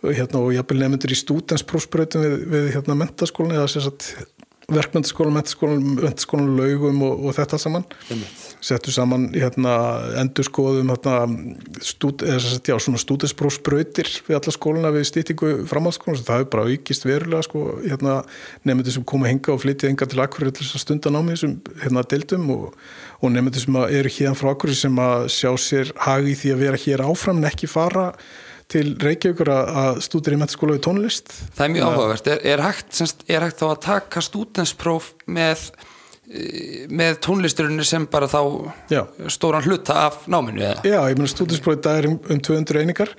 hérna 0.05 0.43
og 0.43 0.53
jafnvel 0.57 0.81
nefnendur 0.83 1.15
í 1.15 1.21
stúdensprófsbröðum 1.23 2.27
við, 2.27 2.37
við 2.53 2.69
hérna 2.75 2.99
mentaskólan 2.99 3.57
eða 3.57 3.71
sérstaklega 3.73 4.35
verkmyndaskólan, 4.69 5.33
mentaskólan, 5.33 5.85
mentaskólan 5.97 6.57
laugum 6.59 7.01
og, 7.07 7.23
og 7.25 7.37
þetta 7.39 7.61
saman 7.63 7.87
settu 8.65 8.93
saman 8.95 9.29
hérna 9.35 9.75
endurskoðum 10.23 10.93
hérna 10.93 11.17
stúd, 11.85 12.25
stúdensprófsbröðir 13.05 14.11
við 14.27 14.39
alla 14.39 14.55
skóluna 14.55 14.95
við 14.95 15.09
stýtingu 15.11 15.53
framhaldsskólan 15.71 16.25
það 16.25 16.43
hefur 16.43 16.53
bara 16.55 16.67
aukist 16.73 17.07
verulega 17.07 17.47
sko 17.47 17.67
hérna 17.85 18.21
nefnendur 18.65 18.99
sem 18.99 19.07
koma 19.09 19.31
hinga 19.31 19.55
og 19.55 19.63
flytja 19.63 19.93
hinga 19.93 20.09
til 20.11 20.23
akkurir 20.25 20.55
til 20.55 20.67
þess 20.67 20.81
að 20.81 20.85
stunda 20.87 21.15
námi 21.15 21.37
þessum 21.37 21.59
hérna 21.85 22.07
deildum 22.11 22.51
og 22.57 22.67
og 23.19 23.33
nefndir 23.35 23.65
sem 23.65 23.79
eru 23.83 24.13
hérna 24.15 24.37
frá 24.39 24.53
okkur 24.53 24.75
sem 24.79 25.01
að 25.03 25.25
sjá 25.35 25.51
sér 25.59 25.91
hagi 26.05 26.37
því 26.39 26.53
að 26.55 26.63
vera 26.63 26.83
hér 26.85 27.03
áfram 27.09 27.41
en 27.41 27.49
ekki 27.51 27.71
fara 27.71 28.13
til 28.69 28.93
Reykjavíkur 29.01 29.49
að 29.49 30.01
stúdur 30.05 30.37
í 30.37 30.39
metaskóla 30.39 30.77
við 30.77 30.83
tónlist. 30.85 31.33
Það 31.57 31.65
er 31.65 31.71
mjög 31.73 31.87
áhugavert. 31.89 32.27
Er, 32.29 32.43
er, 32.53 32.63
hægt, 32.67 32.91
semst, 32.99 33.25
er 33.25 33.47
hægt 33.47 33.63
þá 33.63 33.67
að 33.71 33.79
taka 33.87 34.23
stúdenspróf 34.27 35.07
með, 35.25 35.71
með 36.29 37.21
tónlisturinn 37.25 37.85
sem 37.89 38.05
bara 38.11 38.29
þá 38.29 38.41
Já. 38.93 39.03
stóran 39.33 39.65
hluta 39.65 39.97
af 40.09 40.27
náminu? 40.29 40.61
Eða? 40.61 40.83
Já, 40.85 40.99
ég 41.09 41.17
meina 41.17 41.31
stúdensprófið 41.33 41.87
það 41.87 42.01
er 42.01 42.11
um, 42.11 42.19
um 42.29 42.43
200 42.49 42.83
einingar 42.83 43.15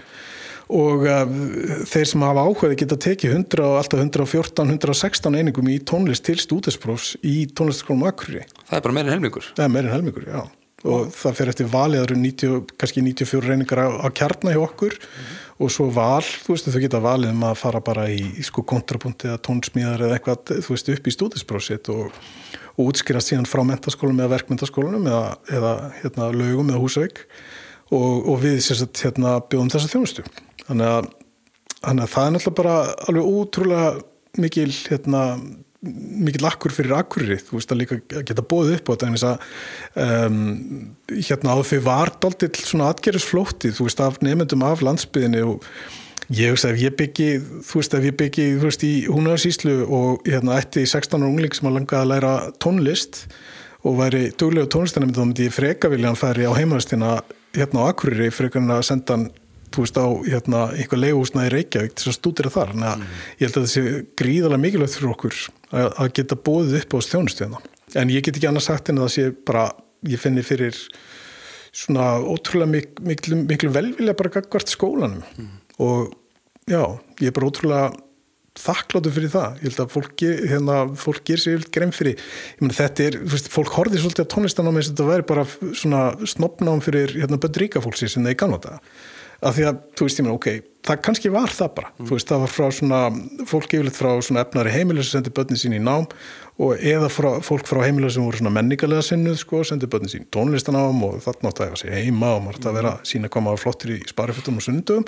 og 0.69 1.07
uh, 1.09 1.23
þeir 1.89 2.05
sem 2.11 2.25
hafa 2.27 2.43
áhugaði 2.45 2.77
geta 2.83 2.99
tekið 3.01 3.33
100 3.39 3.65
og 3.65 3.79
alltaf 3.79 4.03
114, 4.03 4.75
116 4.77 5.39
einingum 5.41 5.71
í 5.73 5.79
tónlist 5.81 6.27
til 6.29 6.37
stúdinsprófs 6.37 7.15
í 7.25 7.47
tónlistskólum 7.49 8.05
Akureyri. 8.11 8.45
Það 8.69 8.77
er 8.77 8.85
bara 8.85 8.97
meirinn 8.99 9.15
helmingur? 9.15 9.49
Það 9.57 9.65
er 9.65 9.73
meirinn 9.73 9.95
helmingur, 9.95 10.29
já. 10.29 10.43
Og 10.87 11.09
það 11.11 11.35
fer 11.35 11.49
eftir 11.51 11.67
valiðar 11.67 12.13
kannski 12.79 13.03
94 13.03 13.55
einingar 13.55 13.83
á, 13.83 13.87
á 13.99 14.07
kjarnar 14.15 14.55
hjá 14.55 14.63
okkur. 14.63 14.95
Mm 14.95 15.37
og 15.59 15.71
svo 15.73 15.89
val, 15.91 16.23
þú 16.23 16.55
veist, 16.55 16.69
þau 16.71 16.81
geta 16.81 17.01
valið 17.03 17.33
um 17.33 17.45
að 17.49 17.57
fara 17.59 17.81
bara 17.83 18.05
í, 18.11 18.19
í 18.39 18.43
sko 18.47 18.63
kontrapunti 18.67 19.27
eða 19.27 19.41
tónsmíðar 19.43 20.05
eða 20.07 20.17
eitthvað, 20.17 20.53
þú 20.63 20.75
veist, 20.75 20.91
upp 20.93 21.09
í 21.09 21.13
stúdinsprófsitt 21.15 21.89
og, 21.91 22.19
og 22.77 22.83
útskýrast 22.85 23.33
síðan 23.33 23.47
frá 23.49 23.65
mentaskólum 23.67 24.21
eða 24.21 24.33
verkmyndaskólunum 24.37 25.09
eða, 25.11 25.23
eða 25.51 25.73
hérna, 25.99 26.29
lögum 26.35 26.71
eða 26.71 26.83
húsauk 26.83 27.23
og, 27.91 28.13
og 28.31 28.39
við 28.45 28.61
sérstaklega 28.63 29.09
hérna, 29.09 29.33
bjóðum 29.51 29.73
þessa 29.75 29.91
þjónustu. 29.91 30.25
Þannig 30.63 30.93
að, 30.93 31.09
þannig 31.81 32.05
að 32.05 32.13
það 32.13 32.29
er 32.29 32.35
náttúrulega 32.37 32.59
bara 32.61 32.77
alveg 33.09 33.31
útrúlega 33.33 33.91
mikil 34.39 34.69
hérna, 34.77 35.23
mikil 35.79 36.47
akkur 36.49 36.73
fyrir 36.75 36.97
akkurir 36.97 37.39
þú 37.39 37.55
veist 37.55 37.71
að 37.71 37.79
líka 37.79 37.97
geta 38.27 38.43
bóðið 38.43 38.79
upp 38.79 38.89
á 38.89 38.91
þetta 38.91 39.07
en 39.07 39.15
þess 39.15 39.27
að 39.29 39.37
um, 40.03 40.41
hérna 41.15 41.55
á 41.55 41.57
því 41.63 41.79
var 41.85 42.11
daldill 42.19 42.51
svona 42.59 42.89
atgerðisflótti 42.91 43.71
þú 43.77 43.87
veist 43.87 44.03
af 44.03 44.19
nefndum 44.25 44.65
af 44.67 44.83
landsbyðinni 44.83 45.45
og 45.47 45.63
ég 46.35 46.51
veist 46.53 46.67
að 46.67 46.83
ég 46.83 46.97
byggi 46.99 47.29
þú 47.63 47.79
veist 47.79 47.95
ef 47.95 48.09
ég 48.09 48.17
byggi 48.19 48.47
þú 48.57 48.67
veist 48.67 48.83
í 48.85 48.93
húnarsýslu 49.07 49.77
og 49.87 50.27
hérna 50.27 50.59
ætti 50.59 50.83
16 50.83 51.15
ára 51.15 51.31
ungling 51.31 51.55
sem 51.55 51.71
að 51.71 51.77
langa 51.79 52.01
að 52.01 52.11
læra 52.11 52.33
tónlist 52.59 53.23
og 53.87 54.01
væri 54.01 54.25
duglegu 54.35 54.67
tónlistanemnd 54.73 55.15
þá 55.15 55.23
myndi 55.23 55.47
ég 55.47 55.55
freka 55.55 55.91
vilja 55.91 56.11
hann 56.11 56.19
færi 56.19 56.43
á 56.43 56.51
heimaðastina 56.59 57.21
hérna 57.55 57.87
á 57.87 57.89
akkuriri 57.93 58.33
freka 58.35 58.59
hann 58.59 58.75
að 58.75 58.83
senda 58.91 59.15
hann 59.15 59.29
þú 59.73 59.85
veist 59.85 59.99
á 59.99 60.07
hérna, 60.27 60.61
einhver 60.75 61.01
leiðhúsna 61.03 61.47
í 61.47 61.53
Reykjavík 61.53 61.97
að 61.99 62.15
stúdira 62.17 62.53
þar. 62.53 62.73
En 62.75 62.85
mm. 62.89 63.05
ég 63.39 63.47
held 63.47 63.59
að 63.59 63.65
það 63.65 63.73
sé 63.73 64.01
gríðarlega 64.21 64.63
mikilvægt 64.65 64.97
fyrir 64.97 65.13
okkur 65.13 65.37
að, 65.69 65.87
að 65.89 66.11
geta 66.19 66.39
bóðið 66.49 66.79
upp 66.81 66.95
á 66.95 66.99
stjónustíðana 67.07 67.63
en 67.97 68.11
ég 68.13 68.25
get 68.25 68.37
ekki 68.37 68.49
annað 68.49 68.67
sagt 68.67 68.91
en 68.91 68.99
að 68.99 69.07
það 69.07 69.15
sé 69.15 69.29
bara 69.47 69.63
ég 70.09 70.21
finni 70.21 70.43
fyrir 70.45 70.77
svona 71.75 72.11
ótrúlega 72.19 72.71
miklu, 72.71 73.07
miklu, 73.07 73.39
miklu 73.45 73.71
velvilja 73.73 74.17
bara 74.17 74.33
gagvart 74.33 74.71
skólanum. 74.71 75.23
Mm. 75.37 75.57
og 75.79 76.13
já, 76.69 76.83
ég 77.21 77.29
er 77.29 77.35
bara 77.35 77.49
ótrúlega 77.49 77.89
þakkláttu 78.59 79.11
fyrir 79.13 79.31
það, 79.31 79.59
ég 79.59 79.69
held 79.69 79.81
að 79.83 79.93
fólk, 79.93 80.23
hérna, 80.51 80.79
fólk 80.99 81.21
ger 81.29 81.39
sér 81.39 81.63
grein 81.71 81.93
fyrir 81.95 82.17
ég 82.17 82.63
menn 82.63 82.75
þetta 82.75 83.05
er, 83.05 83.17
veist, 83.31 83.47
fólk 83.53 83.71
horfið 83.77 84.03
svolítið 84.03 84.27
á 84.27 84.31
tónlistanámi 84.33 84.81
eins 84.81 84.89
og 84.89 84.97
þetta 84.97 85.07
væri 85.07 85.27
bara 85.29 85.45
svona 85.77 86.01
snopnám 86.27 86.83
fyrir 86.83 87.13
hérna 87.15 87.39
bönn 87.39 87.61
ríka 87.61 87.83
fólksins 87.83 88.17
en 88.17 88.27
það 88.27 88.33
er 88.33 88.39
kannvata 88.41 88.73
að 89.39 89.55
því 89.55 89.65
að, 89.69 89.79
þú 89.95 90.07
veist, 90.07 90.19
ég 90.19 90.27
meina, 90.27 90.35
ok, 90.35 90.49
það 90.89 91.01
kannski 91.05 91.31
var 91.33 91.53
það 91.53 91.71
bara, 91.77 91.91
mm. 91.93 92.07
þú 92.07 92.17
veist, 92.17 92.29
það 92.31 92.43
var 92.43 92.53
frá 92.53 92.67
svona 92.75 93.01
fólk 93.49 93.75
yfirleitt 93.75 93.99
frá 93.99 94.11
svona 94.25 94.43
efnari 94.45 94.73
heimilis 94.73 95.09
sem 95.09 95.19
sendi 95.19 95.33
börnin 95.35 95.61
sín 95.61 95.77
í 95.77 95.81
nám 95.83 96.07
og 96.59 96.81
eða 96.83 97.07
frá, 97.11 97.29
fólk 97.45 97.69
frá 97.69 97.81
heimilis 97.85 98.17
sem 98.17 98.25
voru 98.25 98.41
svona 98.41 98.51
menningarlega 98.57 99.05
sinnuð, 99.05 99.37
sko, 99.39 99.61
sendi 99.67 99.87
börnin 99.91 100.11
sín 100.11 100.25
tónlistanám 100.33 100.99
og 101.07 101.21
þarna 101.23 101.51
átt 101.53 101.61
að 101.61 101.69
hefa 101.69 101.79
sig 101.83 101.95
heima 101.95 102.33
og 102.35 102.43
maður 102.43 102.59
átt 102.59 102.67
að 102.71 102.77
vera 102.79 102.91
sína 103.07 103.31
koma 103.31 103.55
flottir 103.59 103.95
í 103.95 103.99
sparifötum 104.09 104.59
og 104.59 104.65
sundum, 104.65 105.07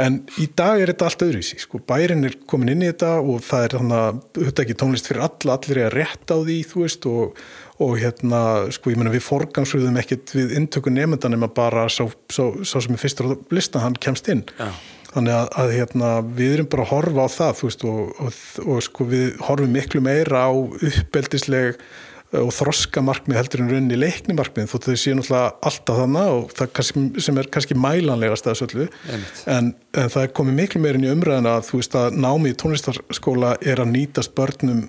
en 0.00 0.20
í 0.42 0.48
dag 0.58 0.82
er 0.82 0.92
þetta 0.92 1.08
allt 1.10 1.24
öðruvísi, 1.28 1.60
sko, 1.62 1.82
bærin 1.86 2.26
er 2.26 2.34
komin 2.50 2.74
inn 2.74 2.82
í 2.82 2.90
þetta 2.90 3.14
og 3.22 3.46
það 3.46 3.68
er 3.68 3.78
þannig 3.78 4.02
að 4.02 4.20
þetta 4.42 4.66
ekki 4.66 4.78
tónlist 4.82 5.10
fyrir 5.10 5.26
alla, 5.28 5.56
allir 5.58 5.82
er 5.84 5.90
að 5.92 5.96
rétta 6.00 6.38
á 6.38 6.38
því, 6.42 6.60
þú 6.72 6.84
veist, 6.84 7.10
og 7.14 7.48
og 7.78 7.94
hérna, 8.02 8.40
sko, 8.74 8.90
ég 8.90 8.98
menna 8.98 9.12
við 9.14 9.22
forgansröðum 9.22 10.00
ekkert 10.00 10.32
við 10.34 10.54
intöku 10.58 10.90
nefndan 10.90 11.30
nema 11.36 11.46
bara 11.54 11.86
sá, 11.86 12.08
sá, 12.26 12.42
sá 12.66 12.80
sem 12.82 12.96
er 12.96 12.98
fyrstur 12.98 13.28
á 13.30 13.34
lista, 13.54 13.82
hann 13.84 13.94
kemst 14.02 14.26
inn. 14.32 14.42
Já. 14.58 14.72
Þannig 15.14 15.34
að, 15.36 15.48
að 15.62 15.72
hérna, 15.76 16.10
við 16.40 16.58
erum 16.58 16.68
bara 16.72 16.84
að 16.84 16.92
horfa 16.92 17.24
á 17.24 17.28
það, 17.36 17.62
veist 17.64 17.88
og, 17.88 18.12
og, 18.20 18.42
og 18.66 18.84
sko 18.84 19.08
við 19.08 19.26
horfum 19.46 19.74
miklu 19.74 20.04
meira 20.04 20.44
á 20.48 20.52
uppeldisleg 20.52 21.76
eh, 21.78 22.40
og 22.42 22.52
þroska 22.56 23.02
markmið 23.04 23.40
heldur 23.40 23.64
en 23.64 23.72
rauninni 23.72 23.98
leikni 23.98 24.36
markmið 24.38 24.70
þóttu 24.72 24.94
þau 24.94 25.02
séu 25.02 25.18
náttúrulega 25.18 25.70
alltaf 25.70 26.00
þannig 26.02 26.32
og 26.36 26.56
það 26.60 26.72
kannski, 26.78 27.04
sem 27.26 27.40
er 27.40 27.52
kannski 27.56 27.78
mælanlegast 27.78 28.48
að 28.48 28.56
þessu 28.56 28.68
öllu. 28.68 28.88
En, 29.14 29.28
en 29.56 29.72
það 30.16 30.24
er 30.24 30.34
komið 30.40 30.58
miklu 30.62 30.84
meirinn 30.84 31.08
í 31.08 31.12
umræðina 31.14 31.58
að 31.58 31.70
þú 31.70 31.82
veist 31.82 32.00
að 32.02 32.18
námið 32.26 32.52
í 32.52 32.58
tónlistarskóla 32.64 33.54
er 33.64 33.84
að 33.84 33.94
nýtast 33.96 34.36
börnum 34.38 34.88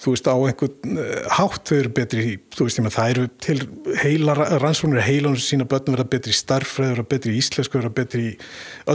þú 0.00 0.14
veist 0.14 0.28
á 0.30 0.34
einhvern 0.34 1.00
eh, 1.02 1.28
hátt 1.36 1.68
þau 1.68 1.76
eru 1.76 1.92
betri 1.98 2.24
þú 2.54 2.66
veist 2.66 2.80
ég 2.80 2.86
með 2.86 2.96
það 2.96 3.12
eru 3.12 3.26
til 3.44 3.58
heila 4.00 4.36
rannsóknir 4.62 5.04
heilanum 5.04 5.40
sína 5.42 5.66
börnum 5.68 5.96
verða 5.96 6.08
betri 6.14 6.34
verða 6.78 7.06
betri 7.10 7.34
í 7.34 7.40
íslensku 7.42 7.76
verða 7.76 7.92
betri 8.00 8.24
í 8.30 8.32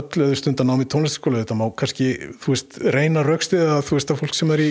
öllu 0.00 0.26
öðu 0.26 0.40
stundan 0.40 0.74
á 0.74 0.74
mig 0.74 0.90
tónlistaskóla 0.90 1.44
þetta 1.44 1.58
má 1.58 1.66
kannski, 1.78 2.10
þú 2.42 2.54
veist, 2.54 2.78
reyna 2.82 3.24
raukstið 3.26 3.64
að 3.76 3.82
þú 3.86 3.98
veist 3.98 4.12
að 4.12 4.22
fólk 4.24 4.38
sem 4.38 4.54
er 4.56 4.64
í 4.66 4.70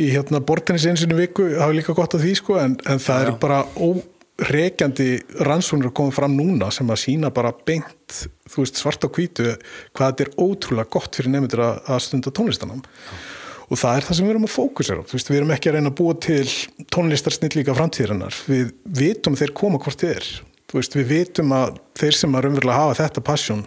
í 0.00 0.10
hérna 0.14 0.42
bortennis 0.42 0.88
einsinu 0.88 1.18
viku 1.18 1.50
hafa 1.60 1.74
líka 1.76 1.94
gott 1.94 2.14
að 2.16 2.26
því 2.26 2.36
sko 2.40 2.58
en, 2.58 2.78
en 2.88 3.02
það 3.02 3.24
eru 3.26 3.38
bara 3.42 3.64
óreikjandi 3.76 5.10
rannsóknir 5.46 5.90
að 5.90 5.98
koma 6.00 6.14
fram 6.14 6.38
núna 6.38 6.70
sem 6.74 6.90
að 6.90 7.02
sína 7.04 7.30
bara 7.34 7.52
beint, 7.54 8.22
þú 8.50 8.64
veist, 8.64 8.80
svart 8.80 9.06
á 9.06 9.08
kvítu 9.12 9.52
hvað 9.94 10.06
þetta 10.06 10.26
er 10.26 10.38
ótrúlega 10.38 10.94
gott 10.96 11.18
fyrir 11.18 11.34
nefndir 11.36 11.68
að, 11.68 11.84
að 11.86 12.08
stunda 12.08 12.34
tónlistanam 12.34 12.82
Já 12.82 13.39
og 13.70 13.78
það 13.78 13.96
er 13.96 14.06
það 14.06 14.18
sem 14.18 14.26
við 14.26 14.34
erum 14.34 14.46
að 14.46 14.54
fókusera 14.54 15.02
á. 15.02 15.10
Veist, 15.10 15.30
við 15.30 15.40
erum 15.40 15.52
ekki 15.54 15.70
að 15.70 15.76
reyna 15.76 15.92
að 15.92 15.98
búa 16.00 16.14
til 16.26 16.46
tónlistarsnill 16.90 17.52
líka 17.54 17.76
framtíðarinnar. 17.78 18.38
Við 18.50 18.72
vitum 18.98 19.36
þeir 19.38 19.52
koma 19.60 19.78
hvort 19.82 20.02
er. 20.06 20.26
Veist, 20.74 20.96
við 20.98 21.06
vitum 21.10 21.54
að 21.54 21.78
þeir 21.98 22.18
sem 22.18 22.34
að 22.34 22.46
raunverulega 22.46 22.80
hafa 22.82 22.98
þetta 23.04 23.22
passjón 23.26 23.62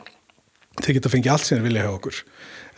þeir 0.82 0.98
geta 0.98 1.12
fengið 1.14 1.34
allt 1.34 1.48
sem 1.48 1.58
þeir 1.58 1.68
vilja 1.68 1.86
hjá 1.86 1.94
okkur. 1.94 2.20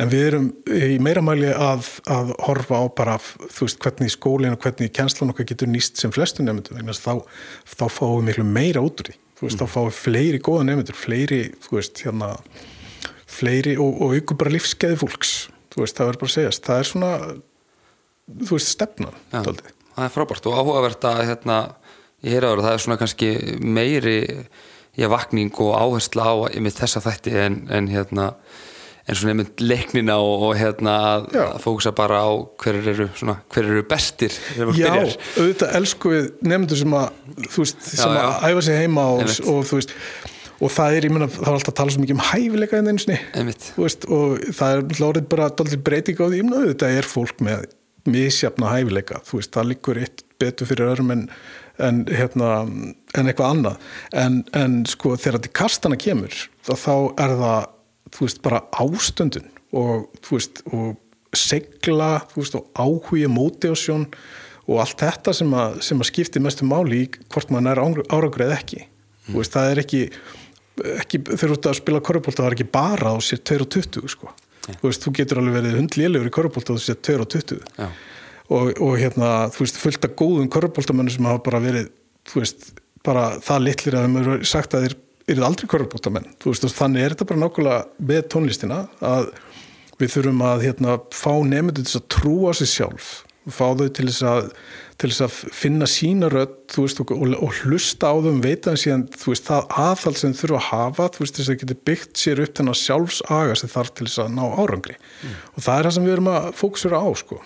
En 0.04 0.12
við 0.12 0.26
erum 0.28 0.47
í 0.76 0.97
meira 1.00 1.24
mæli 1.24 1.50
að, 1.56 1.88
að 2.12 2.34
horfa 2.43 2.82
á 2.84 2.86
bara 2.91 3.16
veist, 3.18 3.80
hvernig 3.80 4.12
skólinn 4.12 4.56
og 4.58 4.62
hvernig 4.66 4.91
kjenslan 4.93 5.32
okkar 5.32 5.47
getur 5.47 5.72
nýst 5.72 6.02
sem 6.02 6.12
flestu 6.14 6.43
nefndur 6.43 6.84
þá, 7.00 7.24
þá 7.64 7.86
fáum 7.88 8.20
við 8.20 8.28
miklu 8.30 8.47
meira 8.50 8.84
út 8.84 9.02
úr 9.02 9.14
því. 9.14 9.20
Mm. 9.41 9.56
þá 9.60 9.66
fáum 9.68 9.89
við 9.89 9.97
fleiri 10.00 10.43
góða 10.43 10.68
nefndur 10.68 11.00
fleiri, 11.00 11.41
hérna, 11.72 12.30
fleiri 13.28 13.76
og, 13.80 14.02
og 14.04 14.18
ykkur 14.20 14.39
bara 14.43 14.54
lífskeiði 14.56 15.00
fólks 15.00 15.34
þú 15.76 15.84
veist, 15.84 15.98
það 15.98 16.12
verður 16.12 16.22
bara 16.22 16.32
að 16.32 16.36
segjast. 16.36 16.66
Það 16.66 16.82
er 16.82 16.90
svona, 16.92 17.10
þú 18.42 18.52
veist, 18.58 18.72
stefnan 18.72 19.18
ja, 19.34 19.42
það 19.42 20.06
er 20.08 20.14
frábært 20.16 20.48
og 20.50 20.60
áhugavert 20.60 21.10
að 21.10 21.26
hérna, 21.32 21.58
ég 22.26 22.38
heyra 22.38 22.54
ára 22.54 22.70
það 22.70 22.78
er 22.78 22.86
svona 22.86 23.02
kannski 23.02 23.34
meiri 23.62 24.20
ég 24.96 25.12
vakning 25.12 25.52
og 25.60 25.76
áhersla 25.76 26.32
á 26.32 26.36
þessa 26.80 27.04
þætti 27.04 27.36
en, 27.44 27.60
en 27.74 27.92
hérna 27.92 28.32
en 29.06 29.18
svona 29.18 29.36
einmitt 29.36 29.62
leiknina 29.62 30.16
og, 30.18 30.48
og 30.48 30.54
hérna 30.58 30.94
að, 31.10 31.28
að 31.44 31.58
fókusa 31.62 31.92
bara 31.96 32.24
á 32.26 32.32
hverjur 32.62 32.88
eru, 32.94 33.08
svona, 33.20 33.36
hverjur 33.54 33.76
eru 33.76 33.88
bestir 33.90 34.34
Já, 34.58 34.90
auðvitað 34.96 35.76
elsku 35.78 36.14
við 36.14 36.32
nefndur 36.50 36.82
sem 36.82 36.96
að 36.98 37.20
þú 37.52 37.66
veist, 37.66 37.84
sem 37.92 38.16
já, 38.16 38.18
já. 38.18 38.24
að 38.32 38.48
æfa 38.50 38.64
sig 38.66 38.80
heima 38.82 39.06
og, 39.14 39.36
og 39.52 39.60
þú 39.70 39.82
veist 39.82 39.94
og 40.60 40.72
það 40.72 40.97
er, 40.97 41.08
ég 41.08 41.16
meina, 41.16 41.30
það 41.32 41.47
er 41.49 41.58
alltaf 41.58 41.74
að 41.74 41.80
tala 41.80 41.95
svo 41.95 42.03
mikið 42.03 42.18
um 42.18 42.26
hæfileika 42.30 42.80
en 42.80 42.91
einu 42.91 43.03
sinni. 43.03 43.18
Einmitt. 43.36 43.72
Þú 43.76 43.86
veist, 43.86 44.08
og 44.18 44.45
það 44.60 44.76
er 44.76 45.03
orðið 45.10 45.28
bara 45.34 45.49
dálítið 45.51 45.84
breyting 45.89 46.22
á 46.22 46.26
því, 46.26 46.39
ég 46.39 46.47
meina, 46.47 46.64
þetta 46.72 46.91
er 46.95 47.10
fólk 47.10 47.43
með 47.45 47.68
misjafna 48.10 48.72
hæfileika, 48.72 49.22
þú 49.26 49.39
veist, 49.39 49.53
það 49.56 49.70
liggur 49.72 50.01
eitt 50.01 50.26
betur 50.41 50.70
fyrir 50.70 50.91
öðrum 50.91 51.14
en, 51.16 51.24
en, 51.82 52.03
hérna, 52.12 52.51
en 53.16 53.32
eitthvað 53.32 53.56
annað. 53.56 53.89
En, 54.24 54.41
en 54.58 54.82
sko 54.89 55.16
þegar 55.18 55.39
þetta 55.39 55.56
kastana 55.62 55.99
kemur 55.99 56.36
þá, 56.66 56.95
er 57.22 57.36
það, 57.41 57.70
þú 58.16 58.28
veist, 58.28 58.43
bara 58.45 58.64
ástöndun 58.76 59.51
og 59.76 60.08
þú 60.24 60.39
veist, 60.39 60.64
og 60.72 61.36
segla, 61.36 62.10
þú 62.32 62.43
veist, 62.43 62.58
og 62.60 62.68
áhugi 62.80 63.28
mótiásjón 63.32 64.10
og 64.66 64.82
allt 64.82 65.01
þetta 65.03 65.34
sem 65.36 65.51
að, 65.53 65.80
sem 65.86 66.01
að 66.01 66.10
skipti 66.10 66.41
mestu 66.41 66.68
máli 66.68 67.03
í 67.03 67.10
hvort 67.30 67.51
maður 67.53 67.72
er 67.74 68.06
árangrið 68.16 68.53
ekki. 68.56 68.86
Þú 69.28 69.39
veist, 69.39 69.53
það 69.56 69.72
er 69.72 69.82
ekki, 69.82 70.01
ekki 71.00 71.22
þegar 71.28 71.52
þú 71.52 71.58
ert 71.58 71.70
að 71.70 71.78
spila 71.80 72.02
korrupólta, 72.04 72.44
það 72.44 72.50
er 72.50 72.58
ekki 72.58 72.68
bara 72.76 73.14
á 73.14 73.18
sér 73.24 73.42
2.20 73.48 74.12
sko. 74.12 74.32
Þú 74.66 74.90
veist, 74.90 75.04
þú 75.06 75.14
getur 75.20 75.40
alveg 75.42 75.60
verið 75.60 75.78
hundlélegur 75.80 76.30
í 76.30 76.34
korrupólta 76.34 76.74
og 76.74 76.82
þú 76.82 76.86
sér 76.88 77.02
2.20 77.06 77.62
og, 78.50 78.72
og 78.82 78.96
hérna, 79.00 79.32
þú 79.54 79.66
veist, 79.66 79.80
fullt 79.82 80.08
af 80.08 80.16
góðum 80.20 80.50
korrupóltamennu 80.54 81.14
sem 81.14 81.28
hafa 81.30 81.44
bara 81.46 81.62
verið 81.64 81.90
þú 82.30 82.42
veist, 82.42 82.70
bara 83.06 83.28
það 83.46 83.68
litlir 83.68 83.98
að 83.98 84.08
þeim 84.08 84.18
eru 84.22 84.38
sagt 84.50 84.76
að 84.76 84.88
þeir 84.88 84.98
eru 85.36 85.46
aldrei 85.48 85.70
korrupóltamenn 85.70 86.28
þú 86.42 86.54
veist, 86.54 86.68
þannig 86.78 87.06
er 87.06 87.16
þetta 87.16 87.30
bara 87.32 87.44
nákvæmlega 87.44 88.08
með 88.12 88.26
tónlistina 88.34 88.82
að 89.06 89.32
við 90.02 90.12
þurfum 90.18 90.44
að 90.46 90.66
hérna, 90.68 90.98
fá 91.16 91.32
nefndu 91.48 91.86
til 91.86 92.00
að 92.02 92.08
trúa 92.18 92.54
sér 92.58 92.72
sjálf 92.72 93.12
fá 93.54 93.66
þau 93.78 93.88
til 93.93 94.06
þess 94.10 94.26
að, 94.30 94.50
til 95.02 95.10
þess 95.12 95.24
að 95.26 95.56
finna 95.60 95.88
sína 95.89 96.30
rödd 96.34 96.76
veist, 96.78 97.02
og, 97.04 97.14
og, 97.16 97.60
hlusta 97.62 98.12
á 98.12 98.16
þau 98.26 98.39
veita 98.43 98.74
en 98.74 98.82
síðan 98.82 99.06
veist, 99.22 99.48
það 99.50 99.68
aðfald 99.86 100.22
sem 100.22 100.34
þau 100.34 100.41
þurfa 100.41 100.62
að 100.62 100.68
hafa 100.70 101.10
veist 101.20 101.39
þess 101.39 101.46
að 101.46 101.52
það 101.52 101.60
getur 101.64 101.82
byggt 101.91 102.22
sér 102.22 102.43
upp 102.46 102.56
þennan 102.60 102.80
sjálfsaga 102.82 103.58
sem 103.62 103.74
þarf 103.76 103.93
til 103.93 104.08
þess 104.10 104.24
að 104.26 104.32
ná 104.38 104.43
árangri 104.46 104.98
mm. 104.98 105.36
og 105.54 105.68
það 105.68 105.76
er 105.78 105.89
það 105.89 105.98
sem 105.98 106.08
við 106.08 106.16
erum 106.18 106.32
að 106.34 106.48
fókusura 106.62 107.02
á 107.02 107.10
sko. 107.22 107.41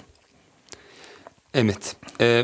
Einmitt 1.59 1.95
eh, 2.21 2.43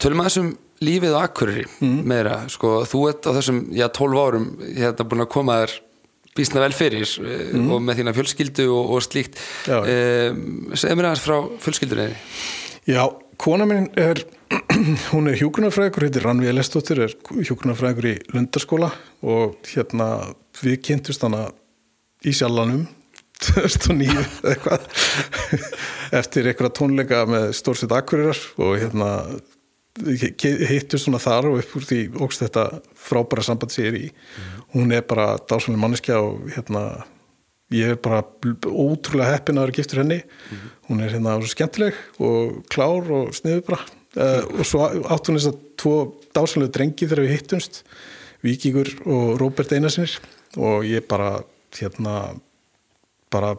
Tölum 0.00 0.22
að 0.22 0.30
þessum 0.30 0.50
lífið 0.80 1.14
og 1.14 1.22
akkurri 1.26 1.62
mm. 1.84 2.00
meira, 2.08 2.42
sko, 2.52 2.80
þú 2.88 3.04
ert 3.10 3.28
á 3.28 3.36
þessum 3.36 3.62
já, 3.76 3.84
12 3.92 4.20
árum, 4.20 4.50
hérna 4.64 5.06
búin 5.06 5.24
að 5.26 5.32
koma 5.34 5.58
þér 5.62 5.74
bísna 6.36 6.62
vel 6.62 6.74
fyrir 6.76 7.08
mm. 7.20 7.70
og 7.74 7.82
með 7.84 8.00
þína 8.00 8.14
fjölskyldu 8.16 8.66
og, 8.70 8.94
og 8.96 9.04
slíkt. 9.06 9.40
Um, 9.68 10.70
segð 10.74 10.98
mér 10.98 11.10
aðeins 11.10 11.24
frá 11.24 11.38
fjölskyldunni 11.64 12.10
Já, 12.88 13.02
kona 13.40 13.66
minn 13.68 13.90
er 14.00 14.22
hún 15.12 15.30
er 15.30 15.38
hjókunarfræðingur 15.40 16.06
heitir 16.06 16.24
Rannvi 16.26 16.54
Lestóttir, 16.54 17.02
er 17.04 17.12
hjókunarfræðingur 17.46 18.08
í 18.10 18.14
Lundarskóla 18.34 18.92
og 19.26 19.58
hérna 19.70 20.08
við 20.62 20.80
kynntust 20.88 21.26
hana 21.26 21.48
í 22.26 22.34
sjálfanum 22.36 22.86
2009 23.40 24.24
eitthvað 24.50 24.88
eftir 26.20 26.50
eitthvað 26.50 26.74
tónleika 26.80 27.22
með 27.30 27.52
stórsett 27.58 27.94
akkurirar 27.96 28.40
og 28.60 28.76
hérna 28.80 29.10
hittu 29.98 30.98
svona 31.00 31.20
þar 31.22 31.50
og 31.50 31.60
upp 31.60 31.78
úr 31.78 31.86
því 31.88 32.00
ógst 32.22 32.44
þetta 32.44 32.66
frábæra 32.94 33.44
samband 33.44 33.74
sér 33.74 33.96
í. 33.98 34.10
Mm. 34.10 34.60
hún 34.74 34.92
er 34.94 35.02
bara 35.02 35.36
dásanlega 35.38 35.82
manneskja 35.82 36.20
og 36.22 36.50
hérna 36.54 37.04
ég 37.74 37.94
er 37.94 37.98
bara 38.02 38.22
ótrúlega 38.66 39.34
heppin 39.34 39.58
að 39.58 39.66
vera 39.66 39.76
giftur 39.78 40.02
henni. 40.02 40.20
Mm. 40.22 40.68
hún 40.88 41.02
er 41.02 41.14
hérna 41.14 41.38
skemmtileg 41.42 41.98
og 42.18 42.62
klár 42.70 43.10
og 43.10 43.34
sniður 43.34 43.66
bara. 43.66 43.82
Uh, 44.10 44.42
og 44.58 44.66
svo 44.66 44.86
átt 44.86 45.28
hún 45.30 45.38
þess 45.38 45.52
að 45.52 45.58
tvo 45.78 45.96
dásanlega 46.34 46.74
drengi 46.74 47.06
þegar 47.06 47.26
við 47.26 47.36
hittumst 47.36 47.84
Víkingur 48.42 48.88
og 49.04 49.36
Róbert 49.38 49.72
Einarsinir 49.76 50.16
og 50.58 50.86
ég 50.88 51.04
bara 51.06 51.42
hérna 51.76 52.34
bara 53.30 53.54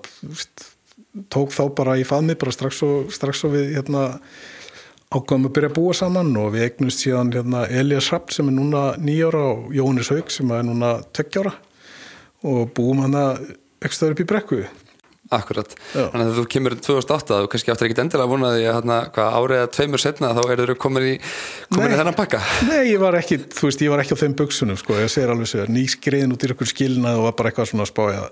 tók 1.31 1.53
þá 1.55 1.63
bara 1.75 1.95
í 1.99 2.03
faðmi 2.07 2.35
bara 2.39 2.53
strax 2.55 2.81
og, 2.83 3.11
strax 3.13 3.45
og 3.47 3.55
við 3.55 3.75
hérna 3.77 4.03
ákvæmum 5.11 5.49
að 5.49 5.55
byrja 5.57 5.69
að 5.71 5.75
búa 5.75 5.95
saman 5.95 6.29
og 6.39 6.53
við 6.53 6.69
eignumst 6.69 7.01
síðan 7.03 7.33
hérna, 7.35 7.65
Elias 7.67 8.07
Rapp 8.13 8.31
sem 8.31 8.47
er 8.47 8.55
núna 8.55 8.83
nýjára 9.01 9.41
og 9.49 9.73
Jónis 9.75 10.11
Haug 10.13 10.31
sem 10.31 10.53
er 10.55 10.63
núna 10.67 10.93
tveggjára 11.11 11.51
og 12.47 12.71
búum 12.77 13.03
hann 13.03 13.17
að 13.19 13.51
stöður 13.91 14.15
upp 14.15 14.23
í 14.23 14.29
brekku. 14.29 14.61
Akkurat, 15.31 15.73
Já. 15.95 16.09
þannig 16.11 16.25
að 16.25 16.37
þú 16.41 16.43
kemur 16.51 16.73
2008 16.75 17.35
og 17.39 17.51
kannski 17.51 17.71
áttur 17.71 17.87
ekkit 17.87 18.01
endilega 18.03 18.27
að 18.27 18.31
vona 18.33 18.49
því 18.51 18.65
að 18.71 18.89
árið 19.21 19.61
að 19.61 19.69
tveimur 19.77 20.03
setna 20.03 20.31
þá 20.35 20.41
er 20.43 20.63
þau 20.63 20.73
komin 20.83 21.05
í, 21.07 21.13
komin 21.71 21.93
í 21.95 21.99
þennan 22.01 22.17
pakka. 22.17 22.41
Nei, 22.67 22.81
ég 22.89 22.99
var 22.99 23.15
ekki, 23.19 23.37
þú 23.51 23.69
veist, 23.69 23.83
ég 23.85 23.93
var 23.93 24.03
ekki 24.03 24.17
á 24.19 24.21
þeim 24.23 24.35
buksunum 24.41 24.79
sko, 24.79 24.97
ég 24.99 25.11
segir 25.11 25.31
alveg 25.31 25.47
sér, 25.47 25.71
nýskriðin 25.71 26.35
út 26.35 26.43
í 26.43 26.51
okkur 26.51 26.71
skilnað 26.71 27.21
og 27.21 27.29
var 27.29 27.37
bara 27.39 27.51
eitthvað 27.53 27.71
svona 27.71 27.87
að 27.87 27.93
spája 27.93 28.27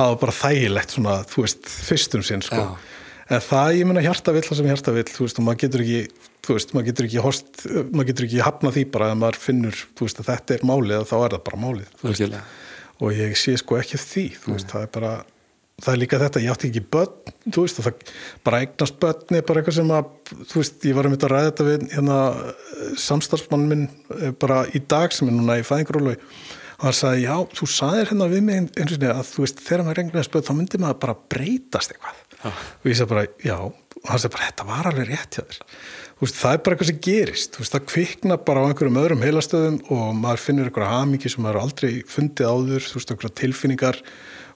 var 0.00 0.16
bara 0.22 0.38
þægilegt 0.38 0.96
svona, 0.96 1.18
þú 1.28 1.44
veist, 1.44 1.68
fyrstum 1.90 2.24
sinn 2.24 2.46
sko. 2.46 2.64
Já 2.64 2.96
en 3.30 3.42
það 3.46 3.76
ég 3.78 3.88
menna 3.88 4.04
hjarta 4.04 4.34
vill 4.34 4.44
það 4.46 4.60
sem 4.60 4.70
hjarta 4.70 4.94
vill 4.96 5.06
þú 5.08 5.26
veist 5.26 5.40
og 5.40 5.46
maður 5.46 5.62
getur 5.64 5.84
ekki 5.84 6.00
þú 6.46 6.56
veist 6.56 6.72
maður 6.74 6.88
getur 6.90 7.08
ekki 7.08 7.24
host 7.24 7.66
maður 7.90 8.08
getur 8.10 8.26
ekki 8.26 8.44
hafna 8.46 8.72
því 8.74 8.86
bara 8.96 9.10
að 9.10 9.20
maður 9.22 9.42
finnur 9.44 9.82
veist 10.00 10.22
að 10.22 10.30
þetta 10.32 10.56
er 10.56 10.64
málið 10.70 11.04
þá 11.10 11.16
er 11.20 11.36
það 11.36 11.44
bara 11.50 11.60
málið 11.66 11.92
og 13.00 13.14
ég 13.16 13.36
sé 13.38 13.54
sko 13.60 13.78
ekki 13.80 14.00
því 14.00 14.26
veist 14.48 14.72
það 14.72 14.86
er 14.86 14.94
bara 14.96 15.12
það 15.80 15.94
er 15.94 16.00
líka 16.02 16.20
þetta 16.20 16.42
ég 16.44 16.54
átti 16.54 16.70
ekki 16.70 16.82
börn 16.92 17.34
þú 17.46 17.64
veist 17.64 17.80
og 17.80 17.86
það 17.86 18.14
bara 18.46 18.62
eignast 18.64 18.98
börn 19.02 19.38
er 19.38 19.44
bara 19.48 19.62
eitthvað 19.62 19.78
sem 19.78 19.92
að 19.96 20.10
þú 20.50 20.62
veist 20.62 20.88
ég 20.88 20.96
var 20.96 21.08
um 21.08 21.14
þetta 21.14 21.28
að 21.28 21.34
ræða 21.34 21.50
þetta 21.50 21.68
við 21.68 21.84
hérna 21.94 22.18
samstarfsmann 23.06 23.68
minn 23.70 23.86
eh, 24.18 24.32
bara 24.36 24.64
í 24.74 24.82
dag 24.90 25.14
sem 25.14 25.30
er 25.30 25.36
núna 25.36 25.60
í 25.60 25.66
fæðingurólu 25.66 26.16
og 26.16 26.84
hann 26.84 26.96
sagði 26.96 27.24
já 27.26 27.36
þú 27.56 27.70
sagðir 27.76 28.12
hérna 28.12 28.28
við 28.32 28.44
mig 28.48 28.60
eins 28.74 28.96
og 28.96 29.00
því 29.00 29.12
að 29.14 29.22
þú 29.30 29.46
veist 29.46 29.64
þegar 29.66 29.86
maður 29.86 30.02
regnast 30.02 30.34
börn 30.34 30.48
þá 30.48 30.52
myndir 30.58 30.84
maður 30.84 31.00
bara 31.06 31.16
breytast 31.36 31.94
eitthvað 31.94 32.19
og 32.48 32.88
ég 32.88 32.96
sagði 32.96 33.12
bara, 33.14 33.26
já 33.44 33.56
og 34.00 34.08
hann 34.08 34.20
sagði 34.20 34.36
bara, 34.36 34.48
þetta 34.48 34.66
var 34.68 34.88
alveg 34.90 35.10
rétt 35.10 35.36
hjá 35.36 35.42
þér. 35.44 35.58
Veist, 36.20 36.36
það 36.36 36.54
er 36.54 36.60
bara 36.64 36.76
eitthvað 36.76 36.90
sem 36.90 37.00
gerist. 37.04 37.56
Veist, 37.60 37.74
það 37.74 37.86
kvikna 37.88 38.36
bara 38.44 38.64
á 38.64 38.68
einhverjum 38.68 38.98
öðrum 39.00 39.24
heilastöðum 39.24 39.78
og 39.92 40.04
maður 40.18 40.42
finnur 40.44 40.68
einhverja 40.68 40.92
hamingi 40.92 41.32
sem 41.32 41.44
maður 41.44 41.60
aldrei 41.62 41.90
fundið 42.08 42.50
áður, 42.50 42.86
þú 42.86 42.98
veist, 42.98 43.12
einhverja 43.14 43.36
tilfinningar 43.40 44.00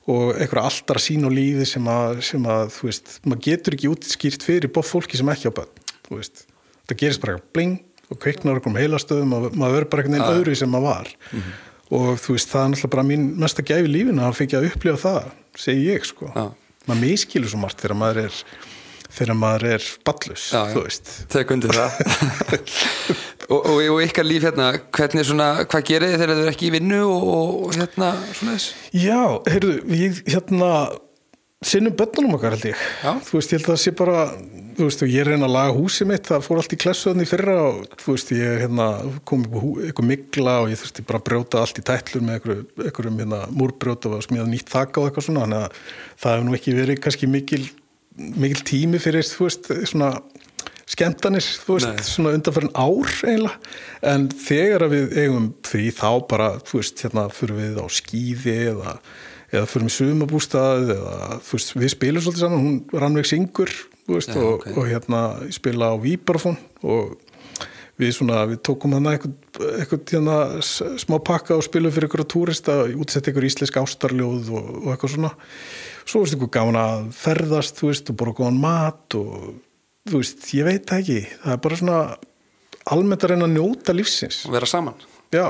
og 0.04 0.34
einhverja 0.34 0.64
alltaf 0.68 1.00
sín 1.00 1.24
og 1.28 1.32
lífi 1.32 1.68
sem 1.68 1.88
að, 1.88 2.20
sem 2.28 2.48
að, 2.54 2.66
þú 2.76 2.88
veist 2.90 3.14
maður 3.24 3.44
getur 3.48 3.76
ekki 3.78 3.92
útskýrt 3.92 4.44
fyrir 4.44 4.72
bóð 4.72 4.90
fólki 4.90 5.20
sem 5.20 5.32
ekki 5.32 5.52
á 5.52 5.56
bönn, 5.56 5.84
þú 6.08 6.18
veist. 6.18 6.44
Það 6.84 6.98
gerist 7.00 7.24
bara 7.24 7.38
bling 7.56 7.78
og 8.12 8.20
kviknar 8.20 8.58
einhverjum 8.58 8.80
heilastöðum 8.82 9.32
og 9.38 9.46
maður 9.56 9.78
verður 9.78 9.92
bara 9.94 10.04
einhvern 10.04 10.20
veginn 10.20 10.42
öðru 10.42 10.58
sem 10.60 10.72
maður 10.72 10.90
var. 10.90 11.14
Mm 11.30 11.40
-hmm. 11.40 11.54
og 11.96 12.10
þú 12.20 12.36
veist, 12.36 12.50
það 12.52 12.64
er 12.64 12.68
náttúrulega 12.68 12.96
bara 12.96 13.08
mín 13.08 13.24
mesta 13.40 13.62
gæfi 13.62 13.88
lífin 13.88 14.20
að 14.20 14.36
fengja 14.36 14.60
að 14.60 14.68
upplifa 14.68 15.00
það, 15.08 15.32
segi 15.56 15.88
ég 15.88 16.04
sko. 16.04 16.32
Já 16.36 16.52
maður 16.88 17.02
miskilur 17.04 17.52
svo 17.52 17.60
margt 17.62 17.84
þegar 17.84 18.00
maður 18.00 18.24
er 18.26 18.40
þegar 19.14 19.38
maður 19.38 19.66
er 19.76 19.86
ballus 20.06 20.48
Þau 21.30 21.44
kundi 21.48 21.70
það. 21.70 21.98
Og, 23.44 23.58
og, 23.60 23.80
og 23.92 23.98
ykkar 24.00 24.24
líf 24.24 24.46
hérna 24.46 24.70
hvernig 24.96 25.26
svona, 25.28 25.46
hvað 25.68 25.82
gerir 25.90 26.14
þið 26.14 26.22
þegar 26.22 26.38
þið 26.38 26.46
er 26.46 26.52
ekki 26.54 26.64
í 26.64 26.70
vinnu 26.72 27.00
og, 27.04 27.26
og 27.34 27.74
hérna 27.76 28.06
svona 28.30 28.54
þess? 28.54 28.70
Já, 28.96 29.18
heyrðu, 29.52 29.74
við 29.90 30.22
hérna 30.32 30.70
sinnum 31.68 31.96
börnunum 31.98 32.36
okkar 32.38 32.56
held 32.56 32.68
ég 32.70 32.84
Já. 33.02 33.10
þú 33.24 33.38
veist, 33.38 33.52
ég 33.52 33.58
held 33.58 33.68
að 33.68 33.74
það 33.74 33.82
sé 33.84 33.94
bara 33.98 34.18
þú 34.74 34.88
veist, 34.88 35.04
ég 35.06 35.26
reyna 35.28 35.46
að 35.48 35.54
laga 35.54 35.74
húsið 35.76 36.10
mitt 36.10 36.28
það 36.28 36.44
fór 36.46 36.60
allt 36.60 36.74
í 36.74 36.78
klessuðinni 36.82 37.26
fyrra 37.28 37.56
og 37.68 37.96
þú 38.00 38.14
veist, 38.16 38.32
ég 38.34 38.60
hérna, 38.64 38.88
kom 39.28 39.44
eitthvað 39.46 40.08
mikla 40.10 40.56
og 40.64 40.72
ég 40.72 40.80
þurfti 40.80 41.06
bara 41.06 41.20
að 41.20 41.26
brjóta 41.28 41.62
allt 41.62 41.80
í 41.80 41.86
tætlur 41.86 42.24
með 42.26 42.48
einhverjum 42.88 43.20
hérna, 43.22 43.40
múrbrjóta 43.54 44.12
og 44.16 44.24
smíða 44.26 44.46
nýtt 44.50 44.72
þakka 44.74 45.02
og 45.02 45.10
eitthvað 45.10 45.28
svona 45.28 45.44
þannig 45.44 45.60
að 45.62 45.82
það 46.24 46.36
hefur 46.36 46.48
nú 46.48 46.56
ekki 46.58 46.78
verið 46.78 47.02
kannski 47.04 47.30
mikil, 47.30 47.62
mikil 48.16 48.64
tími 48.66 49.02
fyrir 49.02 49.28
þú 49.28 49.48
veist, 49.48 49.70
svona 49.90 50.10
skemmtanir, 50.90 51.44
þú 51.64 51.78
veist, 51.78 51.92
Nei. 51.94 52.08
svona 52.08 52.32
undanferðin 52.36 52.74
ár 52.76 53.12
eiginlega, 53.24 53.54
en 54.10 54.26
þegar 54.44 54.88
við 54.92 55.14
eigum 55.22 55.52
því 55.64 55.86
þá 55.96 56.10
bara, 56.30 56.50
þú 56.66 56.80
veist, 56.80 57.04
hérna 57.06 57.28
fyrir 57.32 57.60
við 57.62 57.78
á 57.80 57.86
skýði 57.88 58.56
eða 58.74 58.98
eða 59.54 59.68
fyrir 59.70 59.88
við 59.88 59.96
sumabústað 59.98 60.94
eða 60.96 61.18
þú 61.46 61.58
veist, 61.58 61.74
við 61.78 61.92
spilum 61.94 62.24
svolítið 62.24 62.46
saman, 62.46 62.64
hún 62.64 63.02
rannveik 63.04 63.30
syngur 63.30 63.72
veist, 64.10 64.34
ja, 64.34 64.40
og, 64.40 64.58
okay. 64.58 64.74
og 64.74 64.90
hérna 64.90 65.22
spila 65.54 65.92
á 65.92 65.96
Víbarfón 66.02 66.58
og 66.84 67.14
við, 68.00 68.10
svona, 68.16 68.42
við 68.50 68.60
tókum 68.66 68.96
hana 68.96 69.14
eitthvað, 69.14 69.34
eitthvað 69.78 70.14
hérna, 70.16 70.36
smá 71.00 71.16
pakka 71.24 71.58
og 71.58 71.64
spilum 71.66 71.94
fyrir 71.94 72.08
ykkur 72.08 72.24
á 72.26 72.32
túrista, 72.34 72.78
útsett 72.90 73.30
ykkur 73.30 73.46
íslensk 73.48 73.78
ástarljóð 73.80 74.50
og, 74.54 74.70
og 74.82 74.88
eitthvað 74.94 75.14
svona. 75.14 75.32
Svo 76.04 76.24
veist 76.24 76.36
ykkur 76.36 76.52
gafin 76.56 76.80
að 76.80 77.06
ferðast 77.16 77.78
þú 77.80 77.92
veist 77.92 78.10
og 78.10 78.18
bara 78.20 78.36
góðan 78.36 78.60
mat 78.64 79.18
og 79.18 79.36
þú 80.10 80.20
veist, 80.20 80.48
ég 80.56 80.68
veit 80.68 80.94
ekki. 80.98 81.20
Það 81.44 81.54
er 81.54 81.62
bara 81.68 81.80
svona 81.80 82.00
almennt 82.94 83.24
að 83.24 83.34
reyna 83.34 83.48
að 83.48 83.56
njóta 83.56 83.96
lífsins. 83.96 84.42
Og 84.48 84.56
vera 84.56 84.68
saman. 84.68 85.06
Já, 85.34 85.46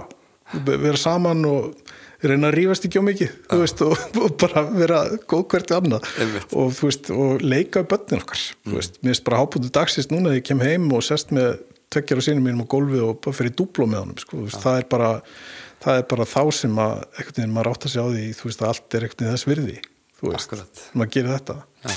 vera 0.68 1.00
saman 1.00 1.44
og 1.48 1.93
reyna 2.32 2.50
að 2.50 2.56
rífast 2.58 2.86
ekki 2.88 3.02
á 3.02 3.04
mikið 3.04 3.30
ah. 3.34 3.58
veist, 3.60 3.82
og, 3.84 3.94
og 4.20 4.36
bara 4.40 4.64
vera 4.70 5.02
góð 5.30 5.44
hvert 5.52 5.74
annað 5.76 6.08
og, 6.52 6.72
veist, 6.78 7.10
og 7.14 7.44
leika 7.44 7.84
bönnin 7.88 8.22
okkar 8.22 8.42
mm. 8.64 8.74
mér 8.74 8.88
finnst 9.10 9.26
bara 9.26 9.42
hábútið 9.42 9.74
dagsist 9.76 10.14
núna 10.14 10.32
að 10.32 10.40
ég 10.40 10.48
kem 10.48 10.64
heim 10.64 10.88
og 10.94 11.04
sest 11.06 11.34
með 11.34 11.58
tveggjara 11.94 12.24
sínum 12.26 12.48
mínum 12.48 12.64
á 12.64 12.72
gólfi 12.74 13.02
og 13.04 13.20
bara 13.24 13.36
fyrir 13.36 13.54
dúbló 13.58 13.86
með 13.90 14.04
honum 14.04 14.22
sko. 14.22 14.44
ja. 14.46 14.62
það, 14.64 14.80
er 14.80 14.88
bara, 14.94 15.10
það 15.84 16.00
er 16.00 16.08
bara 16.14 16.30
þá 16.30 16.42
sem 16.60 16.80
að 16.86 16.96
einhvern 17.02 17.38
veginn 17.38 17.54
maður 17.58 17.72
átt 17.74 17.88
að 17.88 17.94
sjá 17.94 18.02
því 18.08 18.26
þú 18.38 18.50
veist 18.50 18.64
að 18.64 18.72
allt 18.72 18.98
er 18.98 19.06
einhvern 19.06 19.24
veginn 19.24 19.36
þess 19.36 19.50
virði 19.50 19.78
þú 20.18 20.32
veist, 20.32 20.84
maður 20.94 21.14
gerir 21.18 21.34
þetta 21.36 21.60
Já. 21.84 21.96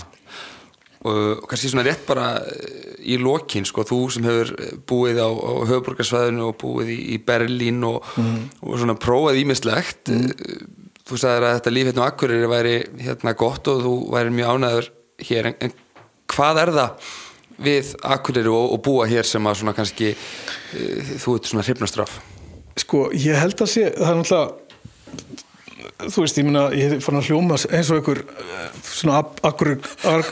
Og 1.06 1.46
kannski 1.50 1.72
svona 1.72 1.86
rétt 1.86 2.06
bara 2.08 2.30
eh, 2.42 2.96
í 3.14 3.20
lokin 3.22 3.68
sko, 3.68 3.86
þú 3.88 4.00
sem 4.14 4.26
hefur 4.28 4.54
búið 4.90 5.22
á, 5.22 5.30
á 5.30 5.52
höfuborgarsvæðinu 5.70 6.48
og 6.50 6.58
búið 6.62 6.94
í, 6.96 7.00
í 7.16 7.20
Berlín 7.24 7.84
og, 7.88 8.02
mm. 8.18 8.40
og 8.64 8.82
svona 8.82 8.98
prófað 9.00 9.42
ímislegt 9.44 10.12
mm. 10.12 10.32
þú 11.08 11.22
sagðið 11.22 11.50
að 11.50 11.58
þetta 11.60 11.76
líf 11.76 11.92
hérna 11.92 12.08
á 12.08 12.10
Akkurir 12.10 12.50
væri 12.52 12.76
hérna 13.06 13.36
gott 13.38 13.70
og 13.72 13.86
þú 13.86 13.96
væri 14.16 14.36
mjög 14.40 14.58
ánæður 14.58 14.92
hér 15.30 15.52
en, 15.52 15.58
en 15.68 15.76
hvað 16.34 16.64
er 16.64 16.74
það 16.80 17.12
við 17.68 17.94
Akureyri 18.06 18.54
og, 18.54 18.74
og 18.76 18.82
búa 18.86 19.08
hér 19.10 19.26
sem 19.26 19.50
að 19.50 19.62
svona 19.62 19.74
kannski 19.78 20.12
þú 21.18 21.38
ert 21.38 21.50
svona 21.50 21.66
hrifnastraf? 21.66 22.20
Sko, 22.78 23.08
ég 23.18 23.40
held 23.42 23.58
að 23.64 23.72
sé, 23.72 23.88
það 23.98 24.12
er 24.12 24.20
náttúrulega 24.20 25.46
þú 25.78 26.24
veist, 26.24 26.38
ég 26.40 26.46
minna, 26.48 26.64
ég 26.74 26.94
hef 26.96 27.06
fann 27.06 27.20
að 27.20 27.30
hljóma 27.30 27.58
eins 27.58 27.90
og 27.94 28.00
einhver 28.00 28.20
eh, 28.24 28.64
svona 28.86 29.20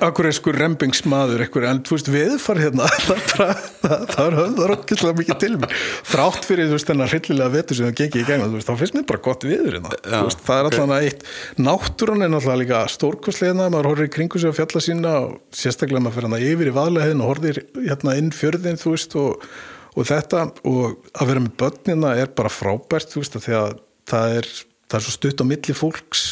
akureiskur 0.06 0.58
rembingsmaður 0.58 1.44
einhver, 1.46 1.68
en 1.70 1.82
þú 1.86 1.98
veist, 1.98 2.10
viðfar 2.14 2.62
hérna 2.64 2.88
það, 4.16 4.38
er 4.66 4.74
okkurlega 4.76 5.14
mikið 5.20 5.40
til 5.44 5.52
mér, 5.62 5.76
þrátt 6.10 6.48
fyrir 6.48 6.70
þú 6.70 6.78
veist 6.78 6.90
þennan 6.90 7.12
hryllilega 7.12 7.54
vetur 7.56 7.80
sem 7.80 7.90
það 7.90 7.98
gengið 8.02 8.24
í 8.24 8.28
gæna 8.30 8.64
þá 8.66 8.74
finnst 8.82 8.98
mér 8.98 9.08
bara 9.12 9.24
gott 9.30 9.48
viður 9.48 9.78
hérna 9.78 9.94
Já, 10.02 10.18
veist, 10.18 10.44
það 10.50 10.62
er 10.62 10.70
alltaf 10.70 10.86
okay. 10.88 11.10
eitt, 11.10 11.26
náttúran 11.70 12.26
er 12.26 12.34
náttúrulega 12.34 12.62
líka 12.64 12.84
stórkostleina, 12.96 13.70
maður 13.70 13.92
horfir 13.92 14.10
í 14.10 14.14
kringu 14.18 14.42
sig 14.42 14.54
á 14.54 14.58
fjalla 14.58 14.84
sína 14.84 15.16
og 15.28 15.40
sérstaklega 15.56 16.06
maður 16.06 16.20
fyrir 16.20 16.32
hérna 16.32 16.54
yfir 16.54 16.72
í 16.72 16.78
vaðlegaðin 16.80 17.26
og 17.26 17.34
horfir 17.34 17.64
hérna 17.80 18.20
inn 18.20 18.32
fjörðin 18.36 18.82
þú 18.82 18.96
veist 18.96 19.18
og, 19.22 19.50
og 19.94 20.10
þetta 20.10 20.48
og 20.66 21.12
að 21.14 21.34
vera 21.34 21.44
með 21.46 21.58
börnina 21.62 22.16
er 22.22 22.32
bara 22.38 22.54
frábært 22.54 23.14
þú 23.14 23.22
veist 23.22 23.38
að 23.38 23.46
því 23.46 23.60
að 23.60 23.76
það 24.10 24.40
er 24.40 24.50
það 24.90 25.00
er 25.00 25.06
svo 25.06 25.16
stutt 25.16 25.42
á 25.42 25.46
milli 25.50 25.76
fólks. 25.78 26.26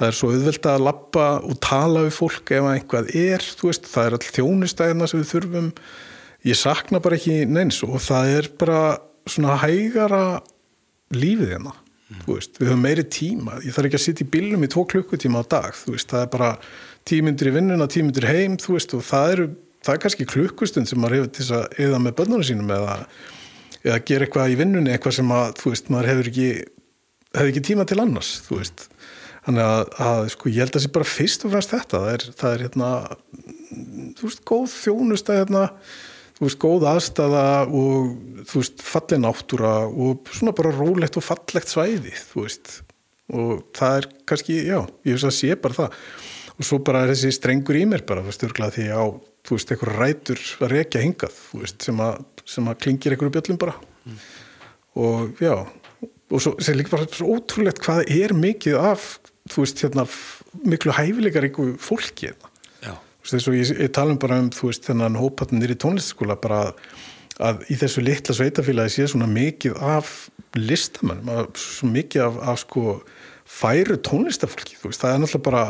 Það 0.00 0.06
er 0.06 0.16
svo 0.16 0.30
auðvelt 0.32 0.70
að 0.70 0.86
lappa 0.86 1.26
og 1.44 1.58
tala 1.60 2.06
við 2.06 2.14
fólk 2.16 2.54
ef 2.56 2.70
einhvað 2.70 3.10
er 3.20 3.44
veist, 3.60 3.90
það 3.90 4.06
er 4.06 4.16
all 4.16 4.30
þjónustæðina 4.38 5.10
sem 5.10 5.20
við 5.20 5.32
þurfum. 5.34 5.68
Ég 6.48 6.56
sakna 6.56 7.02
bara 7.04 7.18
ekki 7.18 7.42
neins 7.44 7.82
og 7.84 7.98
það 8.00 8.34
er 8.38 8.50
bara 8.60 8.80
svona 9.28 9.58
hægara 9.60 10.24
lífið 11.14 11.54
hérna 11.54 11.74
mm. 12.10 12.22
við 12.28 12.68
höfum 12.68 12.84
meiri 12.84 13.04
tíma, 13.10 13.58
ég 13.64 13.74
þarf 13.74 13.90
ekki 13.90 13.98
að 13.98 14.04
sitja 14.04 14.26
í 14.26 14.30
bílum 14.34 14.64
í 14.66 14.70
tvo 14.70 14.84
klukkutíma 14.90 15.42
á 15.42 15.50
dag 15.56 15.76
veist, 15.86 16.10
það 16.10 16.24
er 16.24 16.32
bara 16.34 16.50
tímyndir 17.08 17.50
í 17.50 17.54
vinnuna, 17.56 17.88
tímyndir 17.90 18.28
heim 18.28 18.56
veist, 18.62 18.94
og 18.96 19.04
það 19.06 19.34
er, 19.34 19.44
það 19.86 19.94
er 19.94 20.02
kannski 20.04 20.28
klukkustund 20.30 20.90
sem 20.90 21.00
maður 21.00 21.20
hefur 21.20 21.32
til 21.34 21.44
þess 21.44 21.56
að 21.58 21.86
eða 21.86 22.02
með 22.04 22.16
börnunum 22.20 22.46
sínum 22.46 22.74
eða, 22.76 22.98
eða 23.84 24.02
gera 24.10 24.28
eitthvað 24.28 24.54
í 24.54 24.60
vinnunni 24.60 24.94
eitthvað 24.94 25.18
sem 25.20 25.34
að, 25.34 25.64
veist, 25.66 25.90
maður 25.92 26.12
hefur 26.14 26.32
ekki 26.32 26.50
hefði 27.36 27.52
ekki 27.52 27.64
tíma 27.70 27.86
til 27.88 28.00
annars 28.02 28.36
þú 28.46 28.60
veist. 28.60 28.86
Þannig 29.46 29.64
að, 29.64 29.82
að 30.04 30.22
sko, 30.34 30.50
ég 30.52 30.60
held 30.60 30.70
að 30.70 30.76
það 30.76 30.84
sé 30.84 30.92
bara 30.96 31.08
fyrst 31.08 31.44
og 31.46 31.52
fremst 31.54 31.72
þetta. 31.72 32.00
Það 32.00 32.14
er, 32.14 32.24
það 32.40 32.54
er 32.54 32.64
hérna 32.66 32.90
þú 34.18 34.26
veist, 34.26 34.42
góð 34.50 34.74
þjónusta 34.74 35.38
hérna 35.38 35.64
þú 36.36 36.46
veist, 36.46 36.60
góð 36.60 36.86
aðstæða 36.90 37.46
og 37.80 38.44
þú 38.50 38.62
veist, 38.62 38.84
fallin 38.84 39.28
áttúra 39.30 39.72
og 39.88 40.30
svona 40.34 40.54
bara 40.56 40.74
rólegt 40.76 41.18
og 41.20 41.26
fallegt 41.26 41.72
svæði 41.72 42.14
þú 42.32 42.44
veist. 42.44 42.76
Og 43.30 43.64
það 43.78 43.96
er 44.00 44.10
kannski, 44.28 44.60
já, 44.66 44.80
ég 45.06 45.16
veist 45.16 45.30
að 45.30 45.36
sé 45.38 45.56
bara 45.60 45.78
það. 45.82 45.98
Og 46.60 46.68
svo 46.68 46.80
bara 46.84 47.06
er 47.06 47.14
þessi 47.14 47.32
strengur 47.38 47.78
í 47.78 47.86
mér 47.88 48.04
bara, 48.08 48.24
þú 48.24 48.32
veist, 48.32 48.46
örglað 48.48 48.76
því 48.76 48.88
á 48.92 49.04
þú 49.48 49.56
veist, 49.56 49.70
einhver 49.72 49.96
rætur 49.96 50.42
að 50.60 50.74
rekja 50.74 51.04
hingað 51.04 51.36
þú 51.36 51.62
veist, 51.62 51.84
sem 51.86 52.02
að, 52.04 52.24
sem 52.44 52.68
að 52.68 52.80
klingir 52.84 53.14
einhverju 53.14 53.36
bjöllum 53.38 53.60
bara. 53.60 53.76
Mm. 54.00 54.18
og 55.00 55.40
já 55.44 55.54
og 56.30 56.42
svo 56.42 56.54
er 56.62 56.78
líka 56.78 56.94
bara 56.94 57.08
svo 57.10 57.34
ótrúlegt 57.36 57.82
hvað 57.82 58.06
er 58.06 58.34
mikið 58.36 58.78
af 58.78 59.18
þú 59.50 59.64
veist 59.64 59.82
hérna 59.82 60.06
miklu 60.66 60.94
hæfilegar 60.94 61.46
ykkur 61.50 61.76
fólki 61.82 62.30
hérna. 62.30 62.50
þess 63.24 63.48
að 63.50 63.58
ég, 63.58 63.72
ég 63.86 63.94
tala 63.94 64.14
um 64.14 64.20
bara 64.20 64.40
um 64.42 64.50
þú 64.54 64.70
veist 64.70 64.86
þennan 64.86 65.18
hópatnir 65.18 65.74
í 65.74 65.78
tónlistaskóla 65.78 66.38
bara 66.40 66.60
að, 66.68 66.82
að 67.50 67.64
í 67.68 67.78
þessu 67.80 68.04
litla 68.04 68.36
sveitafélagi 68.36 68.94
sé 68.94 69.08
svona 69.10 69.28
mikið 69.30 69.78
af 69.82 70.30
listamannum, 70.58 71.50
svo 71.58 71.90
mikið 71.90 72.26
af, 72.26 72.40
af 72.52 72.60
sko 72.64 72.84
færu 73.50 73.98
tónlistafólki 73.98 74.78
þú 74.78 74.90
veist 74.90 75.02
það 75.02 75.14
er 75.14 75.22
náttúrulega 75.24 75.46
bara 75.50 75.64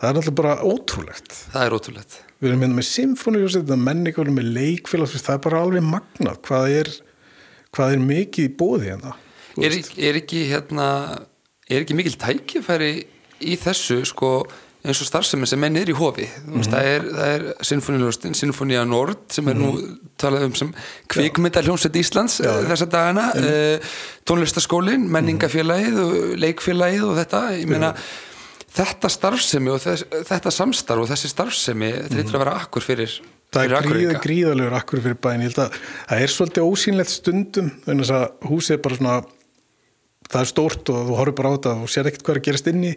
það 0.00 0.08
er 0.08 0.18
náttúrulega 0.18 0.40
bara 0.40 0.54
ótrúlegt. 0.64 1.32
Það 1.52 1.64
er 1.66 1.74
ótrúlegt. 1.76 2.20
Við 2.40 2.48
erum 2.48 2.62
hérna 2.64 2.76
með 2.78 2.86
symfóni, 2.88 3.74
menningur 3.76 4.30
með 4.32 4.52
leikfélag, 4.54 5.10
það 5.12 5.34
er 5.34 5.42
bara 5.44 5.64
alveg 5.66 5.84
magnat 5.84 6.46
hvað 6.46 6.76
er, 6.78 6.92
hvað 7.74 7.96
er 7.96 8.06
mikið 8.06 8.46
í 8.46 8.54
bóði 8.56 8.94
hérna 8.94 9.18
er, 9.66 9.76
er 10.10 10.18
ekki 10.22 10.46
hérna 10.50 10.88
er 11.70 11.84
ekki 11.84 11.96
mikil 11.98 12.18
tækifæri 12.20 12.92
í 13.40 13.56
þessu 13.60 14.02
sko 14.08 14.32
eins 14.80 15.00
og 15.02 15.08
starfsemi 15.10 15.48
sem 15.48 15.64
er 15.66 15.72
niður 15.74 15.92
í 15.92 15.96
hofi? 15.98 16.26
Mm 16.26 16.54
-hmm. 16.54 16.70
það 16.72 16.88
er, 16.94 17.02
er 17.26 17.42
Sinfoníljóstin, 17.68 18.34
Sinfoníja 18.34 18.84
Nord 18.88 19.26
sem 19.28 19.48
er 19.48 19.58
nú 19.58 19.72
mhm. 19.74 19.98
talað 20.16 20.46
um 20.48 20.54
sem 20.54 20.72
kvikmyndaljónsett 21.08 21.96
Íslands 21.96 22.40
Já. 22.40 22.64
þessa 22.64 22.88
dagana. 22.88 23.32
Mm 23.34 23.42
-hmm. 23.42 23.80
tónlistaskólin, 24.24 25.04
menningafélagið 25.08 26.00
og 26.00 26.12
leikfélagið 26.38 27.04
og 27.04 27.16
þetta. 27.18 27.40
Ég 27.60 27.66
meina 27.66 27.94
þetta 28.70 29.08
starfsemi 29.08 29.70
og 29.70 29.80
þess, 29.82 30.06
þetta 30.28 30.50
samstarf 30.50 31.02
og 31.02 31.10
þessi 31.10 31.28
starfsemi 31.28 31.90
þetta 31.92 32.14
er 32.14 32.22
eitthvað 32.22 32.40
að 32.40 32.44
vera 32.44 32.56
akkur 32.62 32.86
fyrir 32.86 33.20
Það 33.50 33.64
er 33.64 33.82
gríða, 33.82 34.18
gríðalegur 34.22 34.74
akkur 34.78 35.00
fyrir 35.02 35.16
bæin, 35.18 35.40
ég 35.42 35.50
held 35.50 35.58
að 35.58 35.78
það 36.06 36.20
er 36.22 36.30
svolítið 36.30 36.68
ósýnlegt 36.70 37.10
stundum 37.10 37.70
þannig 37.82 38.12
að 38.14 38.26
húsið 38.46 38.76
er 38.76 38.82
bara 38.84 38.98
svona 39.00 39.16
það 40.30 40.42
er 40.42 40.50
stórt 40.50 40.92
og 40.92 41.08
þú 41.08 41.16
horfður 41.18 41.38
bara 41.38 41.52
á 41.52 41.54
þetta 41.56 41.72
og 41.84 41.92
sér 41.92 42.10
ekkert 42.10 42.26
hvað 42.26 42.36
er 42.36 42.40
að 42.40 42.46
gerast 42.48 42.70
inni 42.70 42.92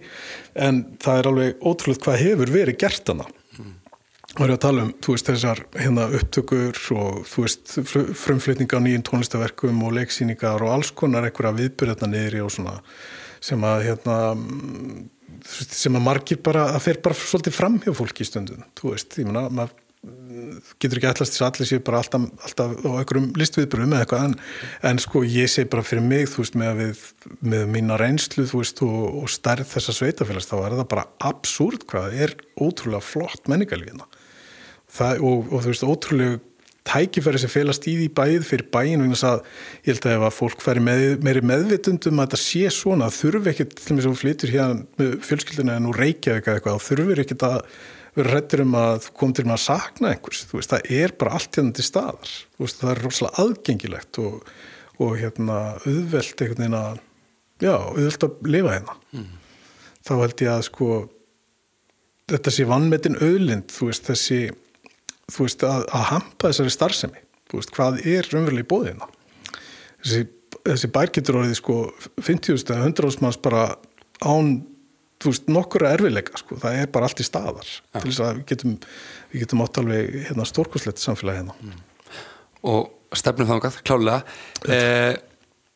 en 0.67 0.83
það 1.03 1.21
er 1.21 1.29
alveg 1.31 1.63
ótrúlega 1.63 2.05
hvað 2.05 2.21
hefur 2.21 2.53
verið 2.53 2.79
gert 2.83 3.11
hana 3.13 3.27
mm. 3.29 3.73
og 4.35 4.43
er 4.45 4.53
að 4.55 4.61
tala 4.67 4.85
um, 4.85 4.93
veist, 5.07 5.31
þessar 5.31 5.63
hérna, 5.79 6.07
upptökur 6.19 6.83
og 6.97 7.33
veist 7.33 7.75
frumflutninga 8.23 8.79
á 8.79 8.85
nýjum 8.85 9.07
tónlistaverkum 9.09 9.83
og 9.87 9.97
leiksýningar 9.99 10.65
og 10.65 10.75
alls 10.77 10.93
konar 10.95 11.27
eitthvað 11.27 11.61
viðbyrðna 11.61 12.11
niðri 12.13 12.43
og 12.45 12.53
svona 12.53 12.79
sem 13.43 13.67
að 13.67 13.89
hérna 13.89 14.17
sem 15.43 15.95
að 15.97 16.05
margir 16.05 16.39
bara, 16.39 16.69
það 16.75 16.85
fer 16.85 16.99
bara 17.03 17.17
svolítið 17.19 17.55
fram 17.57 17.79
hjá 17.83 17.91
fólki 17.97 18.23
í 18.23 18.27
stundun, 18.29 18.63
þú 18.79 18.93
veist, 18.93 19.17
ég 19.19 19.27
menna 19.27 19.49
maður 19.51 19.82
getur 20.81 20.99
ekki 20.99 21.07
allast 21.07 21.31
þess 21.31 21.43
að 21.43 21.49
allir 21.49 21.69
séu 21.69 21.81
bara 21.87 21.99
alltaf, 22.03 22.23
alltaf 22.43 22.73
á 22.83 22.91
einhverjum 22.91 23.27
listviðbrum 23.39 23.93
eða 23.95 24.03
eitthvað 24.03 24.25
en, 24.27 24.33
en 24.89 24.99
sko 24.99 25.21
ég 25.23 25.51
segi 25.51 25.69
bara 25.71 25.85
fyrir 25.87 26.03
mig 26.03 26.27
þú 26.31 26.43
veist 26.43 26.57
með, 26.59 26.81
við, 26.81 27.03
með 27.53 27.63
mína 27.71 27.99
reynslu 28.01 28.43
þú 28.49 28.59
veist 28.59 28.83
og, 28.83 28.97
og 29.21 29.31
stærð 29.31 29.69
þessa 29.71 29.95
sveitafélags 29.95 30.49
þá 30.49 30.57
er 30.59 30.75
það 30.81 30.89
bara 30.95 31.05
absúrt 31.31 31.87
hvað 31.87 32.09
það 32.09 32.25
er 32.27 32.35
ótrúlega 32.59 33.07
flott 33.13 33.47
menningalíðina 33.51 34.09
og, 35.23 35.47
og 35.47 35.55
þú 35.55 35.71
veist 35.71 35.87
ótrúlega 35.87 36.41
tækifæri 36.83 37.39
sem 37.39 37.51
félast 37.51 37.87
í 37.87 37.95
því 37.95 38.11
bæð 38.17 38.45
fyrir 38.49 38.67
bæin 38.73 39.05
og 39.05 39.15
að 39.23 39.41
ég 39.85 39.93
held 39.93 40.05
að 40.09 40.15
ef 40.17 40.27
að 40.27 40.35
fólk 40.35 40.63
færi 40.65 40.83
með, 40.83 41.03
meiri 41.23 41.47
meðvitundum 41.47 42.19
að 42.19 42.33
þetta 42.33 42.43
sé 42.43 42.75
svona 42.75 43.07
þurfi 43.13 43.53
ekkit 43.53 43.75
til 43.79 43.93
og 43.93 43.95
með 43.95 44.07
sem 44.09 44.17
flytur 44.19 44.51
hérna 44.51 45.11
fjölskyldina 45.23 45.77
en 45.79 45.87
nú 45.87 45.95
reykja 45.95 46.41
eitthvað 46.41 46.83
þurfur 46.83 47.23
ekkit 47.23 47.45
að 47.47 47.61
vera 48.17 48.33
hrettir 48.33 48.63
um 48.63 48.75
að 48.77 49.07
kom 49.17 49.33
til 49.35 49.45
maður 49.47 49.59
að 49.59 49.63
sakna 49.63 50.11
einhvers, 50.13 50.43
þú 50.49 50.59
veist, 50.59 50.73
það 50.73 50.91
er 50.99 51.15
bara 51.19 51.39
allt 51.39 51.57
hérna 51.59 51.73
til 51.77 51.85
staðar, 51.87 52.35
þú 52.53 52.65
veist, 52.65 52.81
það 52.81 52.91
er 52.93 53.01
rosalega 53.05 53.45
aðgengilegt 53.45 54.21
og, 54.23 54.51
og 54.99 55.15
hérna 55.21 55.57
auðvelt 55.83 56.43
einhvern 56.45 56.61
veginn 56.61 56.77
að 56.79 57.01
já, 57.63 57.73
auðvelt 57.73 58.27
að 58.27 58.53
lifa 58.53 58.77
hérna. 58.77 58.97
Mm. 59.13 59.31
þá 60.03 60.13
held 60.19 60.45
ég 60.45 60.53
að 60.53 60.67
sko 60.69 60.91
þetta 62.33 62.53
sé 62.53 62.67
vannmetin 62.69 63.19
auðlind, 63.19 63.73
þú 63.73 63.89
veist, 63.89 64.07
þessi 64.07 64.39
þú 65.31 65.47
veist, 65.47 65.65
að, 65.67 65.89
að 65.89 66.07
hampa 66.11 66.51
þessari 66.51 66.77
starfsemi, 66.77 67.27
þú 67.49 67.59
veist, 67.59 67.75
hvað 67.75 67.99
er 68.03 68.29
raunverulega 68.31 68.65
í 68.67 68.71
bóðina 68.73 69.11
þessi, 70.03 70.27
þessi 70.63 70.91
bær 70.93 71.11
getur 71.15 71.39
orðið 71.41 71.57
sko 71.59 71.79
50.000 72.19 72.75
eða 72.75 72.91
100.000 72.91 73.23
manns 73.23 73.39
bara 73.43 73.65
án 74.23 74.55
þú 75.23 75.31
veist, 75.31 75.49
nokkura 75.51 75.93
erfileika 75.95 76.39
sko, 76.39 76.57
það 76.61 76.79
er 76.81 76.89
bara 76.93 77.09
allt 77.09 77.21
í 77.23 77.27
staðar 77.27 77.69
ja. 77.69 77.99
til 77.99 78.09
þess 78.09 78.23
að 78.23 78.39
við 78.39 78.45
getum, 78.51 78.75
við 79.31 79.45
getum 79.45 79.63
átt 79.65 79.79
alveg 79.81 80.17
hérna, 80.29 80.47
stórkoslegt 80.49 81.03
samfélagi 81.03 81.41
hérna 81.41 81.55
mm. 81.59 81.83
og 82.73 83.17
stefnum 83.17 83.49
þangað, 83.49 83.79
klálega 83.85 84.73
eh, 84.73 85.13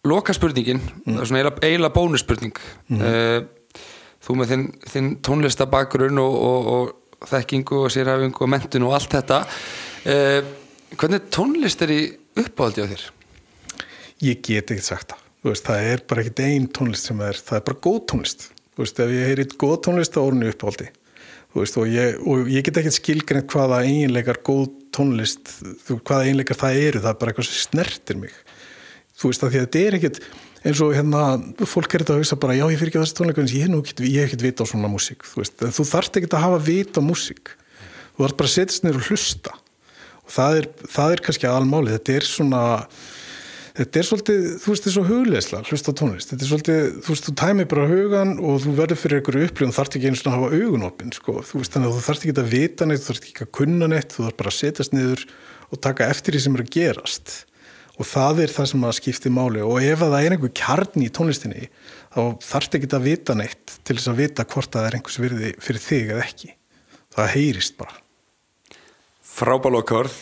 loka 0.08 0.36
spurningin 0.36 0.82
mm. 0.82 1.18
er 1.18 1.30
svona 1.30 1.42
eiginlega, 1.42 1.64
eiginlega 1.64 1.96
bónusspurning 1.96 2.62
mm. 2.90 3.04
eh, 3.10 3.84
þú 4.28 4.40
með 4.40 4.54
þinn, 4.54 4.66
þinn 4.94 5.12
tónlistabakgrunn 5.26 6.24
og, 6.24 6.40
og, 6.50 6.72
og 6.74 7.30
þekkingu 7.32 7.84
og 7.86 7.94
sérhæfingu 7.94 8.44
og 8.46 8.52
mentun 8.54 8.88
og 8.90 8.98
allt 8.98 9.16
þetta 9.18 9.44
eh, 10.10 10.42
hvernig 10.98 11.30
tónlist 11.34 11.86
er 11.86 11.94
í 11.94 12.02
uppáhaldi 12.38 12.84
á 12.86 12.88
þér? 12.92 13.08
Ég 14.26 14.44
get 14.46 14.74
ekki 14.74 14.86
sagt 14.86 15.14
það 15.14 15.24
veist, 15.52 15.68
það 15.68 15.90
er 15.94 16.06
bara 16.10 16.24
ekkit 16.24 16.44
einn 16.46 16.70
tónlist 16.74 17.10
sem 17.10 17.20
er 17.24 17.40
það 17.40 17.60
er 17.60 17.66
bara 17.70 17.84
góð 17.88 18.00
tónlist 18.12 18.48
þú 18.78 18.86
veist, 18.86 19.04
ef 19.04 19.12
ég 19.18 19.30
heyrit 19.32 19.58
góð 19.58 19.78
tónlist 19.90 20.14
þá 20.14 20.22
er 20.22 20.32
hún 20.38 20.48
uppáldi 20.52 20.90
þú 21.58 21.64
veist, 21.64 21.78
og 21.80 21.92
ég, 21.92 22.18
og 22.28 22.50
ég 22.52 22.66
get 22.66 22.80
ekki 22.82 22.94
skilgreint 22.94 23.50
hvaða 23.52 23.84
eiginleikar 23.88 24.42
góð 24.46 24.68
tónlist 24.94 25.54
hvaða 25.88 26.28
einleikar 26.30 26.60
það 26.60 26.82
eru, 26.84 27.04
það 27.04 27.14
er 27.14 27.20
bara 27.22 27.34
eitthvað 27.34 27.48
sem 27.50 27.64
snertir 27.66 28.20
mig. 28.22 28.36
Þú 29.18 29.32
veist 29.32 29.46
að 29.46 29.54
því 29.54 29.60
að 29.60 29.66
þetta 29.66 29.84
er 29.84 29.98
ekkit 29.98 30.20
eins 30.68 30.82
og 30.84 30.94
hérna, 30.94 31.22
fólk 31.70 31.94
er 31.94 32.04
þetta 32.04 32.16
að 32.16 32.22
hugsa 32.22 32.40
bara 32.42 32.58
já 32.58 32.66
ég 32.66 32.82
fyrir 32.82 32.92
ekki 32.92 33.02
þessi 33.02 33.18
tónleika 33.18 33.44
en 33.44 33.52
ég, 33.54 34.18
hef 34.18 34.28
ekkit 34.28 34.46
vita 34.46 34.66
á 34.66 34.70
svona 34.70 34.92
músík, 34.92 35.24
þú 35.26 35.42
veist, 35.42 35.64
en 35.64 35.74
þú 35.74 35.86
þarft 35.92 36.20
ekkit 36.20 36.36
að 36.36 36.44
hafa 36.46 36.60
vita 36.68 37.02
á 37.02 37.08
músík, 37.08 37.54
þú 38.18 38.26
þarf 38.26 38.38
bara 38.42 38.52
að 38.52 38.56
setjast 38.58 38.86
neyru 38.86 39.02
og 39.02 39.10
hlusta. 39.12 39.56
Og 40.28 40.34
það 40.36 40.60
er, 40.60 40.68
það 40.92 41.14
er 41.14 41.24
kannski 41.24 41.48
aðalmáli, 41.48 41.94
þetta 41.96 42.18
er 42.18 42.28
svona 42.28 42.64
þetta 43.78 44.00
er 44.00 44.08
svolítið, 44.08 44.46
þú 44.64 44.74
veist, 44.74 44.88
er 44.88 44.94
svo 44.96 45.04
hugleisla 45.06 45.60
hlusta 45.68 45.94
á 45.94 45.98
tónlist, 46.00 46.32
þetta 46.32 46.44
er 46.46 46.50
svolítið 46.52 46.88
þú 47.06 47.14
veist, 47.14 47.28
þú 47.28 47.34
tæmir 47.42 47.68
bara 47.72 47.90
hugan 47.92 48.32
og 48.42 48.62
þú 48.64 48.74
verður 48.80 49.02
fyrir 49.02 49.22
einhverju 49.22 49.50
upplifun, 49.52 49.76
þarft 49.76 49.98
ekki 50.00 50.10
einu 50.10 50.20
svona 50.22 50.34
að 50.34 50.46
hafa 50.48 50.62
augunopin 50.62 51.14
sko, 51.14 51.36
þú 51.46 51.62
veist, 51.62 51.76
þannig 51.76 51.92
að 51.92 51.98
þú 51.98 52.06
þarft 52.08 52.26
ekki 52.26 52.36
að 52.42 52.56
vita 52.56 52.88
neitt 52.88 53.04
þú 53.04 53.12
þarft 53.12 53.28
ekki 53.30 53.46
að 53.46 53.54
kunna 53.60 53.92
neitt, 53.92 54.16
þú 54.16 54.26
þarf 54.26 54.40
bara 54.42 54.54
að 54.54 54.58
setjast 54.58 54.98
niður 54.98 55.28
og 55.68 55.84
taka 55.84 56.08
eftir 56.12 56.36
því 56.36 56.44
sem 56.44 56.58
er 56.58 56.64
að 56.64 56.74
gerast. 56.78 57.36
Og 57.98 58.06
það 58.06 58.44
er 58.44 58.54
það 58.54 58.68
sem 58.72 58.84
að 58.86 58.98
skipti 59.00 59.32
máli. 59.34 59.62
Og 59.66 59.82
ef 59.82 60.04
það 60.04 60.18
er 60.20 60.36
einhver 60.36 60.54
kjarni 60.56 61.08
í 61.08 61.14
tónlistinni 61.14 61.70
þá 62.14 62.22
þarft 62.46 62.78
ekki 62.78 62.90
að 62.94 63.08
vita 63.08 63.36
neitt 63.38 63.78
til 63.82 63.98
þess 63.98 64.12
að 64.12 64.20
vita 64.22 64.46
hvort 64.54 64.74
það 64.74 64.90
er 64.90 64.98
einhvers 65.00 65.22
virði 65.22 65.54
fyrir 65.66 65.84
þig 65.84 66.12
eða 66.14 66.26
ekki. 66.28 66.52
Það 67.18 67.32
heyrist 67.34 67.78
bara. 67.80 67.98
Frábálokkorð, 69.38 70.18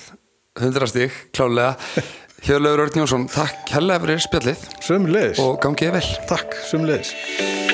hundrastík, 0.60 1.20
klálega 1.36 1.76
Hjörlegur 2.46 2.80
Örn 2.80 2.98
Jónsson, 3.00 3.24
takk 3.26 3.72
hella 3.74 3.98
fyrir 4.04 4.22
spjallið. 4.22 4.68
Sömmulegis 4.86 5.41
og 5.41 5.58
gangið 5.66 5.96
vel. 5.98 6.10
Takk, 6.30 6.54
sömmulegis 6.70 7.64